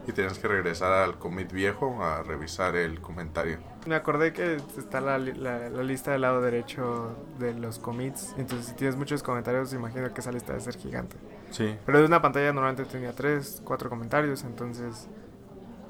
y 0.07 0.11
tienes 0.11 0.37
que 0.39 0.47
regresar 0.47 0.91
al 0.91 1.17
commit 1.17 1.51
viejo 1.51 2.03
a 2.03 2.23
revisar 2.23 2.75
el 2.75 2.99
comentario. 3.01 3.57
Me 3.87 3.95
acordé 3.95 4.33
que 4.33 4.57
está 4.77 4.99
la, 5.01 5.17
la- 5.17 5.69
la 5.69 5.83
lista 5.83 6.11
del 6.11 6.21
lado 6.21 6.41
derecho 6.41 7.15
de 7.39 7.53
los 7.53 7.79
commits. 7.79 8.33
Entonces, 8.37 8.67
si 8.67 8.73
tienes 8.73 8.95
muchos 8.95 9.23
comentarios, 9.23 9.73
imagino 9.73 10.13
que 10.13 10.21
esa 10.21 10.31
lista 10.31 10.53
debe 10.53 10.63
ser 10.63 10.77
gigante. 10.77 11.15
Sí. 11.51 11.75
Pero 11.85 11.99
de 11.99 12.05
una 12.05 12.21
pantalla 12.21 12.51
normalmente 12.53 12.85
tenía 12.85 13.13
3, 13.13 13.61
4 13.63 13.89
comentarios. 13.89 14.43
Entonces, 14.43 15.07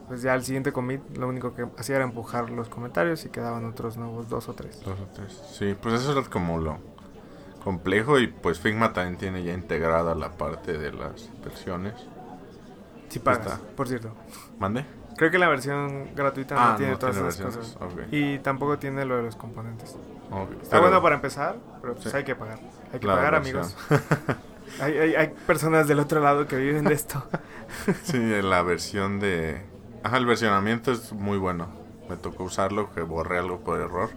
pues 0.07 0.22
ya 0.22 0.34
el 0.36 0.43
siguiente 0.43 0.72
commit 0.72 1.01
lo 1.18 1.28
único 1.28 1.55
que 1.55 1.66
hacía 1.78 1.95
era 1.95 2.05
empujar 2.05 2.49
los 2.49 2.68
comentarios 2.70 3.24
y 3.26 3.30
quedaban 3.30 3.66
otros 3.66 3.95
nuevos 3.97 4.28
dos 4.30 4.49
o 4.49 4.53
tres. 4.53 4.82
Dos 4.84 4.99
o 4.99 5.07
tres. 5.16 5.41
Sí, 5.57 5.76
pues 5.82 5.95
eso 6.01 6.11
era 6.11 6.28
como 6.30 6.59
lo 6.59 6.78
complejo 7.64 8.20
y 8.20 8.28
pues 8.28 8.59
Figma 8.59 8.91
también 8.93 9.18
tiene 9.18 9.43
ya 9.43 9.53
integrada 9.53 10.16
la 10.16 10.32
parte 10.32 10.78
de 10.78 10.91
las 10.91 11.30
versiones. 11.43 11.93
Si 13.14 13.20
pagas, 13.20 13.45
Está. 13.47 13.59
por 13.76 13.88
cierto. 13.88 14.14
¿Mande? 14.59 14.86
Creo 15.18 15.30
que 15.30 15.38
la 15.38 15.47
versión 15.47 16.16
gratuita 16.16 16.55
Ah, 16.57 16.72
no 16.72 16.78
tiene 16.78 16.91
no 16.93 16.97
todas 16.99 17.16
tiene 17.16 17.30
esas 17.30 17.45
versiones, 17.45 17.76
cosas. 17.78 18.07
Y 18.11 18.39
tampoco 18.39 18.80
tiene 18.80 19.05
lo 19.05 19.18
de 19.18 19.24
los 19.24 19.36
componentes. 19.36 19.95
Está 20.61 20.80
bueno 20.80 21.01
para 21.01 21.16
empezar, 21.16 21.57
pero 21.82 21.93
pues 21.93 22.09
Sí. 22.09 22.18
hay 22.18 22.24
que 22.24 22.36
pagar. 22.36 22.59
Hay 22.91 22.99
que 22.99 23.05
la 23.07 23.16
pagar, 23.16 23.34
versión. 23.34 23.57
amigos. 23.61 23.78
Hay, 24.82 24.97
hay, 24.97 25.14
hay 25.16 25.28
personas 25.45 25.88
del 25.88 25.99
otro 25.99 26.20
lado 26.20 26.47
que 26.47 26.55
viven 26.55 26.86
de 26.86 26.95
esto. 26.95 27.24
Sí, 28.03 28.18
la 28.41 28.64
versión 28.64 29.20
de... 29.20 29.61
Ajá, 30.03 30.18
el 30.18 30.26
versionamiento 30.26 30.91
es 30.91 31.11
muy 31.14 31.38
bueno. 31.38 31.68
Me 32.09 32.16
tocó 32.18 32.45
usarlo, 32.45 32.91
que 32.93 33.01
borré 33.01 33.38
algo 33.38 33.59
por 33.59 33.80
error. 33.80 34.09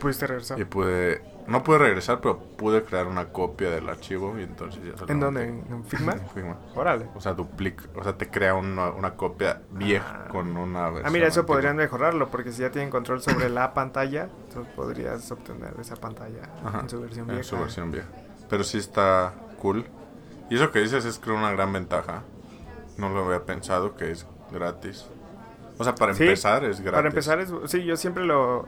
Pudiste 0.00 0.26
regresar. 0.26 0.58
Y 0.58 0.64
pude... 0.64 1.22
No 1.46 1.62
pude 1.64 1.78
regresar, 1.78 2.20
pero 2.20 2.38
pude 2.38 2.84
crear 2.84 3.06
una 3.08 3.30
copia 3.30 3.68
del 3.70 3.88
archivo 3.88 4.38
y 4.38 4.42
entonces 4.42 4.80
ya 4.84 4.90
¿En 4.92 4.98
solamente- 4.98 5.24
dónde? 5.24 5.42
¿En, 5.48 5.64
en 5.72 5.84
Figma? 5.84 6.12
En 6.12 6.28
Figma. 6.30 6.56
Órale. 6.76 7.08
O 7.16 7.20
sea, 7.20 7.32
duplica, 7.34 7.84
o 7.96 8.02
sea, 8.04 8.16
te 8.16 8.28
crea 8.30 8.54
una, 8.54 8.90
una 8.90 9.14
copia 9.16 9.60
vieja 9.72 10.24
Ah. 10.26 10.28
con 10.28 10.56
una 10.56 10.84
versión. 10.84 11.06
Ah, 11.06 11.10
mira, 11.10 11.26
eso 11.26 11.40
antigua. 11.40 11.56
podrían 11.56 11.76
mejorarlo, 11.76 12.28
porque 12.28 12.52
si 12.52 12.62
ya 12.62 12.70
tienen 12.70 12.90
control 12.90 13.20
sobre 13.22 13.48
la 13.48 13.74
pantalla, 13.74 14.28
entonces 14.48 14.72
podrías 14.74 15.30
obtener 15.32 15.74
esa 15.80 15.96
pantalla 15.96 16.42
Ajá, 16.64 16.80
en 16.80 16.88
su 16.88 17.00
versión 17.00 17.28
en 17.28 17.36
vieja. 17.36 17.42
su 17.48 17.58
versión 17.58 17.90
vieja. 17.90 18.08
Pero 18.48 18.62
sí 18.64 18.78
está 18.78 19.34
cool. 19.60 19.84
Y 20.48 20.56
eso 20.56 20.70
que 20.70 20.78
dices 20.80 21.04
es 21.04 21.18
creo 21.18 21.36
una 21.36 21.50
gran 21.50 21.72
ventaja. 21.72 22.22
No 22.98 23.08
lo 23.08 23.24
había 23.24 23.44
pensado 23.44 23.96
que 23.96 24.10
es 24.12 24.26
gratis. 24.52 25.06
O 25.78 25.84
sea, 25.84 25.94
para 25.94 26.14
Sí, 26.14 26.22
empezar 26.24 26.62
es 26.64 26.80
gratis. 26.80 26.92
Para 26.96 27.08
empezar, 27.08 27.40
es, 27.40 27.50
sí, 27.66 27.82
yo 27.84 27.96
siempre 27.96 28.24
lo... 28.24 28.66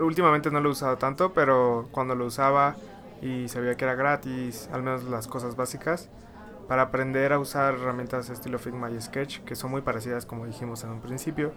últimamente 0.00 0.50
no 0.50 0.60
lo 0.60 0.68
he 0.68 0.72
usado 0.72 0.96
tanto, 0.96 1.32
pero 1.32 1.88
cuando 1.92 2.14
lo 2.14 2.26
usaba 2.26 2.76
y 3.22 3.48
sabía 3.48 3.76
que 3.76 3.84
era 3.84 3.94
gratis, 3.94 4.68
al 4.72 4.82
menos 4.82 5.04
las 5.04 5.26
cosas 5.26 5.56
básicas, 5.56 6.08
para 6.68 6.82
aprender 6.82 7.32
a 7.32 7.38
usar 7.38 7.74
herramientas 7.74 8.28
estilo 8.28 8.58
Figma 8.58 8.90
y 8.90 9.00
Sketch, 9.00 9.40
que 9.44 9.54
son 9.56 9.70
muy 9.70 9.82
parecidas 9.82 10.26
como 10.26 10.46
dijimos 10.46 10.82
en 10.84 10.90
un 10.90 11.00
principio, 11.00 11.52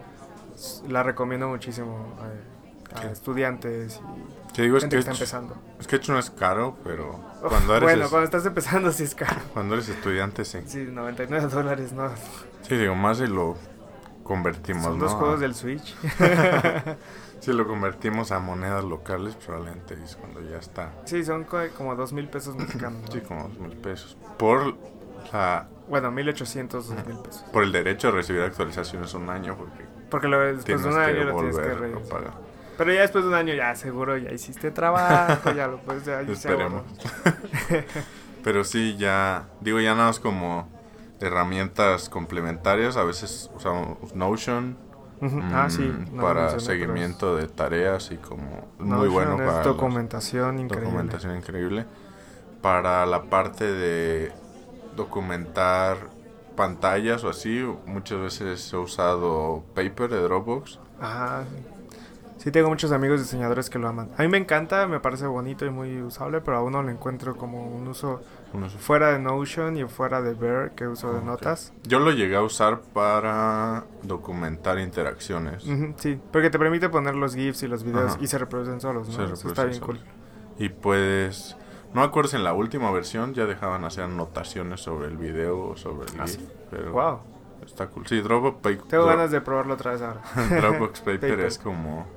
la 0.88 1.04
recomiendo 1.04 1.48
muchísimo 1.48 2.14
eh, 2.24 2.96
a 2.96 3.02
Sí. 3.02 3.08
estudiantes 3.12 4.02
y 4.50 4.54
Te 4.54 4.62
digo, 4.64 4.80
gente 4.80 4.96
que 4.96 5.00
está 5.00 5.14
Sketch, 5.14 5.22
empezando. 5.34 5.56
Sketch 5.82 6.10
no 6.10 6.20
es 6.20 6.30
caro, 6.30 6.76
pero 6.84 7.12
Uf, 7.44 7.50
cuando 7.50 7.76
eres, 7.76 7.84
bueno, 7.90 8.04
es- 8.06 8.10
cuando 8.10 8.26
estás 8.26 8.46
empezando 8.46 8.92
sí 8.92 9.04
es 9.04 9.16
caro. 9.16 9.40
cuando 9.54 9.76
eres 9.76 9.90
estudiante, 9.90 10.44
sí. 10.46 10.60
Sí, 10.66 10.88
99 10.90 11.48
dólares, 11.48 11.92
¿no? 11.94 12.10
Sí, 12.68 12.76
digo, 12.78 12.96
más 12.96 13.18
si 13.20 13.28
lo 13.28 13.56
convertimos, 14.24 14.84
Son 14.84 14.98
¿no? 15.00 15.06
dos 15.06 15.14
juegos 15.14 15.38
A- 15.38 15.42
del 15.42 15.56
Switch. 15.56 15.96
Si 17.40 17.54
lo 17.54 17.66
convertimos 17.68 18.32
a 18.32 18.40
monedas 18.40 18.84
locales, 18.84 19.36
probablemente 19.36 19.94
es 20.04 20.16
cuando 20.18 20.42
ya 20.42 20.58
está. 20.58 20.92
sí, 21.06 21.24
son 21.24 21.44
co- 21.46 21.58
como 21.78 21.96
dos 21.96 22.12
mil 22.14 22.28
pesos 22.28 22.56
mexicanos. 22.56 23.02
¿no? 23.02 23.12
Sí, 23.12 23.22
como 23.22 23.48
dos 23.48 23.58
mil 23.60 23.78
pesos. 23.78 24.18
Por 24.38 24.76
la 25.32 25.68
Bueno, 25.88 26.12
1800, 26.12 26.90
dos 26.90 27.06
mil 27.08 27.18
pesos. 27.18 27.44
por 27.54 27.64
el 27.64 27.72
derecho 27.72 28.10
a 28.10 28.12
recibir 28.12 28.42
actualizaciones 28.42 29.14
un 29.14 29.30
año, 29.30 29.56
porque 29.58 29.86
Porque 30.10 30.28
lo, 30.28 30.40
después 30.40 30.82
de 30.84 30.90
un 30.90 30.98
año 30.98 31.24
lo 31.24 31.36
tienes 31.36 31.58
que 31.58 31.74
revisar. 31.74 32.10
pagar. 32.10 32.34
Pero 32.78 32.94
ya 32.94 33.02
después 33.02 33.24
de 33.26 33.30
un 33.30 33.36
año, 33.36 33.54
ya 33.54 33.76
seguro, 33.76 34.16
ya 34.18 34.32
hiciste 34.32 34.72
trabajo, 34.72 35.52
ya 35.52 35.68
lo 35.68 35.78
puedes 35.80 36.06
ya, 36.06 36.22
Esperemos. 36.22 36.84
Pero 38.44 38.64
sí, 38.64 38.96
ya, 38.98 39.48
digo, 39.62 39.80
ya 39.82 39.94
nada 39.96 40.08
más 40.08 40.20
como 40.20 40.68
herramientas 41.20 42.08
complementarias. 42.10 42.96
A 42.98 43.04
veces 43.04 43.50
usamos 43.56 44.16
Notion 44.16 44.78
Ujú, 45.22 45.39
Ah, 45.53 45.67
mm, 45.67 45.70
sí. 45.70 45.91
no 46.13 46.22
para 46.24 46.59
seguimiento 46.59 47.36
de 47.36 47.47
tareas 47.47 48.11
y 48.11 48.17
como 48.17 48.67
muy 48.80 49.07
bueno 49.09 49.36
para 49.38 49.59
la 49.59 49.63
documentación 49.65 50.59
increíble. 50.59 50.89
documentación 50.89 51.38
increíble. 51.38 51.86
Para 52.61 53.05
la 53.05 53.24
parte 53.30 53.65
de 53.65 54.34
documentar 54.91 55.97
pantallas 56.55 57.24
o 57.24 57.30
así, 57.30 57.63
muchas 57.86 58.20
veces 58.20 58.74
he 58.74 58.78
usado 58.78 59.63
Paper 59.76 60.09
de 60.09 60.22
Dropbox. 60.22 60.80
Ajá. 60.99 61.45
Sí, 62.38 62.51
tengo 62.51 62.70
muchos 62.70 62.91
amigos 62.91 63.20
diseñadores 63.22 63.70
que 63.70 63.80
lo 63.80 63.88
aman. 63.89 64.11
A 64.17 64.22
mí 64.24 64.30
me 64.30 64.38
encanta, 64.38 64.88
me 64.88 64.99
parece 65.01 65.28
bonito 65.28 65.65
y 65.65 65.70
muy 65.72 66.01
usable, 66.01 66.41
pero 66.41 66.57
aún 66.57 66.74
no 66.74 66.84
lo 66.84 66.89
encuentro 66.91 67.38
como 67.38 67.67
un 67.76 67.88
uso 67.88 68.22
Unos- 68.54 68.74
fuera 68.74 69.12
de 69.12 69.20
Notion 69.20 69.78
y 69.78 69.84
fuera 69.86 70.22
de 70.22 70.34
Bear, 70.34 70.72
que 70.72 70.88
uso 70.88 71.14
de 71.14 71.22
notas. 71.22 71.72
Yo 71.84 72.00
lo 72.00 72.12
llegué 72.12 72.36
a 72.36 72.41
usar 72.41 72.82
para 72.93 73.86
documentar 74.04 74.80
interacciones. 74.80 75.64
Sí, 75.97 76.20
porque 76.32 76.50
te 76.50 76.58
permite 76.58 76.89
poner 76.89 77.16
los 77.16 77.36
GIFs 77.36 77.64
y 77.64 77.68
los 77.68 77.84
videos 77.84 78.14
Ajá. 78.14 78.18
y 78.24 78.28
se 78.28 78.38
reproducen 78.38 78.82
solos, 78.82 79.08
¿no? 79.10 79.14
Se 79.16 79.24
Eso 79.34 79.47
está 79.50 79.64
reproducen 79.66 79.70
bien 79.70 79.82
cool. 79.82 79.97
solos. 79.97 80.14
Y 80.58 80.70
pues, 80.70 81.56
no 81.93 82.02
me 82.02 82.08
acuerdo 82.08 82.30
si 82.30 82.38
en 82.38 82.43
la 82.43 82.54
última 82.54 82.89
versión 82.91 83.34
ya 83.34 83.45
dejaban 83.45 83.84
hacer 83.86 84.06
anotaciones 84.06 84.82
sobre 84.82 85.08
el 85.08 85.18
video 85.18 85.60
o 85.70 85.78
sobre 85.78 86.12
el 86.12 86.20
Ah, 86.20 86.26
GIF. 86.26 86.36
sí. 86.39 86.47
Pero 86.72 86.91
Wow, 86.91 87.20
está 87.66 87.88
cool. 87.88 88.08
Sí, 88.08 88.20
Dropbox, 88.22 88.58
Pa- 88.62 88.88
tengo 88.88 89.06
ganas 89.06 89.30
de 89.32 89.41
probarlo 89.41 89.76
otra 89.76 89.91
vez 89.91 90.02
ahora. 90.02 90.22
Dropbox 90.62 91.00
Paper, 91.02 91.20
Paper. 91.20 91.39
es 91.41 91.58
como 91.60 92.08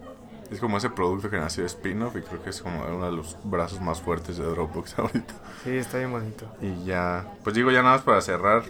es 0.52 0.60
como 0.60 0.76
ese 0.78 0.90
producto 0.90 1.30
que 1.30 1.38
nació 1.38 1.62
de 1.62 1.66
spin-off 1.68 2.14
y 2.16 2.20
creo 2.22 2.42
que 2.42 2.50
es 2.50 2.60
como 2.62 2.84
uno 2.84 3.06
de 3.06 3.12
los 3.12 3.36
brazos 3.44 3.80
más 3.80 4.00
fuertes 4.00 4.36
de 4.36 4.44
Dropbox 4.44 4.98
ahorita. 4.98 5.34
Sí, 5.64 5.70
está 5.76 5.98
bien 5.98 6.12
bonito. 6.12 6.46
Y 6.60 6.84
ya, 6.84 7.26
pues 7.42 7.56
digo 7.56 7.70
ya 7.70 7.82
nada 7.82 7.96
más 7.96 8.04
para 8.04 8.20
cerrar, 8.20 8.62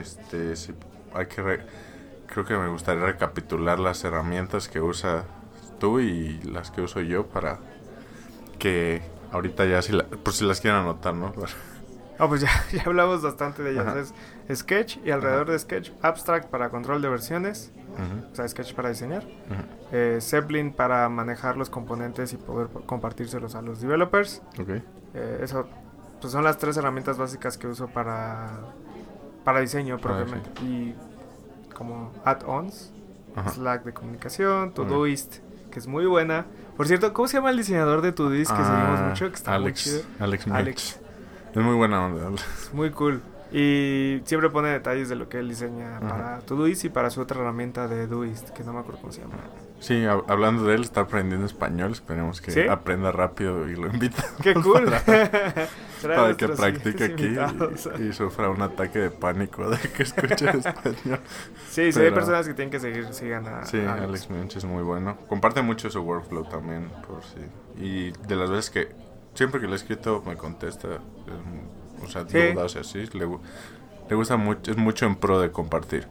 este, 0.00 0.56
sí, 0.56 0.74
hay 1.14 1.26
que 1.26 1.42
re- 1.42 1.66
creo 2.26 2.44
que 2.44 2.56
me 2.56 2.68
gustaría 2.68 3.04
recapitular 3.04 3.78
las 3.78 4.02
herramientas 4.04 4.68
que 4.68 4.80
usas 4.80 5.24
tú 5.78 6.00
y 6.00 6.40
las 6.42 6.70
que 6.70 6.80
uso 6.82 7.00
yo 7.00 7.26
para 7.26 7.58
que 8.58 9.02
ahorita 9.32 9.66
ya 9.66 9.82
si 9.82 9.92
la, 9.92 10.04
por 10.04 10.32
si 10.32 10.44
las 10.44 10.60
quieren 10.60 10.80
anotar, 10.80 11.14
¿no? 11.14 11.32
Ah, 12.18 12.26
pues 12.28 12.40
ya, 12.40 12.48
ya 12.72 12.82
hablamos 12.86 13.22
bastante 13.22 13.62
de 13.62 13.72
ellas. 13.72 13.86
Ajá. 13.86 14.00
Es 14.48 14.58
Sketch 14.58 14.98
y 15.04 15.10
alrededor 15.10 15.50
de 15.50 15.58
Sketch, 15.58 15.92
Abstract 16.02 16.48
para 16.50 16.68
control 16.70 17.00
de 17.02 17.08
versiones, 17.08 17.72
Ujú, 17.92 18.32
o 18.32 18.34
sea, 18.34 18.46
Sketch 18.48 18.74
para 18.74 18.88
diseñar, 18.88 19.24
eh, 19.92 20.18
Zeppelin 20.20 20.72
para 20.72 21.08
manejar 21.08 21.56
los 21.56 21.70
componentes 21.70 22.32
y 22.32 22.36
poder 22.36 22.68
po- 22.68 22.80
compartírselos 22.82 23.54
a 23.54 23.62
los 23.62 23.80
developers. 23.80 24.42
Ok. 24.60 24.68
Eh, 25.14 25.40
eso 25.42 25.66
pues 26.20 26.32
son 26.32 26.42
las 26.44 26.58
tres 26.58 26.76
herramientas 26.76 27.16
básicas 27.18 27.56
que 27.56 27.66
uso 27.68 27.86
para, 27.88 28.48
para 29.44 29.60
diseño 29.60 29.98
Para 29.98 30.16
propiamente. 30.16 30.50
Y 30.64 30.94
como 31.74 32.12
add-ons, 32.24 32.90
Ajá. 33.36 33.50
Slack 33.50 33.84
de 33.84 33.92
comunicación. 33.92 34.72
Todoist, 34.74 35.36
que 35.70 35.78
es 35.78 35.86
muy 35.86 36.06
buena. 36.06 36.46
Por 36.76 36.88
cierto, 36.88 37.12
¿cómo 37.12 37.28
se 37.28 37.36
llama 37.36 37.50
el 37.50 37.56
diseñador 37.56 38.00
de 38.02 38.10
Todoist 38.12 38.50
que 38.50 38.56
seguimos 38.64 38.98
Ah, 39.00 39.06
mucho? 39.10 39.28
Que 39.28 39.34
está 39.36 39.54
Alex, 39.54 39.86
muy 39.86 40.00
chido. 40.02 40.54
Alex. 40.56 41.00
Es 41.54 41.62
muy 41.62 41.74
buena 41.74 42.04
onda. 42.06 42.30
Es 42.40 42.72
muy 42.72 42.90
cool. 42.90 43.22
Y 43.50 44.20
siempre 44.26 44.50
pone 44.50 44.68
detalles 44.68 45.08
de 45.08 45.16
lo 45.16 45.30
que 45.30 45.38
él 45.38 45.48
diseña 45.48 45.96
Ajá. 45.96 46.08
para 46.08 46.38
Todoist 46.40 46.84
y 46.84 46.90
para 46.90 47.08
su 47.08 47.22
otra 47.22 47.40
herramienta 47.40 47.88
de 47.88 48.06
Doist, 48.06 48.50
que 48.50 48.62
no 48.62 48.74
me 48.74 48.80
acuerdo 48.80 49.00
cómo 49.00 49.12
se 49.12 49.22
llama. 49.22 49.36
Sí, 49.80 49.94
hab- 50.02 50.24
hablando 50.28 50.64
de 50.64 50.74
él, 50.74 50.82
está 50.82 51.02
aprendiendo 51.02 51.46
español. 51.46 51.92
Esperemos 51.92 52.42
que 52.42 52.50
¿Sí? 52.50 52.60
aprenda 52.68 53.10
rápido 53.10 53.66
y 53.66 53.74
lo 53.74 53.86
invita. 53.86 54.22
¡Qué 54.42 54.52
cool! 54.52 54.84
Trae 56.02 56.16
para 56.16 56.36
que 56.36 56.48
practique 56.48 57.04
aquí 57.04 57.36
y, 57.98 58.02
y 58.08 58.12
sufra 58.12 58.50
un 58.50 58.60
ataque 58.62 58.98
de 58.98 59.10
pánico 59.10 59.68
de 59.70 59.78
que 59.78 60.02
escuche 60.02 60.44
español. 60.50 60.96
Sí, 61.70 61.90
sí, 61.92 61.98
hay 62.00 62.04
Pero- 62.06 62.14
personas 62.16 62.46
que 62.46 62.52
tienen 62.54 62.70
que 62.70 62.80
seguir, 62.80 63.06
sigan 63.14 63.46
a 63.48 63.64
Sí, 63.64 63.78
Alex. 63.78 64.02
Alex 64.02 64.30
Minch 64.30 64.56
es 64.56 64.64
muy 64.66 64.82
bueno. 64.82 65.16
Comparte 65.26 65.62
mucho 65.62 65.88
su 65.88 66.00
workflow 66.02 66.44
también, 66.50 66.90
por 67.06 67.22
si. 67.24 67.82
Y 67.82 68.10
de 68.26 68.36
las 68.36 68.50
veces 68.50 68.70
que 68.70 69.07
siempre 69.38 69.60
que 69.60 69.66
le 69.66 69.74
he 69.74 69.76
escrito 69.76 70.22
me 70.26 70.36
contesta, 70.36 70.88
o 72.02 72.06
sea, 72.08 72.24
Sí. 72.28 72.52
dudas 72.52 72.74
así. 72.76 73.06
Le, 73.12 73.26
le 74.08 74.14
gusta 74.16 74.36
mucho, 74.36 74.70
es 74.70 74.76
mucho 74.76 75.06
en 75.06 75.14
pro 75.16 75.40
de 75.40 75.50
compartir. 75.52 76.06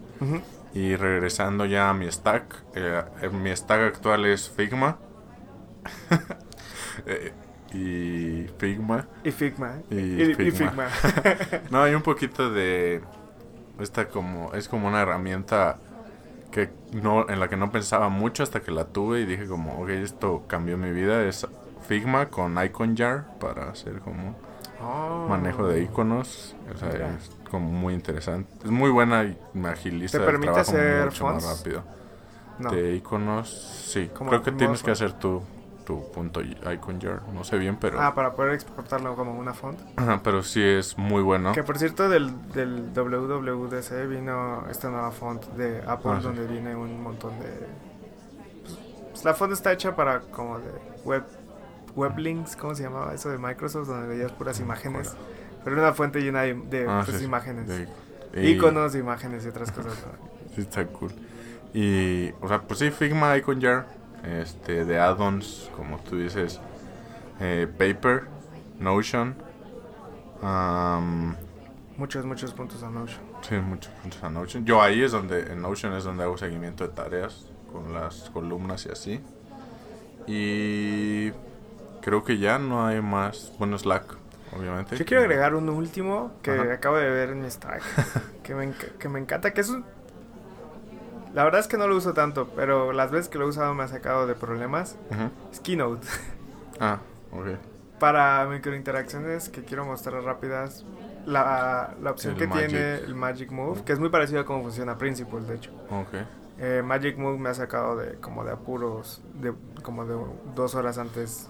Y 0.73 0.95
regresando 0.95 1.65
ya 1.65 1.89
a 1.89 1.93
mi 1.93 2.09
stack, 2.11 2.63
eh, 2.75 3.03
mi 3.32 3.55
stack 3.55 3.82
actual 3.95 4.25
es 4.25 4.49
Figma. 4.49 4.97
Eh, 7.05 7.32
y 7.73 8.47
Figma. 8.57 9.05
Y 9.23 9.30
Figma. 9.32 9.82
Y 9.91 9.95
Y, 9.99 10.21
y 10.32 10.34
Figma. 10.51 10.89
Figma. 10.89 11.61
No, 11.69 11.84
hay 11.84 11.93
un 11.93 12.01
poquito 12.01 12.49
de 12.51 13.01
esta 13.80 14.07
como 14.07 14.51
es 14.53 14.67
como 14.67 14.88
una 14.88 15.01
herramienta 15.03 15.78
que 16.51 16.69
no 16.93 17.30
en 17.30 17.39
la 17.39 17.49
que 17.49 17.55
no 17.57 17.71
pensaba 17.71 18.09
mucho 18.09 18.41
hasta 18.41 18.61
que 18.61 18.71
la 18.71 18.86
tuve 18.86 19.21
y 19.21 19.25
dije 19.25 19.45
como, 19.47 19.80
ok, 19.80 19.89
esto 19.89 20.45
cambió 20.47 20.78
mi 20.78 20.89
vida. 20.91 21.23
Es 21.23 21.45
Figma 21.88 22.28
con 22.28 22.62
Icon 22.64 22.96
Jar 22.98 23.26
para 23.40 23.70
hacer 23.70 24.00
como 24.00 24.36
Oh. 24.80 25.26
manejo 25.28 25.66
de 25.68 25.82
iconos. 25.82 26.56
O 26.74 26.78
sea, 26.78 26.90
es 27.18 27.32
como 27.50 27.72
muy 27.72 27.96
interesante. 27.96 28.48
Es 28.64 28.70
muy 28.70 28.92
buena 28.92 29.24
y 29.24 29.36
me 29.54 29.70
agiliza 29.70 30.20
¿Te 30.20 30.24
el 30.24 30.30
permite 30.30 30.54
trabajo 30.54 30.72
hacer 30.72 31.06
mucho 31.06 31.24
más 31.26 31.44
fonts? 31.44 31.58
rápido. 31.60 31.84
No. 32.60 32.72
De 32.72 32.94
iconos, 32.96 33.50
sí. 33.50 34.12
Creo 34.14 34.44
que 34.44 34.52
tienes 34.52 34.84
que 34.84 34.92
hacer 34.92 35.14
tú 35.14 35.42
tu 35.86 36.12
punto 36.12 36.42
icon 36.42 37.00
jar. 37.00 37.22
No 37.34 37.44
sé 37.46 37.58
bien, 37.58 37.78
pero. 37.78 38.00
Ah, 38.02 38.14
para 38.14 38.34
poder 38.34 38.54
exportarlo 38.54 39.16
como 39.16 39.34
una 39.40 39.54
font. 39.54 39.80
Ajá, 39.96 40.20
pero 40.24 40.44
sí 40.44 40.62
es 40.62 40.98
muy 40.98 41.22
bueno. 41.24 41.54
Que 41.54 41.64
por 41.64 41.80
cierto, 41.80 42.10
del, 42.10 42.52
del 42.52 42.92
WWDC 42.94 44.06
vino 44.10 44.66
esta 44.70 44.90
nueva 44.90 45.12
font 45.12 45.44
de 45.54 45.80
Apple, 45.88 46.12
Ah, 46.12 46.18
sí. 46.20 46.24
donde 46.28 46.46
viene 46.46 46.76
un 46.76 47.02
montón 47.02 47.40
de. 47.40 47.68
pues, 49.12 49.24
la 49.24 49.34
font 49.34 49.54
está 49.54 49.72
hecha 49.72 49.96
para 49.96 50.20
como 50.20 50.60
de 50.60 50.72
web. 51.06 51.24
Weblinks, 51.98 52.56
¿cómo 52.56 52.76
se 52.76 52.84
llamaba 52.84 53.14
eso 53.14 53.30
de 53.30 53.38
Microsoft? 53.38 53.88
Donde 53.88 54.08
veías 54.08 54.32
puras 54.32 54.60
imágenes. 54.60 55.16
Pero 55.64 55.76
era 55.76 55.88
una 55.88 55.93
fuente 55.93 56.22
llena 56.22 56.43
de, 56.43 56.54
de, 56.54 56.86
Ah, 56.88 57.02
pues, 57.04 57.18
sí, 57.18 57.26
imágenes. 57.26 57.68
De- 57.68 57.88
y- 58.41 58.52
Iconos, 58.52 58.95
imágenes 58.95 59.43
y 59.45 59.50
otras 59.50 59.72
cosas. 59.72 59.93
Sí, 60.56 60.62
está 60.62 60.86
cool. 60.88 61.12
Y, 61.74 62.32
o 62.41 62.48
sea, 62.48 62.62
pues 62.62 62.80
sí, 62.80 62.89
Figma, 62.89 63.36
Icon 63.38 63.62
Jar, 63.62 63.86
este, 64.24 64.86
de 64.86 64.98
add-ons, 65.00 65.70
como 65.76 66.00
tú 66.00 66.18
dices, 66.18 66.60
eh, 67.39 67.68
Paper, 67.78 68.24
Notion, 68.80 69.36
am, 70.41 71.36
Muchos, 71.98 72.26
muchos 72.26 72.54
puntos 72.54 72.82
a 72.84 72.89
Notion. 72.89 73.20
sí, 73.41 73.56
muchos 73.56 73.91
puntos 74.02 74.24
a 74.24 74.30
Notion. 74.30 74.66
Yo 74.66 74.82
ahí 74.82 75.04
es 75.04 75.12
donde, 75.12 75.52
en 75.52 75.62
Notion 75.62 75.93
es 75.93 76.04
donde 76.04 76.24
hago 76.24 76.38
seguimiento 76.38 76.88
de 76.88 76.93
tareas, 76.93 77.48
con 77.72 77.93
las 77.93 78.30
columnas 78.32 78.86
y 78.86 78.89
así. 78.89 79.22
Y 80.26 81.32
creo 82.08 82.24
que 82.24 82.38
ya 82.38 82.58
no 82.58 82.86
hay 82.88 83.01
más, 83.01 83.51
bueno, 83.60 83.78
Slack, 83.78 84.16
obviamente. 84.58 84.95
Yo 84.95 85.03
quiero 85.03 85.24
agregar 85.24 85.55
un 85.55 85.68
último 85.68 86.32
que 86.41 86.51
Ajá. 86.51 86.72
acabo 86.76 86.95
de 86.95 87.10
ver 87.10 87.32
en 87.32 87.41
mi 87.41 87.51
stack. 87.51 87.82
que, 88.43 88.55
me 88.55 88.72
que 88.97 89.10
me 89.10 89.20
encanta, 89.20 89.51
que 89.53 89.60
es 89.60 89.68
un... 89.68 89.84
La 91.34 91.43
verdad 91.43 91.60
es 91.60 91.68
que 91.68 91.76
no 91.76 91.86
lo 91.86 91.97
uso 91.97 92.14
tanto, 92.14 92.47
pero 92.55 92.93
las 92.93 93.12
veces 93.12 93.28
que 93.28 93.38
lo 93.38 93.43
he 93.43 93.49
usado 93.49 93.74
me 93.74 93.84
ha 93.84 93.89
sacado 93.89 94.26
de 94.26 94.36
problemas. 94.36 94.95
Ujú. 95.12 95.30
Es 95.51 95.60
Keynote. 95.60 96.08
Ah, 96.80 96.99
ok. 97.32 97.58
Para 97.99 98.45
microinteracciones 98.45 99.49
que 99.49 99.64
quiero 99.66 99.84
mostrar 99.84 100.22
rápidas, 100.24 100.86
la, 101.26 101.95
la 101.99 102.12
opción 102.12 102.34
El 102.36 102.39
que 102.39 102.47
Magic. 102.47 102.68
tiene 102.68 102.95
el 102.99 103.16
Magic 103.16 103.51
Move, 103.51 103.84
que 103.84 103.93
es 103.93 103.99
muy 103.99 104.10
parecido 104.10 104.41
a 104.41 104.45
cómo 104.45 104.62
funciona 104.62 104.95
Principal, 104.95 105.45
de 105.47 105.55
hecho. 105.55 105.72
Ok. 105.89 106.14
Eh, 106.60 106.84
Magic 106.86 107.18
Move 107.18 107.39
me 107.39 107.49
ha 107.49 107.53
sacado 107.55 107.97
de 107.97 108.14
como 108.20 108.43
de 108.45 108.51
apuros, 108.51 109.24
de 109.41 109.53
como 109.82 110.05
de 110.05 110.16
dos 110.55 110.76
horas 110.76 110.99
antes, 110.99 111.49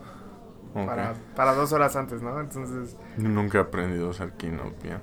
ok. 0.82 0.86
para, 0.88 1.14
para 1.36 1.54
dos 1.54 1.72
horas 1.74 1.96
antes, 1.96 2.22
¿no? 2.22 2.40
Entonces, 2.40 2.96
Nunca 3.18 3.58
he 3.58 3.62
aprendido 3.62 4.08
a 4.08 4.10
usar 4.10 4.32
Keynote 4.34 4.76
bien. 4.84 5.02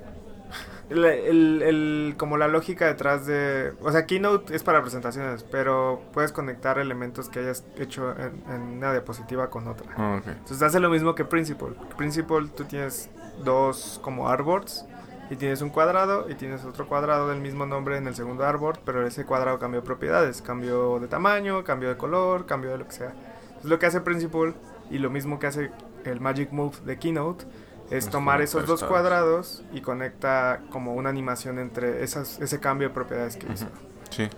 el, 0.89 1.03
el- 1.05 1.61
el- 1.63 2.15
como 2.17 2.37
la 2.37 2.47
lógica 2.47 2.85
detrás 2.85 3.25
de, 3.25 3.73
o 3.81 3.91
sea, 3.91 4.05
Keynote 4.05 4.55
es 4.55 4.63
para 4.63 4.81
presentaciones, 4.81 5.43
pero 5.43 6.01
puedes 6.13 6.31
conectar 6.31 6.77
elementos 6.79 7.27
que 7.29 7.39
hayas 7.39 7.63
hecho 7.77 8.11
en, 8.11 8.43
en 8.53 8.61
una 8.77 8.91
diapositiva 8.91 9.49
con 9.49 9.67
otra. 9.67 9.87
Ah, 9.97 10.17
ok. 10.19 10.27
Entonces 10.27 10.61
hace 10.61 10.79
lo 10.79 10.89
mismo 10.89 11.15
que 11.15 11.25
Principal. 11.25 11.75
Principal 11.97 12.51
tú 12.51 12.65
tienes 12.65 13.09
dos 13.43 13.99
como 14.03 14.29
artboards 14.29 14.85
y 15.31 15.35
tienes 15.37 15.61
un 15.63 15.69
cuadrado 15.71 16.29
y 16.29 16.35
tienes 16.35 16.63
otro 16.65 16.87
cuadrado 16.87 17.27
del 17.29 17.41
mismo 17.41 17.65
nombre 17.65 17.97
en 17.97 18.05
el 18.07 18.13
segundo 18.13 18.45
artboard, 18.45 18.79
pero 18.85 19.05
ese 19.07 19.25
cuadrado 19.25 19.57
cambió 19.57 19.83
propiedades, 19.83 20.43
cambió 20.43 20.99
de 20.99 21.07
tamaño, 21.07 21.63
cambió 21.63 21.89
de 21.89 21.97
color, 21.97 22.45
cambió 22.45 22.69
de 22.69 22.77
lo 22.77 22.85
que 22.85 22.91
sea. 22.93 23.11
Es 23.57 23.65
lo 23.65 23.79
que 23.79 23.87
hace 23.87 24.01
Principal 24.01 24.53
y 24.89 24.97
lo 24.99 25.09
mismo 25.09 25.39
que 25.39 25.47
hace 25.47 25.71
el 26.03 26.19
Magic 26.19 26.51
Move 26.51 26.77
de 26.85 26.97
Keynote 26.97 27.45
es 27.89 28.05
Es 28.05 28.09
tomar 28.09 28.37
conectar 28.37 28.61
esos 28.61 28.67
dos 28.67 28.83
cuadrados 28.83 29.63
y 29.73 29.81
conecta 29.81 30.61
como 30.71 30.95
una 30.95 31.09
animación 31.09 31.59
entre 31.59 32.03
esas, 32.03 32.39
ese 32.39 32.59
cambio 32.59 32.89
de 32.89 32.93
propiedades 32.93 33.37
que 33.37 33.51
hizo. 33.51 33.65
Ujú. 33.65 33.73
Sí. 34.09 34.29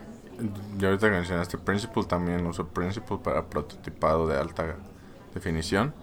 Y 0.80 0.86
ahorita 0.86 1.08
que 1.08 1.16
mencionaste 1.16 1.58
Principal, 1.58 2.08
también 2.08 2.46
uso 2.46 2.68
Principal 2.68 3.20
para 3.22 3.46
prototipado 3.46 4.28
de 4.28 4.38
alta 4.38 4.76
definición. 5.34 5.94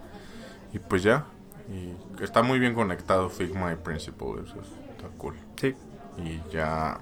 Y 0.73 0.79
pues 0.79 1.03
ya. 1.03 1.25
Y 1.69 2.23
está 2.23 2.43
muy 2.43 2.59
bien 2.59 2.73
conectado 2.73 3.29
Figma 3.29 3.71
y 3.71 3.75
Principal, 3.75 4.43
eso 4.45 4.59
está 4.59 5.07
cool. 5.17 5.35
Sí. 5.55 5.75
Y 6.17 6.41
ya. 6.51 6.99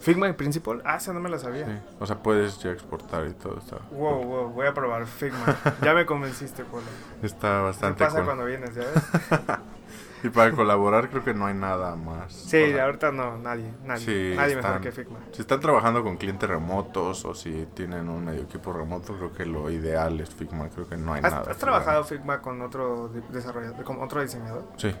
Figma 0.00 0.28
y 0.28 0.32
Principal, 0.34 0.82
ah, 0.84 0.96
esa 0.96 1.12
no 1.12 1.20
me 1.20 1.28
la 1.28 1.38
sabía. 1.38 1.66
sí. 1.66 1.72
O 2.00 2.06
sea, 2.06 2.16
puedes 2.22 2.58
ya 2.58 2.70
exportar 2.70 3.26
y 3.26 3.32
todo. 3.32 3.58
Está, 3.58 3.78
Wow, 3.90 4.24
wow, 4.24 4.48
voy 4.50 4.66
a 4.66 4.74
probar 4.74 5.06
Figma. 5.06 5.56
ya 5.82 5.94
me 5.94 6.04
convenciste, 6.06 6.64
Polo. 6.64 6.84
está 7.22 7.58
¿Qué 7.58 7.62
bastante 7.64 8.04
pasa 8.04 8.16
cool. 8.16 8.24
cuando 8.26 8.44
vienes, 8.44 8.74
ya 8.74 8.82
ves? 8.82 9.58
Y 10.24 10.30
para 10.30 10.50
colaborar, 10.50 11.10
creo 11.10 11.22
que 11.22 11.34
no 11.34 11.46
hay 11.46 11.54
nada 11.54 11.94
más. 11.94 12.32
Sí, 12.32 12.60
O 12.62 12.66
sea, 12.68 12.86
ahorita 12.86 13.12
no, 13.12 13.36
nadie, 13.36 13.70
nadie, 13.84 14.04
Sí, 14.04 14.34
nadie 14.34 14.56
mejor 14.56 14.80
que 14.80 14.90
Figma. 14.90 15.18
Si 15.30 15.42
están 15.42 15.60
trabajando 15.60 16.02
con 16.02 16.16
clientes 16.16 16.48
remotos 16.48 17.24
o 17.26 17.34
si 17.34 17.66
tienen 17.74 18.08
un 18.08 18.24
medio 18.24 18.42
equipo 18.42 18.72
remoto, 18.72 19.14
creo 19.14 19.32
que 19.34 19.44
lo 19.44 19.70
ideal 19.70 20.18
es 20.20 20.30
Figma. 20.34 20.68
Creo 20.70 20.88
que 20.88 20.96
no 20.96 21.12
hay 21.12 21.20
¿Has, 21.22 21.32
nada. 21.32 21.50
has 21.50 21.58
trabajado. 21.58 22.02
Figma 22.02 22.40
con 22.40 22.60
otro 22.62 23.08
desarrollador, 23.28 23.84
con 23.84 24.00
otro 24.02 24.22
diseñador? 24.22 24.64
Sí. 24.78 24.92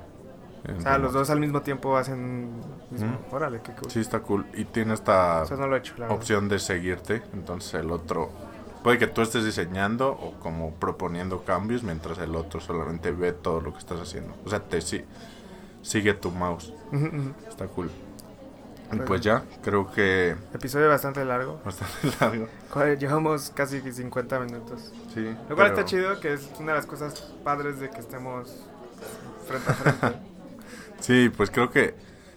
O 0.76 0.80
sea, 0.80 0.98
los 0.98 1.12
dos 1.12 1.30
al 1.30 1.38
mismo 1.40 1.62
tiempo 1.62 1.96
hacen 1.96 2.50
mismo. 2.90 3.18
Órale, 3.30 3.60
qué 3.62 3.72
cool. 3.72 3.90
Sí, 3.90 4.00
está 4.00 4.20
cool. 4.20 4.46
Y 4.54 4.64
tiene 4.64 4.94
esta 4.94 5.44
no 5.50 5.74
he 5.74 5.78
hecho, 5.78 5.94
opción 6.08 6.48
de 6.48 6.58
seguirte. 6.58 7.22
Entonces 7.34 7.74
el 7.74 7.90
otro... 7.90 8.30
Puede 8.82 8.98
que 8.98 9.06
tú 9.08 9.20
estés 9.20 9.44
diseñando 9.44 10.10
o 10.10 10.34
como 10.38 10.72
proponiendo 10.74 11.42
cambios 11.44 11.82
mientras 11.82 12.18
el 12.18 12.36
otro 12.36 12.60
solamente 12.60 13.10
ve 13.10 13.32
todo 13.32 13.60
lo 13.60 13.72
que 13.72 13.78
estás 13.78 13.98
haciendo. 14.00 14.34
O 14.44 14.48
sea, 14.50 14.60
te 14.60 14.80
sí, 14.80 15.04
sigue 15.82 16.14
tu 16.14 16.30
mouse. 16.30 16.72
Está 17.48 17.66
cool. 17.66 17.90
Y 18.92 18.96
Pues 18.98 19.20
ya, 19.22 19.42
creo 19.64 19.90
que 19.90 20.36
Episodio 20.54 20.88
bastante 20.88 21.24
largo. 21.24 21.60
bastante 21.64 21.94
largo. 22.20 22.46
Llevamos 22.96 23.50
casi 23.52 23.80
50 23.80 24.38
minutos. 24.38 24.92
Sí. 25.12 25.24
Lo 25.48 25.56
cual 25.56 25.56
pero- 25.56 25.66
está 25.70 25.84
chido, 25.84 26.20
que 26.20 26.34
es 26.34 26.48
una 26.60 26.72
de 26.72 26.78
las 26.78 26.86
cosas 26.86 27.32
padres 27.42 27.80
de 27.80 27.90
que 27.90 27.98
estemos 27.98 28.64
frente 29.48 29.70
a 29.70 29.74
frente. 29.74 30.18
Sí, 31.00 31.30
pues 31.34 31.50
creo 31.50 31.70
que... 31.70 31.94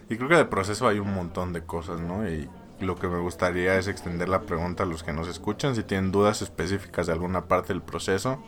Y 0.08 0.16
creo 0.16 0.28
que 0.28 0.36
de 0.36 0.44
proceso 0.44 0.88
hay 0.88 0.98
un 0.98 1.14
montón 1.14 1.52
de 1.52 1.62
cosas, 1.62 2.00
¿no? 2.00 2.28
Y 2.28 2.48
lo 2.80 2.96
que 2.96 3.08
me 3.08 3.18
gustaría 3.18 3.78
es 3.78 3.86
extender 3.86 4.28
la 4.28 4.42
pregunta 4.42 4.82
a 4.82 4.86
los 4.86 5.02
que 5.02 5.12
nos 5.12 5.28
escuchan. 5.28 5.76
Si 5.76 5.82
tienen 5.82 6.10
dudas 6.10 6.42
específicas 6.42 7.06
de 7.06 7.12
alguna 7.12 7.46
parte 7.46 7.72
del 7.72 7.82
proceso, 7.82 8.42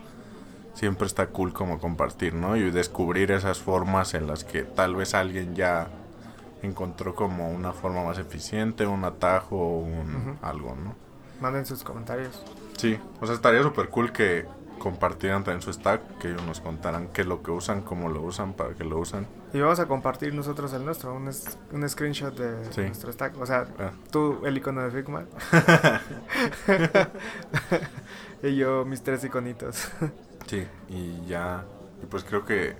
siempre 0.75 1.07
está 1.07 1.27
cool 1.29 1.53
como 1.53 1.79
compartir, 1.79 2.35
¿no? 2.35 2.57
Y 2.57 2.71
descubrir 2.71 3.31
esas 3.31 3.59
formas 3.59 4.15
en 4.15 4.27
las 4.27 4.45
que 4.45 4.63
tal 4.63 4.97
vez 4.97 5.15
alguien 5.15 5.55
ya 5.55 5.89
encontró 6.63 7.15
como 7.15 7.51
una 7.51 7.73
forma 7.73 8.05
más 8.05 8.19
eficiente, 8.19 8.87
un 8.87 9.05
atajo, 9.05 9.57
un 9.57 10.39
algo, 10.43 10.77
¿no? 10.77 10.95
Manden 11.41 11.67
sus 11.67 11.85
comentarios. 11.85 12.43
Sí, 12.77 12.99
o 13.21 13.27
sea, 13.27 13.35
estaría 13.35 13.63
súper 13.63 13.89
cool 13.89 14.13
que 14.13 14.47
compartieran 14.83 15.45
también 15.45 15.63
su 15.63 15.73
stack, 15.73 16.19
que 16.19 16.29
ellos 16.29 16.43
nos 16.45 16.61
contaran 16.61 17.07
qué 17.13 17.21
es 17.21 17.27
lo 17.29 17.43
que 17.43 17.53
usan, 17.53 17.83
cómo 17.83 18.09
lo 18.09 18.21
usan, 18.23 18.53
para 18.55 18.75
qué 18.75 18.83
lo 18.83 18.99
usan. 18.99 19.27
Y 19.53 19.61
vamos 19.61 19.79
a 19.79 19.87
compartir 19.87 20.35
nosotros 20.35 20.73
el 20.73 20.85
nuestro, 20.85 21.15
un, 21.15 21.29
es- 21.29 21.57
un 21.71 21.89
screenshot 21.89 22.37
de 22.37 22.65
Sí. 22.73 22.81
nuestro 22.83 23.13
stack. 23.13 23.39
O 23.41 23.47
sea, 23.47 23.67
Ah. 23.79 23.93
tú 24.11 24.41
el 24.45 24.57
icono 24.57 24.83
de 24.83 24.91
Figma. 24.91 25.25
y 28.43 28.57
yo 28.57 28.85
mis 28.85 29.03
tres 29.03 29.25
iconitos. 29.25 29.89
Sí, 30.49 30.67
y 30.89 31.25
ya, 31.27 31.65
y 32.03 32.07
pues 32.07 32.25
creo 32.25 32.45
que 32.45 32.75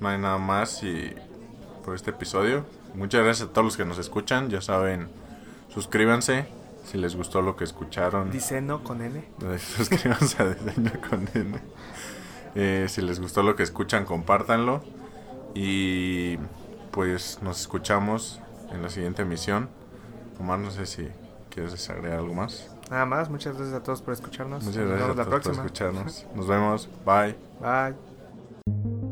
no 0.00 0.08
hay 0.08 0.18
nada 0.18 0.36
más 0.38 0.82
y 0.82 1.12
por 1.82 1.94
este 1.94 2.10
episodio. 2.10 2.66
Muchas 2.94 3.24
gracias 3.24 3.48
a 3.48 3.52
todos 3.52 3.64
los 3.64 3.76
que 3.78 3.86
nos 3.86 3.96
escuchan, 3.98 4.50
ya 4.50 4.60
saben, 4.60 5.08
suscríbanse 5.70 6.46
si 6.84 6.98
les 6.98 7.16
gustó 7.16 7.42
lo 7.42 7.56
que 7.56 7.64
escucharon. 7.64 8.30
Diceno 8.30 8.82
con 8.84 9.00
N. 9.02 9.24
Suscríbanse 9.58 10.42
a 10.42 10.46
Diseño 10.46 10.92
con 11.08 11.28
N. 11.34 11.58
Eh, 12.54 12.86
si 12.88 13.02
les 13.02 13.18
gustó 13.20 13.42
lo 13.42 13.56
que 13.56 13.62
escuchan, 13.62 14.04
compártanlo. 14.04 14.82
Y 15.54 16.36
pues 16.90 17.40
nos 17.42 17.60
escuchamos 17.60 18.40
en 18.72 18.82
la 18.82 18.88
siguiente 18.90 19.22
emisión. 19.22 19.68
Omar, 20.38 20.58
no 20.58 20.70
sé 20.70 20.86
si 20.86 21.08
quieres 21.50 21.88
agregar 21.90 22.18
algo 22.20 22.34
más. 22.34 22.70
Nada 22.90 23.06
más, 23.06 23.30
muchas 23.30 23.56
gracias 23.56 23.74
a 23.74 23.82
todos 23.82 24.02
por 24.02 24.12
escucharnos. 24.14 24.62
Muchas 24.64 24.76
Nos 24.82 24.88
gracias 24.88 25.08
vemos 25.08 25.16
a 25.16 25.18
la 25.18 25.24
todos 25.24 25.42
por 25.42 25.42
próxima. 25.42 25.64
escucharnos. 25.64 26.26
Nos 26.34 26.46
vemos. 26.46 26.88
Bye. 27.04 27.36
Bye. 27.60 29.03